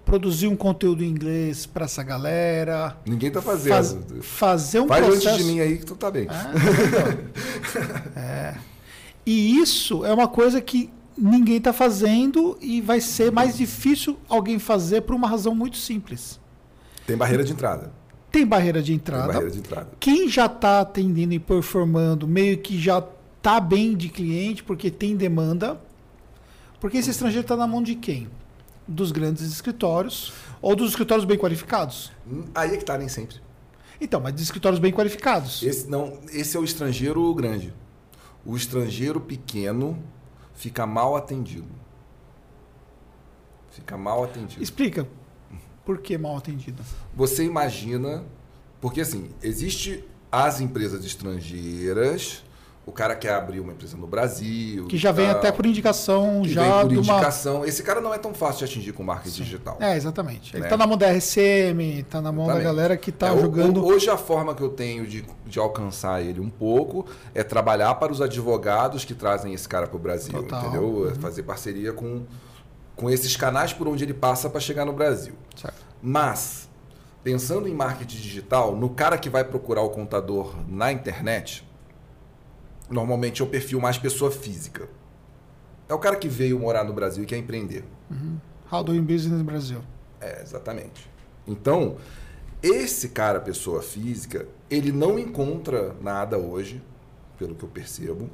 produzir 0.05 0.47
um 0.47 0.55
conteúdo 0.55 1.03
em 1.03 1.07
inglês 1.09 1.65
para 1.65 1.85
essa 1.85 2.03
galera. 2.03 2.97
Ninguém 3.05 3.27
está 3.29 3.41
faz- 3.41 3.65
fazendo. 3.67 4.21
fazer 4.23 4.79
um 4.81 4.87
Faz 4.87 5.05
processo. 5.05 5.29
antes 5.29 5.45
de 5.45 5.51
mim 5.51 5.59
aí 5.59 5.77
que 5.77 5.85
tu 5.85 5.95
tá 5.95 6.09
bem. 6.11 6.27
Ah, 6.29 6.51
então. 6.53 7.31
É. 8.15 8.55
E 9.25 9.57
isso 9.59 10.03
é 10.03 10.13
uma 10.13 10.27
coisa 10.27 10.59
que 10.59 10.89
ninguém 11.17 11.57
está 11.57 11.71
fazendo 11.71 12.57
e 12.59 12.81
vai 12.81 12.99
ser 12.99 13.31
mais 13.31 13.55
difícil 13.57 14.17
alguém 14.27 14.57
fazer 14.57 15.01
por 15.01 15.15
uma 15.15 15.27
razão 15.27 15.53
muito 15.53 15.77
simples. 15.77 16.39
Tem 17.05 17.15
barreira 17.15 17.43
de 17.43 17.51
entrada. 17.53 17.91
Tem 18.31 18.45
barreira 18.45 18.81
de 18.81 18.93
entrada. 18.93 19.27
barreira 19.27 19.51
de 19.51 19.59
entrada. 19.59 19.89
Quem 19.99 20.27
já 20.27 20.45
está 20.47 20.81
atendendo 20.81 21.33
e 21.33 21.39
performando, 21.39 22.27
meio 22.27 22.57
que 22.57 22.79
já 22.79 23.03
está 23.37 23.59
bem 23.59 23.95
de 23.95 24.09
cliente, 24.09 24.63
porque 24.63 24.89
tem 24.89 25.15
demanda. 25.15 25.79
Porque 26.79 26.97
esse 26.97 27.11
estrangeiro 27.11 27.41
está 27.43 27.55
na 27.55 27.67
mão 27.67 27.83
de 27.83 27.93
quem? 27.95 28.27
Dos 28.93 29.11
grandes 29.11 29.43
escritórios 29.51 30.33
ou 30.61 30.75
dos 30.75 30.89
escritórios 30.89 31.25
bem 31.25 31.37
qualificados. 31.37 32.11
Hum, 32.27 32.43
Aí 32.53 32.73
é 32.73 32.77
que 32.77 32.85
tá, 32.85 32.97
nem 32.97 33.07
sempre. 33.07 33.37
Então, 33.99 34.19
mas 34.19 34.33
de 34.33 34.41
escritórios 34.41 34.79
bem 34.79 34.91
qualificados. 34.91 35.61
Esse, 35.63 35.87
não, 35.87 36.19
esse 36.31 36.57
é 36.57 36.59
o 36.59 36.63
estrangeiro 36.63 37.33
grande. 37.33 37.73
O 38.45 38.55
estrangeiro 38.57 39.21
pequeno 39.21 40.01
fica 40.55 40.85
mal 40.85 41.15
atendido. 41.15 41.69
Fica 43.69 43.97
mal 43.97 44.23
atendido. 44.23 44.61
Explica 44.61 45.07
por 45.85 45.99
que 45.99 46.17
mal 46.17 46.35
atendido. 46.37 46.83
Você 47.15 47.43
imagina, 47.43 48.23
porque 48.79 49.01
assim, 49.01 49.29
existe 49.41 50.03
as 50.31 50.59
empresas 50.61 51.05
estrangeiras, 51.05 52.43
o 52.91 52.93
cara 52.93 53.15
quer 53.15 53.33
abrir 53.33 53.61
uma 53.61 53.71
empresa 53.71 53.95
no 53.95 54.05
Brasil. 54.05 54.85
Que 54.87 54.97
já 54.97 55.13
vem 55.13 55.27
tal, 55.27 55.37
até 55.37 55.49
por 55.51 55.65
indicação, 55.65 56.41
que 56.43 56.49
já 56.49 56.61
vem 56.61 56.71
por 56.81 56.89
de 56.89 56.97
uma. 56.97 57.13
indicação. 57.15 57.63
Esse 57.65 57.81
cara 57.83 58.01
não 58.01 58.13
é 58.13 58.17
tão 58.17 58.33
fácil 58.33 58.59
de 58.59 58.65
atingir 58.65 58.91
com 58.91 59.01
marketing 59.01 59.43
digital. 59.43 59.77
É, 59.79 59.95
exatamente. 59.95 60.51
Ele 60.53 60.59
Né? 60.61 60.67
está 60.67 60.75
na 60.75 60.85
mão 60.85 60.97
da 60.97 61.07
RCM, 61.09 61.99
está 61.99 62.21
na 62.21 62.31
mão 62.33 62.45
da 62.47 62.53
Exatamente. 62.55 62.63
galera 62.75 62.97
que 62.97 63.09
está 63.09 63.29
É, 63.33 63.39
jogando. 63.39 63.85
Hoje 63.85 64.09
a 64.09 64.17
forma 64.17 64.53
que 64.53 64.61
eu 64.61 64.69
tenho 64.69 65.07
de, 65.07 65.25
de 65.47 65.57
alcançar 65.57 66.21
ele 66.21 66.41
um 66.41 66.49
pouco 66.49 67.05
é 67.33 67.43
trabalhar 67.43 67.95
para 67.95 68.11
os 68.11 68.21
advogados 68.21 69.05
que 69.05 69.13
trazem 69.15 69.53
esse 69.53 69.69
cara 69.69 69.87
para 69.87 69.95
o 69.95 69.99
Brasil, 69.99 70.33
Total. 70.33 70.59
entendeu? 70.61 71.09
É 71.09 71.15
Fazer 71.15 71.43
parceria 71.43 71.93
com, 71.93 72.23
com 72.95 73.09
esses 73.09 73.37
canais 73.37 73.71
por 73.71 73.87
onde 73.87 74.03
ele 74.03 74.13
passa 74.13 74.49
para 74.49 74.59
chegar 74.59 74.83
no 74.85 74.91
Brasil. 74.91 75.33
Certo. 75.55 75.75
Mas, 76.03 76.67
pensando 77.23 77.67
em 77.69 77.73
marketing 77.73 78.17
digital, 78.17 78.75
no 78.75 78.89
cara 78.89 79.17
que 79.17 79.29
vai 79.29 79.43
procurar 79.45 79.81
o 79.81 79.89
contador 79.89 80.53
na 80.67 80.91
internet, 80.91 81.65
normalmente 82.91 83.41
é 83.41 83.45
o 83.45 83.47
perfil 83.47 83.79
mais 83.79 83.97
pessoa 83.97 84.29
física. 84.29 84.87
É 85.87 85.93
o 85.93 85.99
cara 85.99 86.15
que 86.15 86.27
veio 86.27 86.59
morar 86.59 86.83
no 86.83 86.93
Brasil 86.93 87.23
e 87.23 87.27
quer 87.27 87.37
empreender. 87.37 87.83
How 88.71 88.83
doing 88.83 89.03
business 89.03 89.37
no 89.37 89.43
Brasil. 89.43 89.81
É, 90.19 90.41
exatamente. 90.41 91.09
Então, 91.47 91.97
esse 92.61 93.09
cara, 93.09 93.39
pessoa 93.39 93.81
física, 93.81 94.47
ele 94.69 94.91
não 94.91 95.17
encontra 95.17 95.95
nada 95.99 96.37
hoje, 96.37 96.81
pelo 97.37 97.55
que 97.55 97.63
eu 97.63 97.69
percebo. 97.69 98.29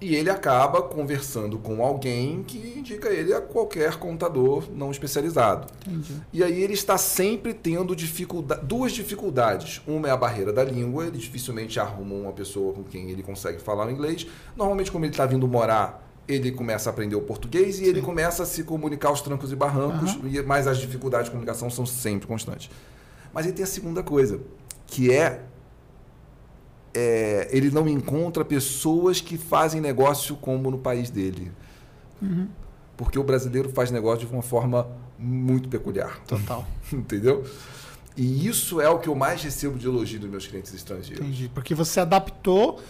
E 0.00 0.14
ele 0.16 0.30
acaba 0.30 0.80
conversando 0.80 1.58
com 1.58 1.84
alguém 1.84 2.42
que 2.42 2.56
indica 2.78 3.10
ele 3.10 3.34
a 3.34 3.40
qualquer 3.40 3.96
contador 3.96 4.64
não 4.74 4.90
especializado. 4.90 5.66
Entendi. 5.86 6.14
E 6.32 6.42
aí 6.42 6.62
ele 6.62 6.72
está 6.72 6.96
sempre 6.96 7.52
tendo 7.52 7.94
dificulda 7.94 8.56
duas 8.56 8.92
dificuldades. 8.92 9.82
Uma 9.86 10.08
é 10.08 10.10
a 10.10 10.16
barreira 10.16 10.52
da 10.54 10.64
língua, 10.64 11.06
ele 11.06 11.18
dificilmente 11.18 11.78
arruma 11.78 12.14
uma 12.14 12.32
pessoa 12.32 12.72
com 12.72 12.82
quem 12.82 13.10
ele 13.10 13.22
consegue 13.22 13.60
falar 13.60 13.86
o 13.86 13.90
inglês. 13.90 14.26
Normalmente, 14.56 14.90
como 14.90 15.04
ele 15.04 15.12
está 15.12 15.26
vindo 15.26 15.46
morar, 15.46 16.06
ele 16.26 16.50
começa 16.50 16.88
a 16.88 16.92
aprender 16.92 17.16
o 17.16 17.20
português 17.22 17.76
e 17.76 17.84
Sim. 17.84 17.90
ele 17.90 18.00
começa 18.00 18.42
a 18.44 18.46
se 18.46 18.64
comunicar 18.64 19.08
aos 19.08 19.20
trancos 19.20 19.52
e 19.52 19.56
barrancos, 19.56 20.16
e- 20.24 20.40
mas 20.42 20.66
as 20.66 20.78
dificuldades 20.78 21.26
de 21.26 21.32
comunicação 21.32 21.68
são 21.68 21.84
sempre 21.84 22.26
constantes. 22.26 22.70
Mas 23.34 23.44
aí 23.46 23.52
tem 23.52 23.64
a 23.64 23.66
segunda 23.68 24.02
coisa, 24.02 24.40
que 24.86 25.12
é, 25.12 25.42
é, 26.94 27.48
ele 27.52 27.70
não 27.70 27.88
encontra 27.88 28.44
pessoas 28.44 29.20
que 29.20 29.36
fazem 29.38 29.80
negócio 29.80 30.36
como 30.36 30.70
no 30.70 30.78
país 30.78 31.10
dele. 31.10 31.50
Uhum. 32.20 32.48
Porque 32.96 33.18
o 33.18 33.22
brasileiro 33.24 33.68
faz 33.70 33.90
negócio 33.90 34.26
de 34.26 34.32
uma 34.32 34.42
forma 34.42 34.86
muito 35.18 35.68
peculiar. 35.68 36.18
Total. 36.26 36.66
Entendeu? 36.92 37.44
E 38.16 38.46
isso 38.46 38.80
é 38.80 38.88
o 38.90 38.98
que 38.98 39.08
eu 39.08 39.14
mais 39.14 39.42
recebo 39.42 39.78
de 39.78 39.86
elogio 39.86 40.20
dos 40.20 40.28
meus 40.28 40.46
clientes 40.46 40.74
estrangeiros. 40.74 41.24
Entendi. 41.24 41.50
Porque 41.54 41.74
você 41.74 42.00
adaptou 42.00 42.80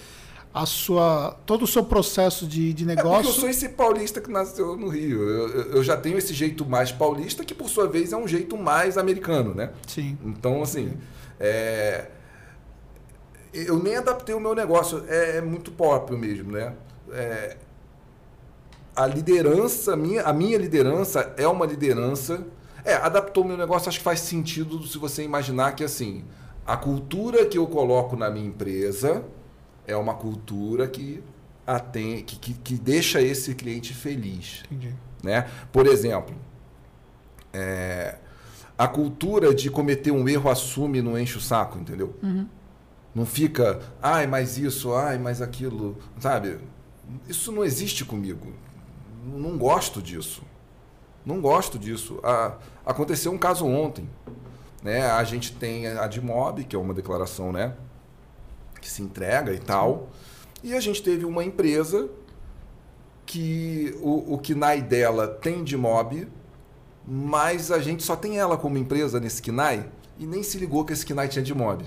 a 0.53 0.66
sua, 0.66 1.38
todo 1.46 1.62
o 1.62 1.66
seu 1.66 1.84
processo 1.84 2.44
de, 2.44 2.72
de 2.72 2.82
É 2.82 2.86
porque 2.96 3.07
eu 3.07 3.11
negócio. 3.12 3.32
sou 3.40 3.48
esse 3.48 3.68
paulista 3.68 4.20
que 4.20 4.28
nasceu 4.32 4.76
no 4.76 4.88
Rio. 4.88 5.22
Eu, 5.22 5.48
eu- 5.48 5.72
eu 5.74 5.84
já 5.84 5.96
tenho 5.96 6.18
esse 6.18 6.34
jeito 6.34 6.66
mais 6.66 6.90
paulista, 6.90 7.44
que 7.44 7.55
por 7.55 7.68
sua 7.68 7.86
vez 7.86 8.12
é 8.12 8.16
um 8.16 8.26
jeito 8.26 8.57
mais 8.59 8.98
americano, 8.98 9.55
né? 9.55 9.70
Sim. 9.86 10.18
Então, 10.24 10.61
assim, 10.62 10.94
é, 11.38 12.09
eu 13.53 13.82
nem 13.82 13.96
adaptei 13.96 14.34
o 14.34 14.40
meu 14.40 14.55
negócio, 14.55 15.05
é, 15.09 15.38
é 15.38 15.40
muito 15.40 15.72
próprio 15.72 16.16
mesmo, 16.16 16.53
né? 16.53 16.74
É, 17.12 17.57
a 18.94 19.07
liderança, 19.07 19.94
a 19.94 19.96
minha, 19.96 20.22
a 20.22 20.32
minha 20.32 20.59
liderança 20.59 21.34
é 21.36 21.46
uma 21.46 21.66
liderança. 21.66 22.44
É, 22.84 22.94
adaptou 22.94 23.44
o 23.44 23.46
meu 23.46 23.57
negócio, 23.57 23.88
acho 23.88 23.98
que 23.98 24.05
faz 24.05 24.20
sentido 24.20 24.82
se 24.86 24.98
você 24.98 25.22
imaginar 25.22 25.74
que, 25.74 25.84
assim, 25.84 26.24
a 26.66 26.76
cultura 26.76 27.44
que 27.44 27.59
eu 27.59 27.66
coloco 27.66 28.16
na 28.16 28.30
minha 28.30 28.46
empresa 28.46 29.24
é 29.86 29.96
uma 29.96 30.14
cultura 30.14 30.86
que, 30.88 31.22
atém, 31.66 32.22
que, 32.22 32.36
que, 32.36 32.55
que 32.55 32.74
deixa 32.74 33.20
esse 33.20 33.55
cliente 33.55 33.92
feliz 33.92 34.62
Entendi. 34.70 34.94
né? 35.22 35.48
Por 35.72 35.86
exemplo, 35.86 36.34
é, 37.53 38.16
a 38.78 38.88
cultura 38.88 39.55
de 39.55 39.70
cometer 39.70 40.11
um 40.11 40.28
erro 40.28 40.48
assume 40.48 40.98
e 40.98 41.03
não 41.03 41.18
enche 41.18 41.36
o 41.36 41.40
saco, 41.40 41.78
entendeu? 41.78 42.14
Uhum. 42.22 42.46
Não 43.14 43.26
fica, 43.26 43.80
ai, 44.00 44.26
mais 44.26 44.56
isso, 44.56 44.94
ai, 44.94 45.18
mais 45.18 45.42
aquilo, 45.42 45.98
sabe? 46.18 46.58
Isso 47.28 47.50
não 47.50 47.64
existe 47.64 48.04
comigo. 48.04 48.52
Não 49.24 49.58
gosto 49.58 50.00
disso. 50.00 50.42
Não 51.24 51.40
gosto 51.40 51.78
disso. 51.78 52.20
Ah, 52.22 52.56
aconteceu 52.86 53.32
um 53.32 53.38
caso 53.38 53.66
ontem. 53.66 54.08
Né? 54.82 55.02
A 55.02 55.24
gente 55.24 55.52
tem 55.52 55.86
a 55.86 56.04
Admob, 56.04 56.64
que 56.64 56.74
é 56.74 56.78
uma 56.78 56.94
declaração 56.94 57.52
né? 57.52 57.74
que 58.80 58.88
se 58.88 59.02
entrega 59.02 59.52
e 59.52 59.58
tal. 59.58 60.08
E 60.62 60.74
a 60.74 60.80
gente 60.80 61.02
teve 61.02 61.24
uma 61.24 61.44
empresa 61.44 62.08
que 63.26 63.96
o, 64.00 64.34
o 64.34 64.38
KNAI 64.38 64.82
dela 64.82 65.28
tem 65.28 65.62
de 65.62 65.76
mob, 65.76 66.26
mas 67.06 67.70
a 67.70 67.78
gente 67.78 68.02
só 68.02 68.16
tem 68.16 68.38
ela 68.38 68.56
como 68.56 68.76
empresa 68.78 69.20
nesse 69.20 69.40
KNAI 69.42 69.88
e 70.18 70.26
nem 70.26 70.42
se 70.42 70.58
ligou 70.58 70.84
que 70.84 70.92
esse 70.92 71.06
KNAI 71.06 71.28
tinha 71.28 71.42
de 71.42 71.54
mob. 71.54 71.84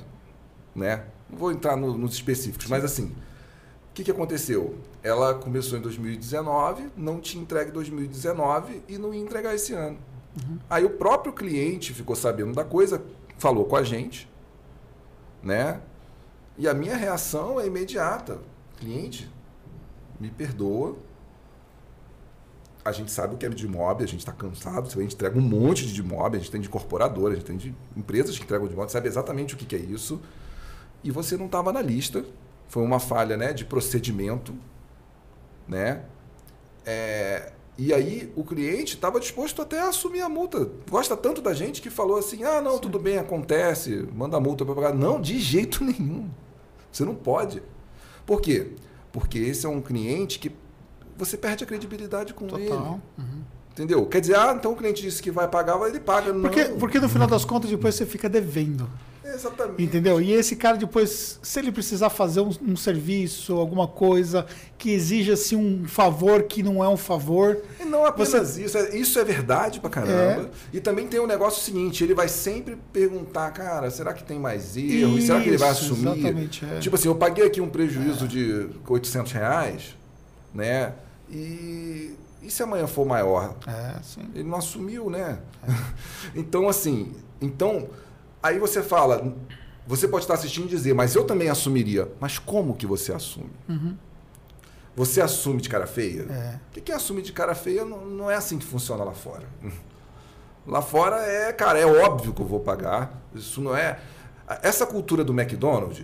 Né? 0.76 1.04
Não 1.34 1.40
vou 1.40 1.52
entrar 1.52 1.76
no- 1.76 1.98
nos 1.98 2.14
específicos, 2.14 2.68
mas 2.68 2.84
assim, 2.84 3.06
o 3.06 3.94
que, 3.96 4.04
que 4.04 4.12
aconteceu? 4.12 4.78
Ela 5.02 5.34
começou 5.34 5.78
em 5.80 5.82
2019, 5.82 6.90
não 6.96 7.20
tinha 7.20 7.42
entregue 7.42 7.72
em 7.72 7.74
2019 7.74 8.84
e 8.88 9.00
não 9.00 9.12
ia 9.14 9.20
entregar 9.22 9.56
esse 9.56 9.74
ano. 9.74 9.98
Aí 10.70 10.86
o 10.86 10.92
próprio 10.92 11.34
cliente 11.34 11.92
ficou 11.92 12.16
sabendo 12.16 12.54
da 12.54 12.64
coisa, 12.64 13.04
falou 13.40 13.66
com 13.66 13.76
a 13.76 13.82
gente, 13.84 14.30
né? 15.42 15.82
E 16.56 16.68
a 16.68 16.74
minha 16.74 16.96
reação 16.96 17.60
é 17.60 17.66
imediata. 17.66 18.40
Cliente, 18.78 19.28
me 20.20 20.30
perdoa. 20.30 20.96
A 22.86 22.92
gente 22.92 23.12
sabe 23.12 23.34
o 23.34 23.38
que 23.38 23.46
é 23.46 23.50
de 23.50 23.68
mob, 23.68 24.04
a 24.04 24.08
gente 24.08 24.20
está 24.20 24.32
cansado, 24.32 24.88
a 24.88 25.02
gente 25.02 25.16
entrega 25.16 25.38
um 25.38 25.42
monte 25.42 25.88
de 25.92 26.04
mob, 26.04 26.36
a 26.36 26.40
gente 26.40 26.52
tem 26.52 26.62
de 26.62 26.68
incorporadora, 26.68 27.34
a 27.34 27.36
gente 27.38 27.46
tem 27.46 27.58
de 27.58 27.74
empresas 27.98 28.38
que 28.38 28.44
entregam 28.44 28.68
de 28.68 28.76
mob, 28.76 28.92
sabe 28.92 29.08
exatamente 29.08 29.56
o 29.56 29.58
que, 29.58 29.66
que 29.66 29.76
é 29.76 29.80
isso. 29.80 30.22
E 31.04 31.12
você 31.12 31.38
não 31.38 31.46
estava 31.48 31.72
na 31.72 31.82
lista. 31.82 32.26
Foi 32.68 32.84
uma 32.84 33.00
falha 33.00 33.38
né, 33.38 33.54
de 33.54 33.66
procedimento. 33.66 34.54
Né? 35.68 36.04
É, 36.86 37.52
e 37.78 37.94
aí 37.94 38.32
o 38.36 38.44
cliente 38.44 38.96
estava 38.96 39.20
disposto 39.20 39.62
até 39.62 39.80
a 39.80 39.90
assumir 39.90 40.22
a 40.22 40.30
multa. 40.30 40.70
Gosta 40.90 41.18
tanto 41.18 41.42
da 41.42 41.54
gente 41.54 41.82
que 41.82 41.90
falou 41.90 42.18
assim: 42.18 42.44
ah, 42.44 42.62
não, 42.62 42.78
tudo 42.78 43.00
bem, 43.00 43.18
acontece, 43.18 44.08
manda 44.14 44.38
a 44.38 44.40
multa 44.40 44.64
para 44.66 44.76
pagar. 44.76 44.94
Não, 44.94 45.20
de 45.20 45.40
jeito 45.40 45.84
nenhum. 45.86 46.30
Você 46.92 47.04
não 47.04 47.16
pode. 47.16 47.64
Por 48.26 48.42
quê? 48.42 48.74
Porque 49.12 49.40
esse 49.40 49.66
é 49.66 49.70
um 49.70 49.82
cliente 49.82 50.40
que 50.40 50.52
você 51.18 51.38
perde 51.38 51.64
a 51.64 51.68
credibilidade 51.68 52.34
com 52.34 52.46
ele. 52.46 52.68
Total. 52.68 53.02
Uhum. 53.18 53.42
Entendeu? 53.72 54.06
Quer 54.06 54.22
dizer, 54.22 54.38
ah, 54.38 54.54
então 54.56 54.74
o 54.74 54.76
cliente 54.76 55.02
disse 55.02 55.22
que 55.22 55.32
vai 55.32 55.48
pagar, 55.48 55.80
ele 55.88 56.00
paga. 56.00 56.32
Não. 56.32 56.42
Porque, 56.42 56.66
porque 56.66 57.00
no 57.00 57.10
final 57.10 57.28
das 57.28 57.44
contas, 57.44 57.72
depois 57.72 57.96
você 57.96 58.06
fica 58.06 58.30
devendo. 58.30 58.88
Exatamente. 59.26 59.82
Entendeu? 59.84 60.20
E 60.22 60.32
esse 60.34 60.56
cara 60.56 60.76
depois, 60.78 61.40
se 61.42 61.60
ele 61.60 61.72
precisar 61.72 62.10
fazer 62.10 62.42
um, 62.42 62.52
um 62.62 62.76
serviço, 62.76 63.54
alguma 63.56 63.88
coisa 63.88 64.46
que 64.78 64.90
exija-se 64.92 65.56
um 65.56 65.88
favor 65.88 66.44
que 66.44 66.62
não 66.62 66.84
é 66.84 66.90
um 66.90 66.98
favor, 66.98 67.58
E 67.80 67.86
não 67.86 68.06
apenas 68.06 68.58
isso, 68.58 68.78
é- 68.78 68.96
isso 68.98 69.18
é 69.18 69.24
verdade 69.24 69.80
pra 69.80 69.90
caramba. 69.90 70.50
E 70.74 70.80
também 70.82 71.08
tem 71.08 71.20
o 71.22 71.28
negócio 71.28 71.64
seguinte, 71.64 72.04
ele 72.04 72.14
vai 72.14 72.28
sempre 72.28 72.78
perguntar, 72.92 73.50
cara, 73.52 73.90
será 73.90 74.14
que 74.14 74.24
tem 74.24 74.38
mais 74.38 74.76
erro? 74.76 75.18
E 75.18 75.22
será 75.22 75.40
que 75.42 75.48
ele 75.50 75.58
vai 75.58 75.72
Isso, 75.72 75.84
assumir? 75.94 76.18
exatamente, 76.20 76.66
é. 76.66 76.80
Tipo 76.80 76.96
assim, 76.98 77.08
eu 77.08 77.16
paguei 77.16 77.46
aqui 77.46 77.62
um 77.62 77.70
prejuízo 77.70 78.28
de 78.28 78.68
800 78.88 79.32
reais, 79.32 79.96
né? 80.54 80.94
E, 81.30 82.14
e 82.42 82.52
se 82.52 82.62
amanhã 82.62 82.86
for 82.88 83.06
maior? 83.06 83.56
é, 83.66 84.02
sim. 84.04 84.22
Ele 84.36 84.44
não 84.48 84.58
assumiu, 84.58 85.10
né? 85.10 85.40
então, 86.36 86.68
assim, 86.68 87.14
então, 87.42 87.88
aí 88.44 88.60
você 88.60 88.84
fala, 88.84 89.34
você 89.88 90.08
pode 90.08 90.26
estar 90.26 90.36
assistindo 90.36 90.66
e 90.66 90.70
dizer, 90.70 90.94
mas 90.94 91.16
eu 91.16 91.24
também 91.24 91.50
assumiria. 91.50 92.12
Mas 92.20 92.38
como 92.38 92.76
que 92.76 92.86
você 92.86 93.14
assume? 93.14 93.50
Você 94.96 95.22
assume 95.22 95.62
de 95.62 95.70
cara 95.70 95.88
feia? 95.88 96.24
É. 96.30 96.60
O 96.70 96.74
que 96.74 96.82
que 96.82 96.92
é 96.92 96.96
assumir 96.96 97.24
de 97.24 97.32
cara 97.32 97.56
feia 97.56 97.84
não, 97.84 98.06
não 98.06 98.30
é 98.30 98.36
assim 98.36 98.60
que 98.60 98.66
funciona 98.66 99.04
lá 99.04 99.14
fora. 99.14 99.48
Lá 100.68 100.82
fora 100.82 101.18
é, 101.24 101.52
cara, 101.52 101.80
é 101.80 101.86
óbvio 101.86 102.34
que 102.34 102.42
eu 102.42 102.46
vou 102.46 102.60
pagar. 102.60 103.22
Isso 103.34 103.60
não 103.60 103.76
é. 103.76 104.00
Essa 104.62 104.86
cultura 104.86 105.24
do 105.24 105.34
McDonald's. 105.34 106.04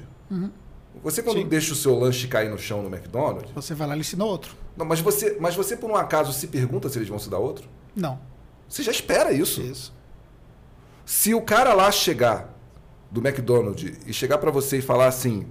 Você 1.03 1.21
quando 1.21 1.37
Sim. 1.37 1.47
deixa 1.47 1.71
o 1.73 1.75
seu 1.75 1.97
lanche 1.97 2.27
cair 2.27 2.49
no 2.49 2.57
chão 2.57 2.81
no 2.81 2.89
McDonald's. 2.89 3.51
Você 3.53 3.73
vai 3.73 3.87
lá 3.87 3.95
e 3.95 3.99
ensina 3.99 4.25
outro. 4.25 4.55
Não, 4.75 4.85
mas 4.85 4.99
você, 4.99 5.37
mas 5.39 5.55
você 5.55 5.77
por 5.77 5.89
um 5.89 5.95
acaso 5.95 6.33
se 6.33 6.47
pergunta 6.47 6.89
se 6.89 6.97
eles 6.97 7.07
vão 7.07 7.19
se 7.19 7.29
dar 7.29 7.37
outro? 7.37 7.69
Não. 7.95 8.19
Você 8.67 8.83
já 8.83 8.91
espera 8.91 9.31
isso. 9.31 9.61
Isso. 9.61 9.93
Se 11.09 11.33
o 11.33 11.41
cara 11.41 11.73
lá 11.73 11.91
chegar 11.91 12.55
do 13.09 13.19
McDonald's 13.19 13.97
e 14.05 14.13
chegar 14.13 14.37
pra 14.37 14.51
você 14.51 14.77
e 14.77 14.81
falar 14.81 15.07
assim: 15.07 15.47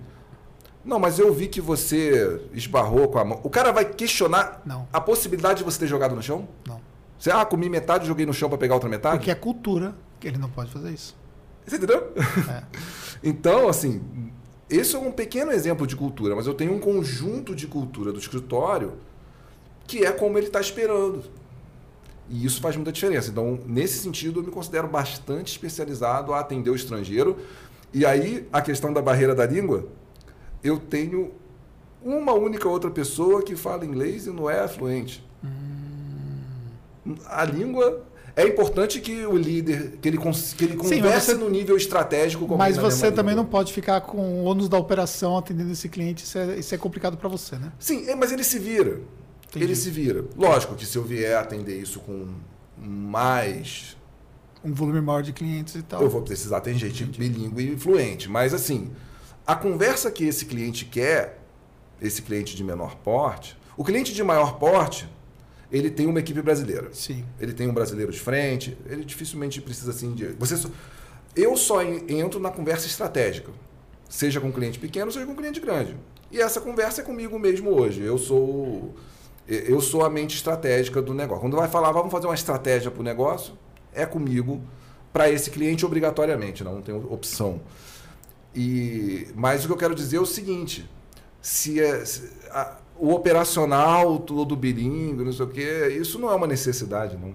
Não, 0.84 1.00
mas 1.00 1.18
eu 1.18 1.34
vi 1.34 1.48
que 1.48 1.60
você 1.60 2.48
esbarrou 2.52 3.08
com 3.08 3.18
a 3.18 3.24
mão. 3.24 3.40
O 3.42 3.50
cara 3.50 3.72
vai 3.72 3.84
questionar 3.84 4.62
Não. 4.64 4.86
a 4.92 5.00
possibilidade 5.00 5.58
de 5.58 5.64
você 5.64 5.80
ter 5.80 5.88
jogado 5.88 6.14
no 6.14 6.22
chão? 6.22 6.46
Não. 6.64 6.80
Você, 7.18 7.32
ah, 7.32 7.44
comi 7.44 7.68
metade 7.68 8.04
e 8.04 8.06
joguei 8.06 8.24
no 8.24 8.32
chão 8.32 8.48
pra 8.48 8.56
pegar 8.56 8.74
outra 8.74 8.88
metade? 8.88 9.16
Porque 9.16 9.32
é 9.32 9.34
cultura 9.34 9.96
que 10.20 10.28
ele 10.28 10.38
não 10.38 10.48
pode 10.48 10.70
fazer 10.70 10.92
isso. 10.92 11.16
Você 11.66 11.74
entendeu? 11.74 12.12
É. 12.48 12.62
Então, 13.20 13.68
assim, 13.68 14.30
esse 14.70 14.94
é 14.94 14.98
um 15.00 15.10
pequeno 15.10 15.50
exemplo 15.50 15.88
de 15.88 15.96
cultura, 15.96 16.36
mas 16.36 16.46
eu 16.46 16.54
tenho 16.54 16.72
um 16.72 16.78
conjunto 16.78 17.52
de 17.52 17.66
cultura 17.66 18.12
do 18.12 18.20
escritório 18.20 18.92
que 19.88 20.04
é 20.04 20.12
como 20.12 20.38
ele 20.38 20.46
está 20.46 20.60
esperando. 20.60 21.24
E 22.30 22.44
isso 22.44 22.60
faz 22.60 22.76
muita 22.76 22.92
diferença. 22.92 23.30
Então, 23.30 23.58
nesse 23.66 23.98
sentido, 23.98 24.40
eu 24.40 24.44
me 24.44 24.50
considero 24.50 24.86
bastante 24.86 25.48
especializado 25.52 26.32
a 26.34 26.40
atender 26.40 26.70
o 26.70 26.74
estrangeiro. 26.74 27.38
E 27.92 28.04
aí, 28.04 28.46
a 28.52 28.60
questão 28.60 28.92
da 28.92 29.00
barreira 29.00 29.34
da 29.34 29.46
língua, 29.46 29.86
eu 30.62 30.78
tenho 30.78 31.32
uma 32.02 32.32
única 32.34 32.68
outra 32.68 32.90
pessoa 32.90 33.42
que 33.42 33.56
fala 33.56 33.84
inglês 33.86 34.26
e 34.26 34.30
não 34.30 34.48
é 34.48 34.66
fluente. 34.68 35.24
A 37.26 37.44
língua. 37.44 38.04
É 38.36 38.46
importante 38.46 39.00
que 39.00 39.26
o 39.26 39.36
líder, 39.36 39.98
que 40.00 40.06
ele, 40.06 40.16
que 40.16 40.64
ele 40.64 40.72
Sim, 40.74 40.76
converse 40.76 41.26
você- 41.32 41.34
no 41.34 41.50
nível 41.50 41.76
estratégico. 41.76 42.46
como 42.46 42.56
Mas 42.56 42.76
você 42.76 43.10
também 43.10 43.30
língua. 43.34 43.42
não 43.42 43.50
pode 43.50 43.72
ficar 43.72 44.00
com 44.02 44.18
o 44.18 44.44
ônus 44.44 44.68
da 44.68 44.78
operação 44.78 45.36
atendendo 45.36 45.72
esse 45.72 45.88
cliente. 45.88 46.22
Isso 46.22 46.38
é, 46.38 46.56
isso 46.56 46.72
é 46.72 46.78
complicado 46.78 47.16
para 47.16 47.28
você, 47.28 47.56
né? 47.56 47.72
Sim, 47.80 48.08
é, 48.08 48.14
mas 48.14 48.30
ele 48.30 48.44
se 48.44 48.56
vira. 48.60 49.00
Entendi. 49.48 49.64
Ele 49.64 49.76
se 49.76 49.90
vira. 49.90 50.24
Lógico 50.36 50.74
que 50.74 50.84
se 50.86 50.96
eu 50.96 51.04
vier 51.04 51.36
atender 51.36 51.80
isso 51.80 52.00
com 52.00 52.26
mais. 52.76 53.96
Um 54.64 54.72
volume 54.72 55.00
maior 55.00 55.22
de 55.22 55.32
clientes 55.32 55.74
e 55.74 55.82
tal. 55.82 56.02
Eu 56.02 56.10
vou 56.10 56.22
precisar 56.22 56.60
ter 56.60 56.74
gente 56.74 57.04
bilíngue 57.04 57.74
e 57.74 57.78
fluente. 57.78 58.28
Mas 58.28 58.52
assim, 58.52 58.90
a 59.46 59.54
conversa 59.54 60.10
que 60.10 60.24
esse 60.24 60.46
cliente 60.46 60.84
quer, 60.84 61.38
esse 62.02 62.22
cliente 62.22 62.56
de 62.56 62.64
menor 62.64 62.96
porte, 62.96 63.56
O 63.76 63.84
cliente 63.84 64.12
de 64.12 64.24
maior 64.24 64.58
porte, 64.58 65.08
ele 65.70 65.88
tem 65.88 66.08
uma 66.08 66.18
equipe 66.18 66.42
brasileira. 66.42 66.88
Sim. 66.92 67.24
Ele 67.38 67.52
tem 67.52 67.68
um 67.68 67.72
brasileiro 67.72 68.10
de 68.10 68.18
frente, 68.18 68.76
ele 68.86 69.04
dificilmente 69.04 69.60
precisa 69.60 69.92
assim 69.92 70.12
de. 70.14 70.26
Você 70.36 70.56
só- 70.56 70.68
eu 71.36 71.56
só 71.56 71.80
en- 71.84 72.04
entro 72.08 72.40
na 72.40 72.50
conversa 72.50 72.88
estratégica, 72.88 73.52
seja 74.08 74.40
com 74.40 74.50
cliente 74.50 74.80
pequeno, 74.80 75.12
seja 75.12 75.24
com 75.24 75.36
cliente 75.36 75.60
grande. 75.60 75.96
E 76.32 76.40
essa 76.40 76.60
conversa 76.60 77.02
é 77.02 77.04
comigo 77.04 77.38
mesmo 77.38 77.70
hoje. 77.70 78.02
Eu 78.02 78.18
sou 78.18 78.96
eu 79.48 79.80
sou 79.80 80.04
a 80.04 80.10
mente 80.10 80.36
estratégica 80.36 81.00
do 81.00 81.14
negócio. 81.14 81.40
Quando 81.42 81.56
vai 81.56 81.68
falar, 81.68 81.90
vamos 81.92 82.10
fazer 82.12 82.26
uma 82.26 82.34
estratégia 82.34 82.90
para 82.90 83.00
o 83.00 83.04
negócio, 83.04 83.54
é 83.92 84.04
comigo 84.04 84.60
para 85.12 85.30
esse 85.30 85.50
cliente 85.50 85.86
obrigatoriamente, 85.86 86.62
não 86.62 86.82
tem 86.82 86.94
opção. 86.94 87.60
E 88.54 89.28
mas 89.34 89.64
o 89.64 89.66
que 89.68 89.72
eu 89.72 89.76
quero 89.76 89.94
dizer 89.94 90.16
é 90.16 90.20
o 90.20 90.26
seguinte: 90.26 90.88
se, 91.40 91.80
é, 91.80 92.04
se- 92.04 92.30
a- 92.50 92.76
o 92.98 93.10
operacional 93.12 94.18
todo 94.18 94.56
bilíngue, 94.56 95.22
não 95.24 95.32
sei 95.32 95.44
o 95.44 95.48
quê, 95.48 95.96
isso 96.00 96.18
não 96.18 96.30
é 96.30 96.34
uma 96.34 96.46
necessidade, 96.46 97.16
não. 97.16 97.32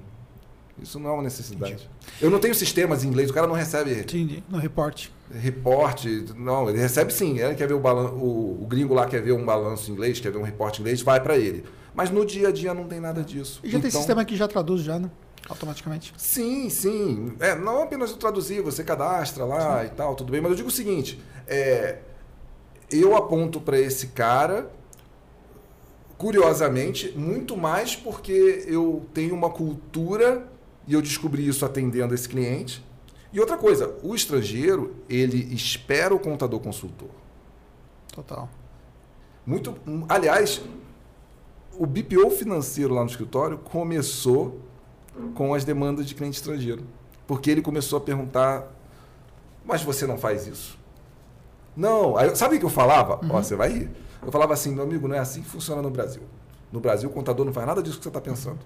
Isso 0.82 1.00
não 1.00 1.12
é 1.12 1.14
uma 1.14 1.24
necessidade. 1.24 1.88
Eu 2.20 2.30
não 2.32 2.40
tenho 2.40 2.54
sistemas 2.56 3.04
em 3.04 3.08
inglês, 3.08 3.30
o 3.30 3.34
cara 3.34 3.46
não 3.48 3.54
recebe 3.56 3.92
Entendi. 4.00 4.44
No 4.50 4.58
reporte. 4.58 5.14
reporte, 5.32 6.26
não, 6.36 6.68
ele 6.68 6.80
recebe 6.80 7.14
sim, 7.14 7.38
ele 7.40 7.54
quer 7.56 7.68
ver 7.68 7.76
o 7.76 7.80
balanço, 7.80 8.16
o, 8.16 8.64
o 8.64 8.66
gringo 8.68 8.94
lá 8.94 9.06
quer 9.06 9.22
ver 9.22 9.32
um 9.34 9.46
balanço 9.46 9.90
em 9.90 9.94
inglês, 9.94 10.20
quer 10.20 10.32
ver 10.32 10.40
um 10.40 10.44
reporte 10.44 10.80
em 10.80 10.82
inglês, 10.82 11.02
vai 11.02 11.22
para 11.22 11.38
ele. 11.38 11.64
Mas 11.94 12.10
no 12.10 12.26
dia 12.26 12.48
a 12.50 12.52
dia 12.52 12.74
não 12.74 12.88
tem 12.88 13.00
nada 13.00 13.22
disso. 13.22 13.60
E 13.64 13.68
já 13.70 13.80
tem 13.80 13.88
Então- 13.90 14.00
sistema 14.02 14.26
que 14.26 14.36
já 14.36 14.48
traduz 14.48 14.82
já, 14.82 14.98
né? 15.00 15.10
Automaticamente. 15.50 16.14
Sim, 16.18 16.70
sim. 16.70 17.34
É, 17.40 17.54
não 17.56 17.84
apenas 17.84 18.12
eu 18.12 18.18
traduzir, 18.18 18.62
você 18.62 18.84
cadastra 18.84 19.44
lá 19.46 19.84
e 19.86 19.90
tal, 19.90 20.16
tudo 20.16 20.32
bem. 20.32 20.40
Mas 20.42 20.52
eu 20.52 20.58
digo 20.58 20.70
o 20.70 20.72
seguinte: 20.72 21.22
é, 21.48 22.00
eu 22.90 23.16
aponto 23.16 23.60
para 23.60 23.78
esse 23.78 24.08
cara, 24.08 24.72
curiosamente, 26.18 27.12
muito 27.18 27.58
mais 27.58 27.96
porque 27.96 28.64
eu 28.68 29.06
tenho 29.14 29.36
uma 29.36 29.50
cultura 29.50 30.48
e 30.88 30.94
eu 30.94 31.02
descobri 31.02 31.48
isso 31.48 31.66
atendendo 31.66 32.14
esse 32.14 32.28
cliente. 32.28 32.84
E 33.32 33.40
outra 33.40 33.58
coisa, 33.58 33.96
o 34.04 34.14
estrangeiro, 34.16 34.96
ele 35.10 35.54
espera 35.54 36.14
o 36.14 36.20
contador 36.20 36.60
consultor. 36.60 37.10
Total. 38.14 38.48
Muito, 39.46 39.76
aliás, 40.08 40.62
o 41.78 41.86
BPO 41.86 42.30
financeiro 42.32 42.94
lá 42.94 43.02
no 43.02 43.10
escritório 43.10 43.58
começou 43.58 44.60
com 45.34 45.54
as 45.54 45.64
demandas 45.64 46.06
de 46.06 46.16
cliente 46.16 46.38
estrangeiro. 46.38 46.84
Porque 47.28 47.50
ele 47.50 47.62
começou 47.62 47.98
a 47.98 48.02
perguntar: 48.02 48.72
Mas 49.66 49.82
você 49.82 50.06
não 50.06 50.18
faz 50.18 50.48
isso? 50.48 50.78
Não. 51.76 52.18
Aí, 52.18 52.36
sabe 52.36 52.56
o 52.56 52.60
que 52.60 52.66
eu 52.66 52.70
falava? 52.70 53.20
Ó, 53.30 53.42
você 53.42 53.56
vai 53.56 53.70
rir. 53.70 53.92
Eu 54.26 54.32
falava 54.32 54.54
assim: 54.54 54.74
Meu 54.74 54.84
amigo, 54.84 55.08
não 55.08 55.16
é 55.16 55.20
assim 55.20 55.42
que 55.42 55.50
funciona 55.50 55.82
no 55.82 55.90
Brasil. 55.90 56.24
No 56.72 56.80
Brasil, 56.80 57.10
o 57.10 57.14
contador 57.14 57.46
não 57.46 57.54
faz 57.54 57.68
nada 57.68 57.82
disso 57.84 57.98
que 57.98 58.04
você 58.04 58.10
está 58.10 58.22
pensando. 58.22 58.60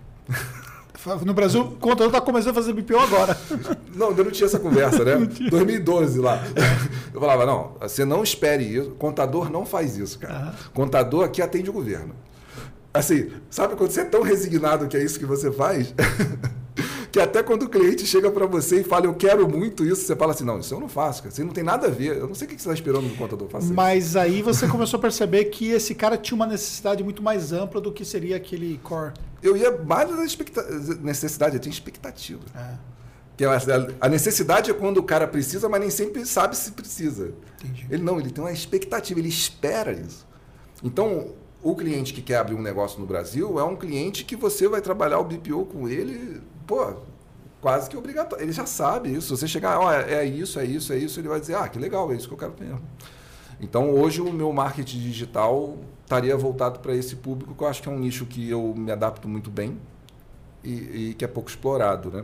No 1.23 1.33
Brasil, 1.33 1.61
o 1.61 1.71
contador 1.75 2.07
está 2.07 2.19
começando 2.19 2.51
a 2.51 2.53
fazer 2.53 2.73
BPO 2.73 2.99
agora. 2.99 3.37
Não, 3.95 4.09
ainda 4.09 4.23
não 4.23 4.31
tinha 4.31 4.45
essa 4.45 4.59
conversa, 4.59 5.03
né? 5.03 5.15
2012 5.49 6.19
lá. 6.19 6.39
Eu 7.13 7.19
falava, 7.19 7.45
não, 7.47 7.71
você 7.79 8.05
não 8.05 8.21
espere 8.21 8.63
isso. 8.63 8.91
Contador 8.91 9.49
não 9.49 9.65
faz 9.65 9.97
isso, 9.97 10.19
cara. 10.19 10.35
Aham. 10.35 10.55
Contador 10.73 11.25
aqui 11.25 11.41
atende 11.41 11.69
o 11.69 11.73
governo. 11.73 12.13
Assim, 12.97 13.29
sabe 13.49 13.75
quando 13.75 13.91
você 13.91 14.01
é 14.01 14.05
tão 14.05 14.21
resignado 14.21 14.87
que 14.87 14.97
é 14.97 15.03
isso 15.03 15.19
que 15.19 15.25
você 15.25 15.51
faz? 15.51 15.93
que 17.11 17.19
até 17.19 17.41
quando 17.41 17.63
o 17.63 17.69
cliente 17.69 18.05
chega 18.05 18.29
para 18.29 18.45
você 18.45 18.81
e 18.81 18.83
fala, 18.83 19.05
eu 19.05 19.13
quero 19.13 19.47
muito 19.47 19.83
isso, 19.85 20.05
você 20.05 20.15
fala 20.15 20.33
assim, 20.33 20.43
não, 20.43 20.59
isso 20.59 20.73
eu 20.73 20.79
não 20.79 20.89
faço, 20.89 21.23
cara. 21.23 21.33
Isso 21.33 21.43
não 21.43 21.51
tem 21.51 21.63
nada 21.63 21.87
a 21.87 21.89
ver. 21.89 22.17
Eu 22.17 22.27
não 22.27 22.35
sei 22.35 22.47
o 22.47 22.49
que 22.49 22.55
você 22.55 22.69
está 22.69 22.73
esperando 22.73 23.07
que 23.09 23.15
o 23.15 23.17
contador 23.17 23.47
isso. 23.59 23.73
Mas 23.73 24.15
aí 24.15 24.41
você 24.41 24.67
começou 24.67 24.97
a 24.97 25.01
perceber 25.01 25.45
que 25.45 25.69
esse 25.69 25.95
cara 25.95 26.17
tinha 26.17 26.35
uma 26.35 26.45
necessidade 26.47 27.03
muito 27.03 27.21
mais 27.21 27.51
ampla 27.51 27.81
do 27.81 27.91
que 27.91 28.05
seria 28.05 28.35
aquele 28.35 28.79
core. 28.83 29.13
Eu 29.41 29.55
ia 29.55 29.71
mais 29.71 30.09
na 30.09 30.17
necessidade, 31.01 31.55
eu 31.55 31.59
tinha 31.59 31.71
expectativa. 31.71 32.41
É, 32.55 32.73
Que 33.37 33.45
a 33.99 34.09
necessidade 34.09 34.69
é 34.69 34.73
quando 34.73 34.97
o 34.97 35.03
cara 35.03 35.27
precisa, 35.27 35.69
mas 35.69 35.79
nem 35.79 35.89
sempre 35.89 36.25
sabe 36.25 36.55
se 36.55 36.71
precisa. 36.71 37.33
entendi. 37.63 37.87
Ele 37.89 38.03
não, 38.03 38.19
ele 38.19 38.31
tem 38.31 38.43
uma 38.43 38.51
expectativa, 38.51 39.19
ele 39.19 39.29
espera 39.29 39.91
isso. 39.91 40.25
Então, 40.83 41.29
o 41.61 41.75
cliente 41.75 42.13
que 42.13 42.21
quer 42.21 42.37
abrir 42.37 42.55
um 42.55 42.61
negócio 42.61 42.99
no 42.99 43.05
Brasil 43.05 43.59
é 43.59 43.63
um 43.63 43.75
cliente 43.75 44.23
que 44.23 44.35
você 44.35 44.67
vai 44.67 44.81
trabalhar 44.81 45.19
o 45.19 45.23
BPO 45.23 45.65
com 45.65 45.87
ele, 45.89 46.41
pô, 46.65 46.93
quase 47.61 47.89
que 47.89 47.97
obrigatório. 47.97 48.43
Ele 48.43 48.51
já 48.51 48.65
sabe 48.65 49.13
isso. 49.13 49.35
Você 49.35 49.47
chegar, 49.47 49.79
ó, 49.79 49.91
é 49.91 50.23
isso, 50.23 50.59
é 50.59 50.65
isso, 50.65 50.93
é 50.93 50.97
isso, 50.97 51.19
ele 51.19 51.27
vai 51.27 51.39
dizer, 51.39 51.55
ah, 51.55 51.67
que 51.67 51.79
legal, 51.79 52.11
é 52.11 52.15
isso 52.15 52.27
que 52.27 52.33
eu 52.33 52.37
quero 52.37 52.53
mesmo. 52.59 52.81
Então, 53.59 53.89
hoje 53.91 54.21
o 54.21 54.31
meu 54.31 54.53
marketing 54.53 54.99
digital 54.99 55.77
estaria 56.03 56.37
voltado 56.37 56.79
para 56.79 56.95
esse 56.95 57.15
público, 57.15 57.55
que 57.55 57.63
eu 57.63 57.67
acho 57.67 57.81
que 57.81 57.89
é 57.89 57.91
um 57.91 57.99
nicho 57.99 58.25
que 58.25 58.49
eu 58.49 58.73
me 58.75 58.91
adapto 58.91 59.27
muito 59.27 59.49
bem 59.49 59.77
e, 60.63 61.09
e 61.09 61.13
que 61.15 61.25
é 61.25 61.27
pouco 61.27 61.49
explorado, 61.49 62.11
né? 62.11 62.23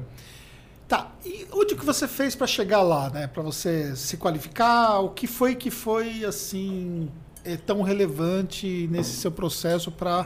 Tá, 0.88 1.12
e 1.26 1.48
onde 1.52 1.76
que 1.76 1.86
você 1.86 2.08
fez 2.08 2.36
para 2.36 2.46
chegar 2.46 2.82
lá, 2.82 3.10
né? 3.10 3.26
Para 3.26 3.42
você 3.42 3.96
se 3.96 4.16
qualificar? 4.18 5.00
O 5.00 5.10
que 5.10 5.26
foi 5.26 5.56
que 5.56 5.72
foi 5.72 6.24
assim 6.24 7.10
é, 7.44 7.58
tão 7.58 7.82
relevante 7.82 8.88
nesse 8.92 9.12
seu 9.18 9.32
processo 9.32 9.92
para 9.92 10.26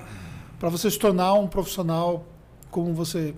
você 0.61 0.89
se 0.89 0.99
tornar 0.99 1.33
um 1.33 1.47
profissional 1.47 2.25
como 2.69 2.93
você 2.93 3.33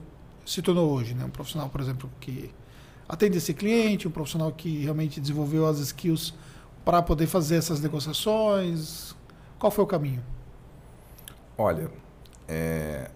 se 0.45 0.61
tornou 0.61 0.91
hoje, 0.91 1.13
né? 1.13 1.25
Um 1.25 1.29
profissional, 1.29 1.69
por 1.69 1.79
exemplo, 1.81 2.09
que 2.19 2.49
atende 3.07 3.37
esse 3.37 3.53
cliente, 3.53 4.07
um 4.07 4.11
profissional 4.11 4.51
que 4.51 4.83
realmente 4.83 5.19
desenvolveu 5.19 5.67
as 5.67 5.79
skills 5.79 6.33
para 6.83 7.01
poder 7.01 7.27
fazer 7.27 7.55
essas 7.57 7.79
negociações. 7.79 9.15
Qual 9.57 9.71
foi 9.71 9.83
o 9.83 9.87
caminho? 9.87 10.23
Olha, 11.57 11.91
é, 12.47 13.11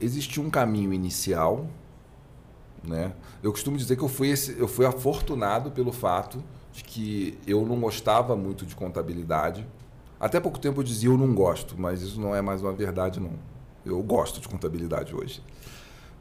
existe 0.00 0.40
um 0.40 0.50
caminho 0.50 0.92
inicial, 0.92 1.66
né? 2.82 3.12
Eu 3.42 3.50
costumo 3.52 3.76
dizer 3.76 3.96
que 3.96 4.02
eu 4.02 4.08
fui, 4.08 4.28
esse- 4.28 4.58
eu 4.58 4.68
fui 4.68 4.84
afortunado 4.84 5.70
pelo 5.70 5.92
fato 5.92 6.42
de 6.74 6.82
que 6.82 7.38
eu 7.46 7.64
não 7.64 7.80
gostava 7.80 8.36
muito 8.36 8.66
de 8.66 8.74
contabilidade. 8.74 9.66
Até 10.18 10.40
pouco 10.40 10.58
tempo 10.58 10.80
eu 10.80 10.84
dizia 10.84 11.08
eu 11.08 11.16
não 11.16 11.32
gosto, 11.32 11.76
mas 11.78 12.02
isso 12.02 12.20
não 12.20 12.34
é 12.34 12.42
mais 12.42 12.60
uma 12.60 12.72
verdade 12.72 13.20
não. 13.20 13.32
Eu 13.86 14.02
gosto 14.02 14.40
de 14.40 14.48
contabilidade 14.48 15.14
hoje, 15.14 15.40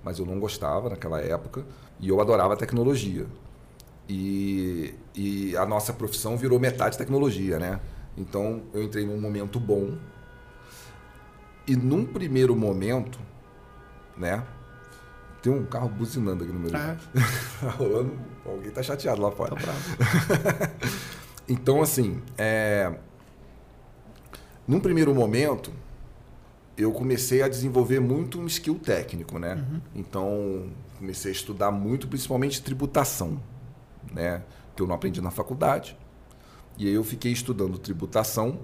mas 0.04 0.20
eu 0.20 0.26
não 0.26 0.40
gostava 0.40 0.90
naquela 0.90 1.20
época 1.20 1.66
e 2.00 2.08
eu 2.08 2.22
adorava 2.22 2.56
tecnologia. 2.56 3.26
E, 4.08 4.94
e 5.16 5.58
a 5.58 5.66
nossa 5.66 5.92
profissão 5.92 6.38
virou 6.38 6.60
metade 6.60 6.98
tecnologia, 6.98 7.58
né? 7.58 7.80
Então 8.16 8.64
eu 8.74 8.84
entrei 8.84 9.06
num 9.06 9.20
momento 9.20 9.60
bom 9.60 9.98
e 11.66 11.76
num 11.76 12.06
primeiro 12.06 12.56
momento, 12.56 13.18
né? 14.16 14.44
Tem 15.42 15.52
um 15.52 15.66
carro 15.66 15.90
buzinando 15.90 16.44
aqui 16.44 16.54
no 16.54 16.60
meu. 16.60 16.76
É, 16.76 16.98
Tá 17.60 17.72
rolando. 17.72 18.14
Alguém 18.46 18.72
tá 18.72 18.84
chateado 18.84 19.22
lá 19.22 19.32
fora. 19.32 19.56
tá. 19.56 19.74
Então, 21.48 21.82
assim, 21.82 22.22
é... 22.38 22.94
num 24.66 24.80
primeiro 24.80 25.14
momento, 25.14 25.74
eu 26.78 26.92
comecei 26.92 27.42
a 27.42 27.50
desenvolver 27.50 28.00
muito 28.00 28.40
um 28.40 28.48
skill 28.48 28.80
técnico, 28.80 29.38
né? 29.38 29.64
Então, 29.94 30.70
comecei 30.98 31.32
a 31.32 31.36
estudar 31.36 31.70
muito, 31.70 32.08
principalmente 32.08 32.62
tributação, 32.62 33.42
né? 34.12 34.42
Que 34.76 34.82
eu 34.82 34.88
não 34.88 34.96
aprendi 34.96 35.22
na 35.22 35.32
faculdade. 35.32 35.98
E 36.78 36.88
aí 36.88 36.94
eu 36.94 37.04
fiquei 37.04 37.32
estudando 37.32 37.78
tributação. 37.78 38.60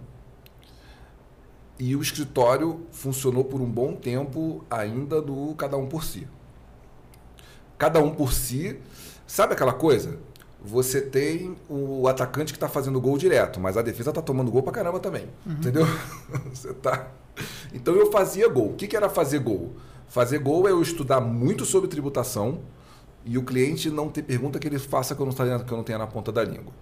E 1.78 1.96
o 1.96 2.02
escritório 2.02 2.86
funcionou 2.92 3.44
por 3.44 3.62
um 3.62 3.70
bom 3.70 3.94
tempo 3.94 4.66
ainda 4.70 5.22
no 5.22 5.54
cada 5.56 5.78
um 5.78 5.88
por 5.88 6.04
si. 6.04 6.28
Cada 7.78 8.02
um 8.02 8.14
por 8.14 8.34
si, 8.34 8.80
sabe 9.32 9.54
aquela 9.54 9.74
coisa? 9.74 10.18
Você 10.62 11.00
tem 11.02 11.56
o 11.70 12.06
atacante 12.08 12.52
que 12.52 12.58
está 12.58 12.68
fazendo 12.68 13.00
gol 13.00 13.18
direto, 13.18 13.60
mas 13.62 13.78
a 13.78 13.82
defesa 13.82 14.10
está 14.12 14.22
tomando 14.22 14.52
gol 14.52 14.62
pra 14.62 14.74
caramba 14.74 15.00
também. 15.00 15.28
Entendeu? 15.48 15.86
Você 16.54 16.74
tá. 16.74 17.08
Então 17.74 17.96
eu 17.96 18.12
fazia 18.12 18.46
gol. 18.50 18.72
O 18.72 18.74
que, 18.76 18.86
que 18.86 18.98
era 18.98 19.08
fazer 19.10 19.40
gol? 19.40 19.72
Fazer 20.10 20.40
gol 20.40 20.68
é 20.68 20.72
eu 20.72 20.82
estudar 20.82 21.22
muito 21.22 21.64
sobre 21.64 21.88
tributação 21.90 22.60
e 23.24 23.38
o 23.38 23.44
cliente 23.44 23.90
não 23.90 24.10
ter 24.10 24.22
pergunta 24.24 24.60
que 24.60 24.68
ele 24.68 24.78
faça 24.80 25.16
que 25.16 25.22
eu 25.22 25.26
não, 25.26 25.32
estaria- 25.32 25.60
que 25.60 25.72
eu 25.72 25.78
não 25.78 25.84
tenha 25.86 25.98
na 25.98 26.08
ponta 26.08 26.30
da 26.30 26.44
língua. 26.44 26.74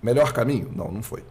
Melhor 0.00 0.32
caminho? 0.32 0.70
Não, 0.72 0.88
não 0.92 1.02
foi. 1.02 1.24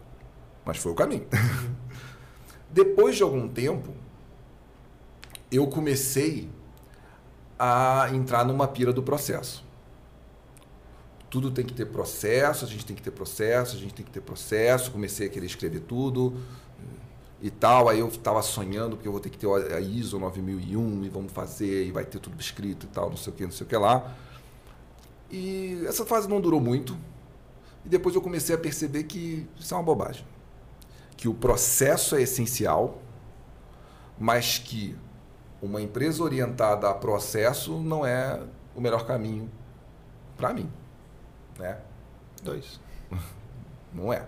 Mas 0.66 0.76
foi 0.76 0.92
o 0.92 0.94
caminho. 0.94 1.24
Depois 2.70 3.16
de 3.16 3.22
algum 3.22 3.48
tempo, 3.48 3.90
eu 5.50 5.66
comecei 5.66 6.48
a 7.58 8.08
entrar 8.12 8.44
numa 8.44 8.66
pira 8.68 8.92
do 8.92 9.02
processo. 9.02 9.64
Tudo 11.32 11.50
tem 11.50 11.64
que 11.64 11.72
ter 11.72 11.86
processo, 11.86 12.66
a 12.66 12.68
gente 12.68 12.84
tem 12.84 12.94
que 12.94 13.00
ter 13.00 13.10
processo, 13.10 13.74
a 13.74 13.78
gente 13.78 13.94
tem 13.94 14.04
que 14.04 14.10
ter 14.10 14.20
processo. 14.20 14.90
Comecei 14.90 15.28
a 15.28 15.30
querer 15.30 15.46
escrever 15.46 15.80
tudo 15.80 16.36
e 17.40 17.50
tal. 17.50 17.88
Aí 17.88 18.00
eu 18.00 18.08
estava 18.08 18.42
sonhando 18.42 18.96
porque 18.96 19.08
eu 19.08 19.12
vou 19.12 19.20
ter 19.20 19.30
que 19.30 19.38
ter 19.38 19.48
a 19.72 19.80
ISO 19.80 20.18
9001 20.18 21.04
e 21.04 21.08
vamos 21.08 21.32
fazer 21.32 21.86
e 21.86 21.90
vai 21.90 22.04
ter 22.04 22.18
tudo 22.18 22.38
escrito 22.38 22.84
e 22.84 22.88
tal, 22.90 23.08
não 23.08 23.16
sei 23.16 23.32
o 23.32 23.36
que, 23.36 23.44
não 23.44 23.50
sei 23.50 23.66
o 23.66 23.68
que 23.70 23.74
lá. 23.74 24.14
E 25.30 25.82
essa 25.86 26.04
fase 26.04 26.28
não 26.28 26.38
durou 26.38 26.60
muito. 26.60 26.98
E 27.82 27.88
depois 27.88 28.14
eu 28.14 28.20
comecei 28.20 28.54
a 28.54 28.58
perceber 28.58 29.04
que 29.04 29.48
isso 29.58 29.72
é 29.72 29.76
uma 29.78 29.82
bobagem. 29.82 30.26
Que 31.16 31.28
o 31.28 31.34
processo 31.34 32.14
é 32.14 32.20
essencial, 32.20 33.00
mas 34.18 34.58
que 34.58 34.94
uma 35.62 35.80
empresa 35.80 36.22
orientada 36.22 36.90
a 36.90 36.92
processo 36.92 37.80
não 37.80 38.04
é 38.04 38.38
o 38.76 38.82
melhor 38.82 39.06
caminho 39.06 39.50
para 40.36 40.52
mim, 40.52 40.70
né? 41.62 41.78
Dois. 42.42 42.80
Não 43.94 44.12
é. 44.12 44.26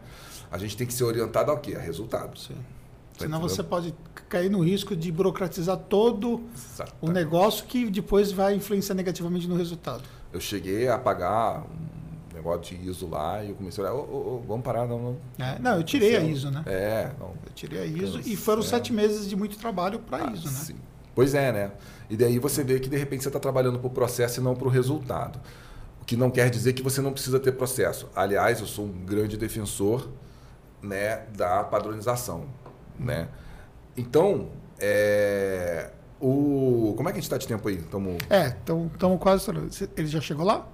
A 0.51 0.59
gente 0.59 0.77
tem 0.77 0.87
que 0.87 0.93
ser 0.95 1.05
orientado 1.05 1.51
ao 1.51 1.59
quê? 1.59 1.75
A 1.75 1.81
resultado. 1.81 2.39
Sim. 2.39 2.55
Tá 2.55 3.21
Senão 3.25 3.39
entendendo? 3.39 3.57
você 3.57 3.63
pode 3.63 3.95
cair 4.29 4.51
no 4.51 4.61
risco 4.61 4.95
de 4.97 5.11
burocratizar 5.13 5.77
todo 5.77 6.43
Exato. 6.55 6.93
o 7.01 7.11
negócio 7.11 7.65
que 7.67 7.89
depois 7.91 8.33
vai 8.33 8.55
influenciar 8.55 8.95
negativamente 8.95 9.47
no 9.47 9.57
resultado. 9.57 10.03
Eu 10.33 10.41
cheguei 10.41 10.89
a 10.89 10.99
pagar 10.99 11.63
um 11.63 12.35
negócio 12.35 12.77
de 12.77 12.89
ISO 12.89 13.09
lá 13.09 13.43
e 13.45 13.51
eu 13.51 13.55
comecei 13.55 13.85
a 13.85 13.93
olhar, 13.93 13.97
ô, 13.97 14.37
ô, 14.37 14.43
vamos 14.47 14.65
parar, 14.65 14.87
não, 14.87 14.99
não. 14.99 15.17
É, 15.39 15.59
não, 15.61 15.77
eu 15.77 15.85
tirei 15.85 16.17
a. 16.17 16.21
ISO, 16.23 16.51
né? 16.51 16.63
É, 16.67 17.13
não. 17.21 17.29
Eu 17.47 17.53
tirei 17.55 17.83
a 17.83 17.87
ISO 17.87 18.19
e 18.21 18.37
foram 18.37 18.63
sete 18.63 18.93
meses 18.93 19.29
de 19.29 19.37
muito 19.37 19.57
trabalho 19.57 20.01
para 20.01 20.29
Ah, 20.29 20.33
ISO, 20.33 20.47
né? 20.47 20.53
sim. 20.53 20.77
Pois 21.15 21.35
é, 21.35 21.53
né? 21.53 21.71
E 22.11 22.17
daí 22.17 22.41
você 22.41 22.65
vê 22.65 22.81
que 22.81 22.89
de 22.89 22.97
repente 22.97 23.23
você 23.23 23.29
está 23.29 23.39
trabalhando 23.39 23.79
para 23.79 23.87
o 23.87 23.91
processo 23.91 24.41
e 24.41 24.43
não 24.43 24.57
para 24.57 24.67
o 24.67 24.71
resultado. 24.71 25.41
O 26.05 26.07
que 26.07 26.19
não 26.19 26.31
quer 26.31 26.51
dizer 26.51 26.75
que 26.75 26.83
você 26.83 27.01
não 27.01 27.15
precisa 27.15 27.41
ter 27.41 27.53
processo. 27.53 28.11
Aliás, 28.15 28.61
eu 28.61 28.67
sou 28.67 28.85
um 28.85 28.93
grande 28.93 29.39
defensor 29.39 30.07
né, 30.83 31.25
da 31.35 31.65
padronização. 31.65 32.45
Né? 32.99 33.27
Então, 33.97 34.51
é, 34.79 35.91
o, 36.21 36.93
como 36.95 37.09
é 37.09 37.13
que 37.13 37.19
a 37.19 37.21
gente 37.23 37.25
está 37.25 37.39
de 37.39 37.49
tempo 37.49 37.67
aí? 37.67 37.79
Tamo, 37.79 38.19
É, 38.29 38.49
estamos 38.49 39.19
quase. 39.19 39.51
Ele 39.97 40.07
já 40.07 40.21
chegou 40.21 40.45
lá? 40.45 40.69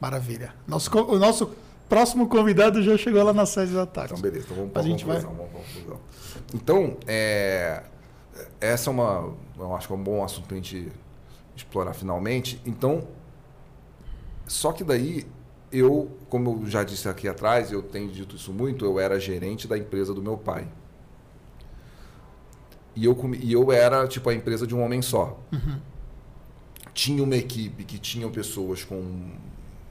Maravilha. 0.00 0.54
Nosso, 0.64 0.96
o 0.96 1.18
nosso 1.18 1.50
próximo 1.88 2.28
convidado 2.28 2.80
já 2.84 2.96
chegou 2.96 3.24
lá 3.24 3.32
na 3.32 3.46
sede 3.46 3.72
da 3.72 3.84
tarde. 3.84 4.12
Então, 4.12 4.22
beleza. 4.22 4.44
Então 4.44 4.56
vamos 4.58 4.72
para 4.72 4.82
a 4.82 4.84
gente 4.84 5.04
vai-. 5.04 5.18
Vamos 5.18 5.50
conclusão. 5.50 6.00
Então, 6.54 6.96
é, 7.08 7.82
essa 8.60 8.90
é 8.90 8.92
uma, 8.92 9.34
eu 9.58 9.74
acho 9.74 9.88
que 9.88 9.92
é 9.92 9.96
um 9.96 10.02
bom 10.02 10.22
assunto 10.22 10.46
para 10.46 10.54
a 10.54 10.60
gente 10.60 10.92
explorar 11.56 11.94
finalmente. 11.94 12.60
Então, 12.64 13.08
só 14.46 14.72
que 14.72 14.84
daí 14.84 15.26
eu, 15.72 16.10
como 16.28 16.62
eu 16.62 16.66
já 16.66 16.84
disse 16.84 17.08
aqui 17.08 17.28
atrás, 17.28 17.72
eu 17.72 17.82
tenho 17.82 18.10
dito 18.10 18.36
isso 18.36 18.52
muito, 18.52 18.84
eu 18.84 18.98
era 18.98 19.18
gerente 19.18 19.66
da 19.66 19.76
empresa 19.76 20.14
do 20.14 20.22
meu 20.22 20.36
pai. 20.36 20.68
E 22.94 23.04
eu, 23.04 23.16
e 23.40 23.52
eu 23.52 23.70
era 23.72 24.06
tipo 24.08 24.30
a 24.30 24.34
empresa 24.34 24.66
de 24.66 24.74
um 24.74 24.82
homem 24.82 25.02
só. 25.02 25.38
Tinha 26.94 27.22
uma 27.22 27.36
equipe 27.36 27.84
que 27.84 27.98
tinham 27.98 28.30
pessoas 28.30 28.82
com 28.82 29.32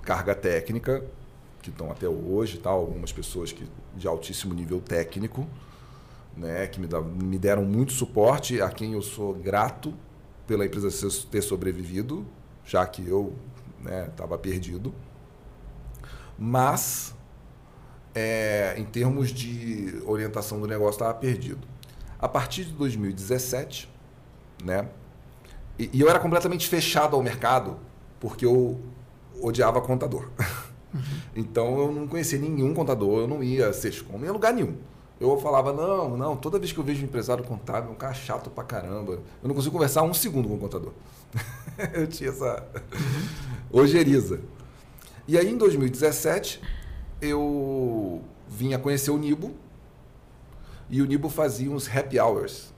carga 0.01 0.34
técnica, 0.34 1.06
que 1.62 1.70
estão 1.70 1.91
até 1.91 2.08
hoje, 2.08 2.58
tal, 2.58 2.80
algumas 2.80 3.12
pessoas 3.12 3.51
que, 3.51 3.68
de 3.95 4.08
altíssimo 4.08 4.53
nível 4.53 4.80
técnico, 4.80 5.47
né, 6.36 6.68
que 6.68 6.80
me, 6.80 6.88
me 7.24 7.38
deram 7.38 7.64
muito 7.64 7.93
suporte, 7.93 8.62
a 8.62 8.70
quem 8.70 8.93
eu 8.93 9.01
sou 9.01 9.34
grato 9.34 9.93
pela 10.47 10.66
empresa 10.66 10.89
ter 11.30 11.41
sobrevivido, 11.41 12.26
já 12.66 12.86
que 12.86 13.08
eu 13.08 13.34
estava 14.09 14.38
perdido. 14.38 14.93
Mas, 16.38 17.13
é, 18.13 18.75
em 18.77 18.86
termos 18.86 19.29
de 19.29 20.01
orientação 20.05 20.59
do 20.59 20.67
negócio, 20.67 20.95
estava 20.95 21.13
perdido. 21.13 21.67
A 22.19 22.27
partir 22.27 22.65
de 22.65 22.71
2017, 22.73 23.89
né, 24.63 24.88
e, 25.77 25.89
e 25.93 26.01
eu 26.01 26.09
era 26.09 26.19
completamente 26.19 26.67
fechado 26.67 27.15
ao 27.15 27.23
mercado, 27.23 27.77
porque 28.19 28.45
eu 28.45 28.79
odiava 29.41 29.81
contador. 29.81 30.29
Então 31.36 31.77
eu 31.77 31.91
não 31.91 32.07
conhecia 32.07 32.39
nenhum 32.39 32.73
contador, 32.73 33.19
eu 33.19 33.27
não 33.27 33.43
ia 33.43 33.67
a 33.67 33.73
Sescom, 33.73 34.17
a 34.25 34.31
lugar 34.31 34.53
nenhum. 34.53 34.77
Eu 35.19 35.38
falava, 35.39 35.71
não, 35.71 36.15
não, 36.15 36.36
toda 36.36 36.59
vez 36.59 36.71
que 36.71 36.77
eu 36.77 36.83
vejo 36.83 37.01
um 37.01 37.05
empresário 37.05 37.43
contábil, 37.43 37.89
é 37.89 37.93
um 37.93 37.95
cara 37.95 38.13
chato 38.13 38.49
pra 38.49 38.63
caramba. 38.63 39.13
Eu 39.43 39.47
não 39.47 39.55
consigo 39.55 39.73
conversar 39.73 40.03
um 40.03 40.13
segundo 40.13 40.47
com 40.47 40.55
o 40.55 40.57
contador. 40.57 40.93
eu 41.93 42.07
tinha 42.07 42.29
essa 42.29 42.65
ojeriza. 43.72 44.41
E 45.28 45.38
aí 45.38 45.49
em 45.49 45.57
2017, 45.57 46.61
eu 47.22 48.22
vim 48.47 48.74
a 48.74 48.80
conhecer 48.80 49.11
o 49.11 49.18
Nibo, 49.18 49.53
e 50.89 51.01
o 51.01 51.05
Nibo 51.05 51.30
fazia 51.30 51.72
uns 51.72 51.88
happy 51.89 52.20
hours 52.20 52.74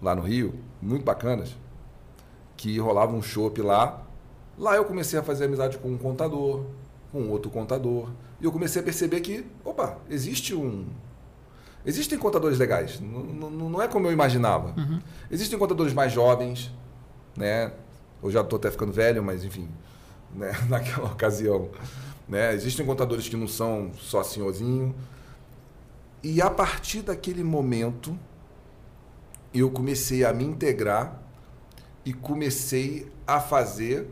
lá 0.00 0.14
no 0.14 0.22
Rio, 0.22 0.54
muito 0.80 1.04
bacanas, 1.04 1.56
que 2.56 2.78
rolava 2.78 3.12
um 3.14 3.22
chopp 3.22 3.60
lá. 3.60 4.02
Lá 4.56 4.76
eu 4.76 4.84
comecei 4.84 5.18
a 5.18 5.22
fazer 5.22 5.46
amizade 5.46 5.78
com 5.78 5.88
um 5.88 5.98
contador, 5.98 6.64
com 7.10 7.28
outro 7.28 7.50
contador, 7.50 8.10
e 8.40 8.44
eu 8.44 8.52
comecei 8.52 8.80
a 8.80 8.84
perceber 8.84 9.20
que, 9.20 9.44
opa, 9.64 9.98
existe 10.08 10.54
um 10.54 10.86
existem 11.86 12.18
contadores 12.18 12.58
legais, 12.58 13.00
não, 13.00 13.50
não, 13.50 13.70
não 13.70 13.82
é 13.82 13.88
como 13.88 14.06
eu 14.06 14.12
imaginava. 14.12 14.74
Existem 15.30 15.58
contadores 15.58 15.94
mais 15.94 16.12
jovens, 16.12 16.70
né? 17.36 17.72
Eu 18.22 18.30
já 18.30 18.40
estou 18.42 18.58
até 18.58 18.70
ficando 18.70 18.92
velho, 18.92 19.22
mas 19.22 19.44
enfim, 19.44 19.68
né? 20.34 20.52
naquela 20.68 21.12
ocasião, 21.12 21.70
né? 22.28 22.54
Existem 22.54 22.84
contadores 22.84 23.28
que 23.28 23.36
não 23.36 23.48
são 23.48 23.92
só 23.94 24.22
senhorzinho. 24.22 24.94
E 26.22 26.42
a 26.42 26.50
partir 26.50 27.02
daquele 27.02 27.44
momento, 27.44 28.18
eu 29.54 29.70
comecei 29.70 30.24
a 30.24 30.32
me 30.32 30.44
integrar 30.44 31.22
e 32.04 32.12
comecei 32.12 33.10
a 33.26 33.40
fazer 33.40 34.08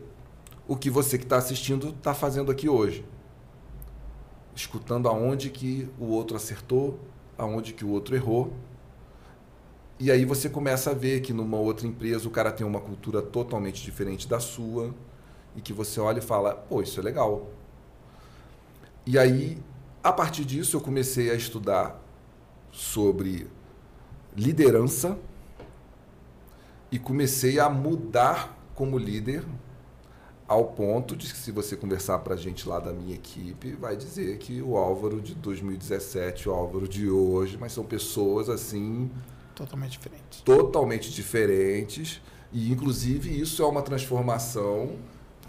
o 0.67 0.75
que 0.75 0.89
você 0.89 1.17
que 1.17 1.23
está 1.23 1.37
assistindo 1.37 1.89
está 1.89 2.13
fazendo 2.13 2.51
aqui 2.51 2.67
hoje. 2.67 3.05
Escutando 4.55 5.07
aonde 5.07 5.49
que 5.49 5.87
o 5.99 6.05
outro 6.05 6.35
acertou, 6.35 6.99
aonde 7.37 7.73
que 7.73 7.85
o 7.85 7.89
outro 7.89 8.15
errou. 8.15 8.53
E 9.99 10.11
aí 10.11 10.25
você 10.25 10.49
começa 10.49 10.91
a 10.91 10.93
ver 10.93 11.21
que 11.21 11.33
numa 11.33 11.57
outra 11.57 11.87
empresa 11.87 12.27
o 12.27 12.31
cara 12.31 12.51
tem 12.51 12.65
uma 12.65 12.79
cultura 12.79 13.21
totalmente 13.21 13.83
diferente 13.83 14.27
da 14.27 14.39
sua 14.39 14.93
e 15.57 15.61
que 15.61 15.73
você 15.73 15.99
olha 15.99 16.19
e 16.19 16.21
fala, 16.21 16.53
pô, 16.53 16.81
isso 16.81 16.99
é 16.99 17.03
legal. 17.03 17.47
E 19.05 19.17
aí, 19.17 19.57
a 20.03 20.13
partir 20.13 20.45
disso, 20.45 20.77
eu 20.77 20.81
comecei 20.81 21.31
a 21.31 21.33
estudar 21.33 22.01
sobre 22.71 23.47
liderança 24.35 25.17
e 26.91 26.99
comecei 26.99 27.59
a 27.59 27.69
mudar 27.69 28.55
como 28.75 28.97
líder 28.97 29.43
ao 30.47 30.65
ponto 30.65 31.15
de 31.15 31.33
que 31.33 31.37
se 31.37 31.51
você 31.51 31.75
conversar 31.75 32.19
para 32.19 32.35
a 32.35 32.37
gente 32.37 32.69
lá 32.69 32.79
da 32.79 32.93
minha 32.93 33.15
equipe, 33.15 33.73
vai 33.73 33.97
dizer 33.97 34.37
que 34.37 34.61
o 34.61 34.77
Álvaro 34.77 35.19
de 35.19 35.35
2017, 35.35 36.47
o 36.47 36.53
Álvaro 36.53 36.87
de 36.87 37.09
hoje, 37.09 37.57
mas 37.59 37.73
são 37.73 37.83
pessoas 37.83 38.47
assim 38.47 39.11
Totalmente 39.53 39.91
diferente. 39.93 40.43
totalmente 40.43 41.11
diferentes 41.11 42.21
e 42.53 42.71
inclusive 42.71 43.41
isso 43.41 43.61
é 43.61 43.65
uma 43.65 43.81
transformação 43.81 44.95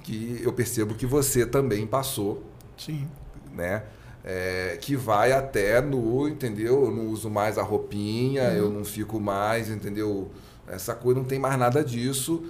que 0.09 0.41
eu 0.43 0.53
percebo 0.55 0.95
que 0.95 1.05
você 1.05 1.45
também 1.45 1.87
passou, 1.87 2.43
Sim. 2.79 3.07
né? 3.55 3.83
É, 4.25 4.79
que 4.81 4.97
vai 4.97 5.33
até 5.33 5.81
no, 5.81 6.27
entendeu? 6.29 6.87
Eu 6.87 6.91
não 6.91 7.07
uso 7.09 7.29
mais 7.31 7.59
a 7.59 7.63
roupinha, 7.63 8.45
eu 8.55 8.71
não 8.71 8.85
fico 8.85 9.21
mais, 9.21 9.69
entendeu? 9.71 10.31
Essa 10.67 10.95
coisa 10.95 11.21
não 11.21 11.27
tem 11.27 11.39
mais 11.39 11.59
nada 11.59 11.85
disso. 11.85 12.43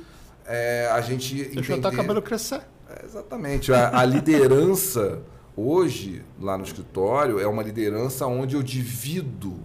É, 0.46 0.88
a 0.92 1.00
gente 1.00 1.34
Deixa 1.34 1.60
até 1.60 1.72
o 1.72 1.76
entender- 1.78 1.96
cabelo 1.96 2.22
crescer. 2.22 2.62
é, 2.88 3.04
exatamente. 3.04 3.72
A, 3.72 3.98
a 4.00 4.04
liderança 4.04 5.20
hoje, 5.56 6.22
lá 6.40 6.56
no 6.56 6.64
escritório, 6.64 7.38
é 7.40 7.46
uma 7.46 7.62
liderança 7.62 8.26
onde 8.26 8.54
eu 8.56 8.62
divido 8.62 9.56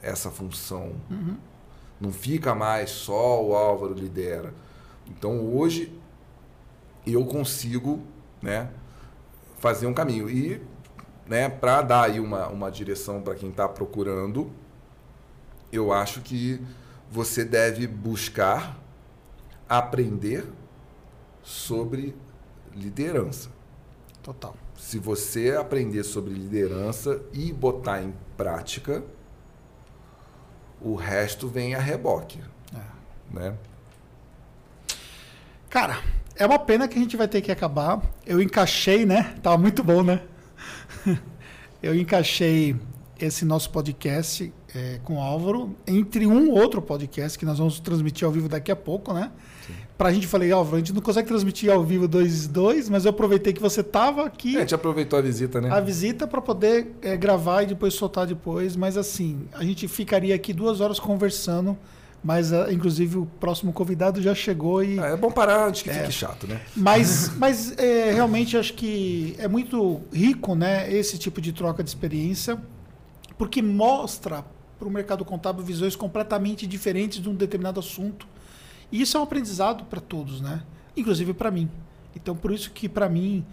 essa 0.00 0.30
função. 0.30 0.92
Não 2.00 2.10
fica 2.12 2.54
mais 2.54 2.90
só 2.90 3.44
o 3.44 3.54
Álvaro 3.54 3.92
lidera. 3.92 4.54
Então 5.08 5.40
hoje 5.54 5.92
eu 7.12 7.24
consigo 7.24 8.02
né, 8.42 8.70
fazer 9.58 9.86
um 9.86 9.94
caminho. 9.94 10.28
E 10.28 10.60
né, 11.26 11.48
para 11.48 11.82
dar 11.82 12.04
aí 12.04 12.18
uma, 12.20 12.48
uma 12.48 12.70
direção 12.70 13.22
para 13.22 13.34
quem 13.34 13.50
está 13.50 13.68
procurando, 13.68 14.50
eu 15.72 15.92
acho 15.92 16.20
que 16.20 16.60
você 17.10 17.44
deve 17.44 17.86
buscar 17.86 18.78
aprender 19.68 20.44
sobre 21.42 22.16
liderança. 22.74 23.50
Total. 24.22 24.54
Se 24.76 24.98
você 24.98 25.56
aprender 25.58 26.02
sobre 26.04 26.32
liderança 26.34 27.22
e 27.32 27.52
botar 27.52 28.02
em 28.02 28.14
prática, 28.36 29.04
o 30.80 30.94
resto 30.94 31.46
vem 31.48 31.74
a 31.74 31.78
reboque, 31.78 32.40
É. 32.74 32.80
né? 33.34 33.56
Cara, 35.68 36.02
é 36.40 36.46
uma 36.46 36.58
pena 36.58 36.88
que 36.88 36.98
a 36.98 37.02
gente 37.02 37.18
vai 37.18 37.28
ter 37.28 37.42
que 37.42 37.52
acabar. 37.52 38.00
Eu 38.26 38.40
encaixei, 38.40 39.04
né? 39.04 39.34
Tava 39.42 39.58
muito 39.58 39.84
bom, 39.84 40.02
né? 40.02 40.22
Eu 41.82 41.94
encaixei 41.94 42.74
esse 43.20 43.44
nosso 43.44 43.68
podcast 43.68 44.50
é, 44.74 45.00
com 45.04 45.16
o 45.16 45.20
Álvaro 45.20 45.76
entre 45.86 46.26
um 46.26 46.50
outro 46.50 46.80
podcast 46.80 47.38
que 47.38 47.44
nós 47.44 47.58
vamos 47.58 47.78
transmitir 47.78 48.24
ao 48.26 48.32
vivo 48.32 48.48
daqui 48.48 48.72
a 48.72 48.76
pouco, 48.76 49.12
né? 49.12 49.30
Pra 49.98 50.10
gente 50.10 50.26
falei, 50.26 50.50
Álvaro, 50.50 50.76
a 50.76 50.78
gente 50.78 50.94
não 50.94 51.02
consegue 51.02 51.28
transmitir 51.28 51.70
ao 51.70 51.84
vivo 51.84 52.08
dois 52.08 52.46
dois, 52.46 52.88
mas 52.88 53.04
eu 53.04 53.10
aproveitei 53.10 53.52
que 53.52 53.60
você 53.60 53.82
tava 53.82 54.24
aqui 54.24 54.54
É, 54.54 54.58
a 54.58 54.60
gente 54.60 54.74
aproveitou 54.74 55.18
a 55.18 55.22
visita, 55.22 55.60
né? 55.60 55.70
a 55.70 55.78
visita 55.78 56.26
para 56.26 56.40
poder 56.40 56.96
é, 57.02 57.18
gravar 57.18 57.64
e 57.64 57.66
depois 57.66 57.92
soltar 57.92 58.26
depois. 58.26 58.76
Mas 58.76 58.96
assim, 58.96 59.46
a 59.52 59.62
gente 59.62 59.86
ficaria 59.86 60.34
aqui 60.34 60.54
duas 60.54 60.80
horas 60.80 60.98
conversando 60.98 61.76
Mas, 62.22 62.52
uh, 62.52 62.70
inclusive, 62.70 63.16
o 63.16 63.26
próximo 63.26 63.72
convidado 63.72 64.20
já 64.20 64.34
chegou 64.34 64.84
e. 64.84 64.98
É, 64.98 65.12
é 65.12 65.16
bom 65.16 65.30
parar 65.30 65.66
antes 65.66 65.82
que 65.82 65.90
é. 65.90 65.94
fique 65.94 66.12
chato, 66.12 66.46
né? 66.46 66.60
Mas, 66.76 67.30
mas 67.38 67.76
é, 67.78 68.12
realmente 68.12 68.56
acho 68.56 68.74
que 68.74 69.34
é 69.38 69.48
muito 69.48 70.02
rico 70.12 70.54
né, 70.54 70.92
esse 70.92 71.18
tipo 71.18 71.40
de 71.40 71.52
troca 71.52 71.82
de 71.82 71.88
experiência, 71.88 72.60
porque 73.38 73.62
mostra 73.62 74.44
para 74.78 74.86
o 74.86 74.90
mercado 74.90 75.24
contábil 75.24 75.64
visões 75.64 75.96
completamente 75.96 76.66
diferentes 76.66 77.20
de 77.20 77.28
um 77.28 77.34
determinado 77.34 77.80
assunto. 77.80 78.26
E 78.92 79.00
isso 79.00 79.16
é 79.16 79.20
um 79.20 79.22
aprendizado 79.22 79.84
para 79.84 80.00
todos, 80.00 80.40
né? 80.40 80.62
Inclusive 80.96 81.32
para 81.32 81.50
mim. 81.50 81.70
Então, 82.14 82.34
por 82.34 82.52
isso 82.52 82.70
que 82.70 82.88
para 82.88 83.08
mim 83.08 83.44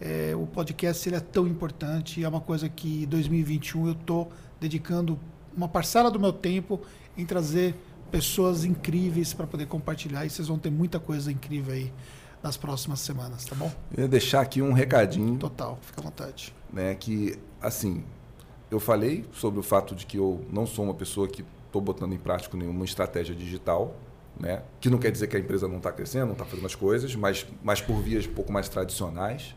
é, 0.00 0.34
o 0.34 0.46
podcast 0.46 1.08
ele 1.08 1.16
é 1.16 1.20
tão 1.20 1.46
importante. 1.46 2.24
É 2.24 2.28
uma 2.28 2.40
coisa 2.40 2.68
que 2.68 3.04
em 3.04 3.06
2021 3.06 3.86
eu 3.86 3.92
estou 3.92 4.32
dedicando 4.60 5.18
uma 5.56 5.68
parcela 5.68 6.10
do 6.10 6.18
meu 6.18 6.32
tempo 6.32 6.80
em 7.16 7.24
trazer 7.24 7.74
pessoas 8.10 8.64
incríveis 8.64 9.32
para 9.34 9.46
poder 9.46 9.66
compartilhar 9.66 10.24
e 10.24 10.30
vocês 10.30 10.48
vão 10.48 10.58
ter 10.58 10.70
muita 10.70 10.98
coisa 10.98 11.30
incrível 11.30 11.74
aí 11.74 11.92
nas 12.42 12.56
próximas 12.56 13.00
semanas, 13.00 13.44
tá 13.44 13.54
bom? 13.54 13.72
Eu 13.96 14.02
ia 14.02 14.08
deixar 14.08 14.40
aqui 14.40 14.62
um 14.62 14.72
recadinho. 14.72 15.36
Total, 15.38 15.78
fica 15.82 16.00
à 16.00 16.04
vontade. 16.04 16.54
Né, 16.72 16.94
que, 16.94 17.38
assim, 17.60 18.04
eu 18.70 18.80
falei 18.80 19.24
sobre 19.32 19.60
o 19.60 19.62
fato 19.62 19.94
de 19.94 20.06
que 20.06 20.18
eu 20.18 20.44
não 20.52 20.66
sou 20.66 20.84
uma 20.84 20.94
pessoa 20.94 21.28
que 21.28 21.44
estou 21.66 21.80
botando 21.80 22.12
em 22.12 22.18
prática 22.18 22.56
nenhuma 22.56 22.84
estratégia 22.84 23.34
digital, 23.34 23.96
né? 24.38 24.62
que 24.80 24.90
não 24.90 24.98
quer 24.98 25.10
dizer 25.10 25.26
que 25.26 25.36
a 25.36 25.40
empresa 25.40 25.66
não 25.68 25.78
está 25.78 25.92
crescendo, 25.92 26.26
não 26.26 26.32
está 26.32 26.44
fazendo 26.44 26.66
as 26.66 26.74
coisas, 26.74 27.14
mas, 27.14 27.46
mas 27.62 27.80
por 27.80 28.00
vias 28.00 28.26
um 28.26 28.32
pouco 28.32 28.52
mais 28.52 28.68
tradicionais. 28.68 29.54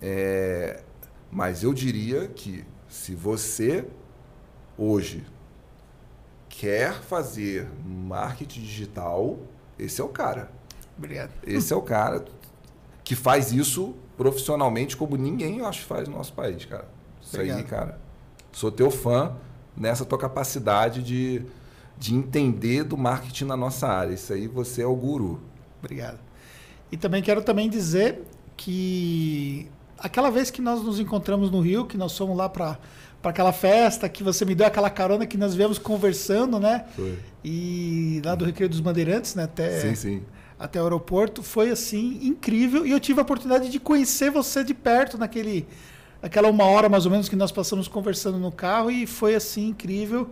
É, 0.00 0.82
mas 1.30 1.62
eu 1.62 1.72
diria 1.72 2.28
que 2.28 2.64
se 2.88 3.14
você 3.14 3.86
hoje 4.78 5.24
quer 6.58 6.94
fazer 7.02 7.68
marketing 7.84 8.60
digital, 8.60 9.38
esse 9.78 10.00
é 10.00 10.04
o 10.04 10.08
cara. 10.08 10.50
Obrigado. 10.96 11.30
Esse 11.46 11.72
é 11.72 11.76
o 11.76 11.82
cara 11.82 12.24
que 13.04 13.14
faz 13.14 13.52
isso 13.52 13.94
profissionalmente 14.16 14.96
como 14.96 15.16
ninguém, 15.16 15.58
eu 15.58 15.66
acho, 15.66 15.84
faz 15.84 16.08
no 16.08 16.16
nosso 16.16 16.32
país, 16.32 16.64
cara. 16.64 16.88
Isso 17.20 17.36
Obrigado. 17.36 17.58
aí, 17.58 17.64
cara. 17.64 18.00
Sou 18.52 18.72
teu 18.72 18.90
fã 18.90 19.36
nessa 19.76 20.06
tua 20.06 20.18
capacidade 20.18 21.02
de, 21.02 21.44
de 21.98 22.14
entender 22.14 22.84
do 22.84 22.96
marketing 22.96 23.44
na 23.44 23.56
nossa 23.56 23.86
área. 23.86 24.14
Isso 24.14 24.32
aí 24.32 24.48
você 24.48 24.80
é 24.80 24.86
o 24.86 24.96
guru. 24.96 25.40
Obrigado. 25.78 26.18
E 26.90 26.96
também 26.96 27.22
quero 27.22 27.42
também 27.42 27.68
dizer 27.68 28.22
que 28.56 29.68
aquela 29.98 30.30
vez 30.30 30.50
que 30.50 30.62
nós 30.62 30.82
nos 30.82 30.98
encontramos 30.98 31.50
no 31.50 31.60
Rio, 31.60 31.84
que 31.84 31.98
nós 31.98 32.16
fomos 32.16 32.36
lá 32.36 32.48
para 32.48 32.78
para 33.26 33.32
aquela 33.32 33.52
festa, 33.52 34.08
que 34.08 34.22
você 34.22 34.44
me 34.44 34.54
deu 34.54 34.68
aquela 34.68 34.88
carona 34.88 35.26
que 35.26 35.36
nós 35.36 35.52
viemos 35.52 35.78
conversando, 35.78 36.60
né? 36.60 36.84
Foi. 36.94 37.18
E 37.44 38.22
lá 38.24 38.36
do 38.36 38.44
Recreio 38.44 38.70
dos 38.70 38.78
Bandeirantes, 38.78 39.34
né? 39.34 39.42
Até, 39.42 39.80
sim, 39.80 39.94
sim. 39.96 40.22
até 40.56 40.80
o 40.80 40.84
aeroporto. 40.84 41.42
Foi, 41.42 41.70
assim, 41.70 42.20
incrível. 42.22 42.86
E 42.86 42.92
eu 42.92 43.00
tive 43.00 43.18
a 43.18 43.22
oportunidade 43.22 43.68
de 43.68 43.80
conhecer 43.80 44.30
você 44.30 44.62
de 44.62 44.72
perto 44.72 45.18
naquele... 45.18 45.66
Aquela 46.22 46.48
uma 46.48 46.64
hora, 46.66 46.88
mais 46.88 47.04
ou 47.04 47.10
menos, 47.10 47.28
que 47.28 47.34
nós 47.34 47.50
passamos 47.50 47.88
conversando 47.88 48.38
no 48.38 48.52
carro. 48.52 48.92
E 48.92 49.08
foi, 49.08 49.34
assim, 49.34 49.70
incrível. 49.70 50.30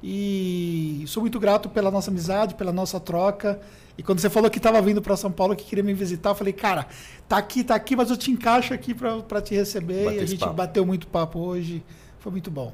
E 0.00 1.02
sou 1.08 1.22
muito 1.22 1.40
grato 1.40 1.68
pela 1.68 1.90
nossa 1.90 2.12
amizade, 2.12 2.54
pela 2.54 2.72
nossa 2.72 3.00
troca. 3.00 3.58
E 3.98 4.04
quando 4.04 4.20
você 4.20 4.30
falou 4.30 4.48
que 4.48 4.58
estava 4.58 4.80
vindo 4.80 5.02
para 5.02 5.16
São 5.16 5.32
Paulo, 5.32 5.56
que 5.56 5.64
queria 5.64 5.82
me 5.82 5.94
visitar, 5.94 6.30
eu 6.30 6.34
falei, 6.36 6.52
cara, 6.52 6.86
tá 7.28 7.38
aqui, 7.38 7.64
tá 7.64 7.74
aqui, 7.74 7.96
mas 7.96 8.08
eu 8.08 8.16
te 8.16 8.30
encaixo 8.30 8.72
aqui 8.72 8.94
para 8.94 9.42
te 9.42 9.52
receber. 9.52 10.04
Bater 10.04 10.16
e 10.16 10.20
a 10.20 10.26
gente 10.26 10.38
papo. 10.38 10.54
bateu 10.54 10.86
muito 10.86 11.08
papo 11.08 11.40
hoje. 11.40 11.82
Foi 12.26 12.32
muito 12.32 12.50
bom. 12.50 12.72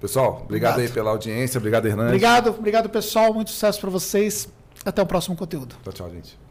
Pessoal, 0.00 0.42
obrigado, 0.42 0.72
obrigado. 0.72 0.80
aí 0.80 0.88
pela 0.88 1.10
audiência. 1.10 1.56
Obrigado, 1.58 1.86
Hernandes. 1.86 2.08
Obrigado, 2.08 2.50
obrigado, 2.50 2.88
pessoal. 2.88 3.32
Muito 3.32 3.52
sucesso 3.52 3.80
para 3.80 3.90
vocês. 3.90 4.48
Até 4.84 5.00
o 5.00 5.06
próximo 5.06 5.36
conteúdo. 5.36 5.76
Tchau, 5.84 5.92
tchau, 5.92 6.10
gente. 6.10 6.45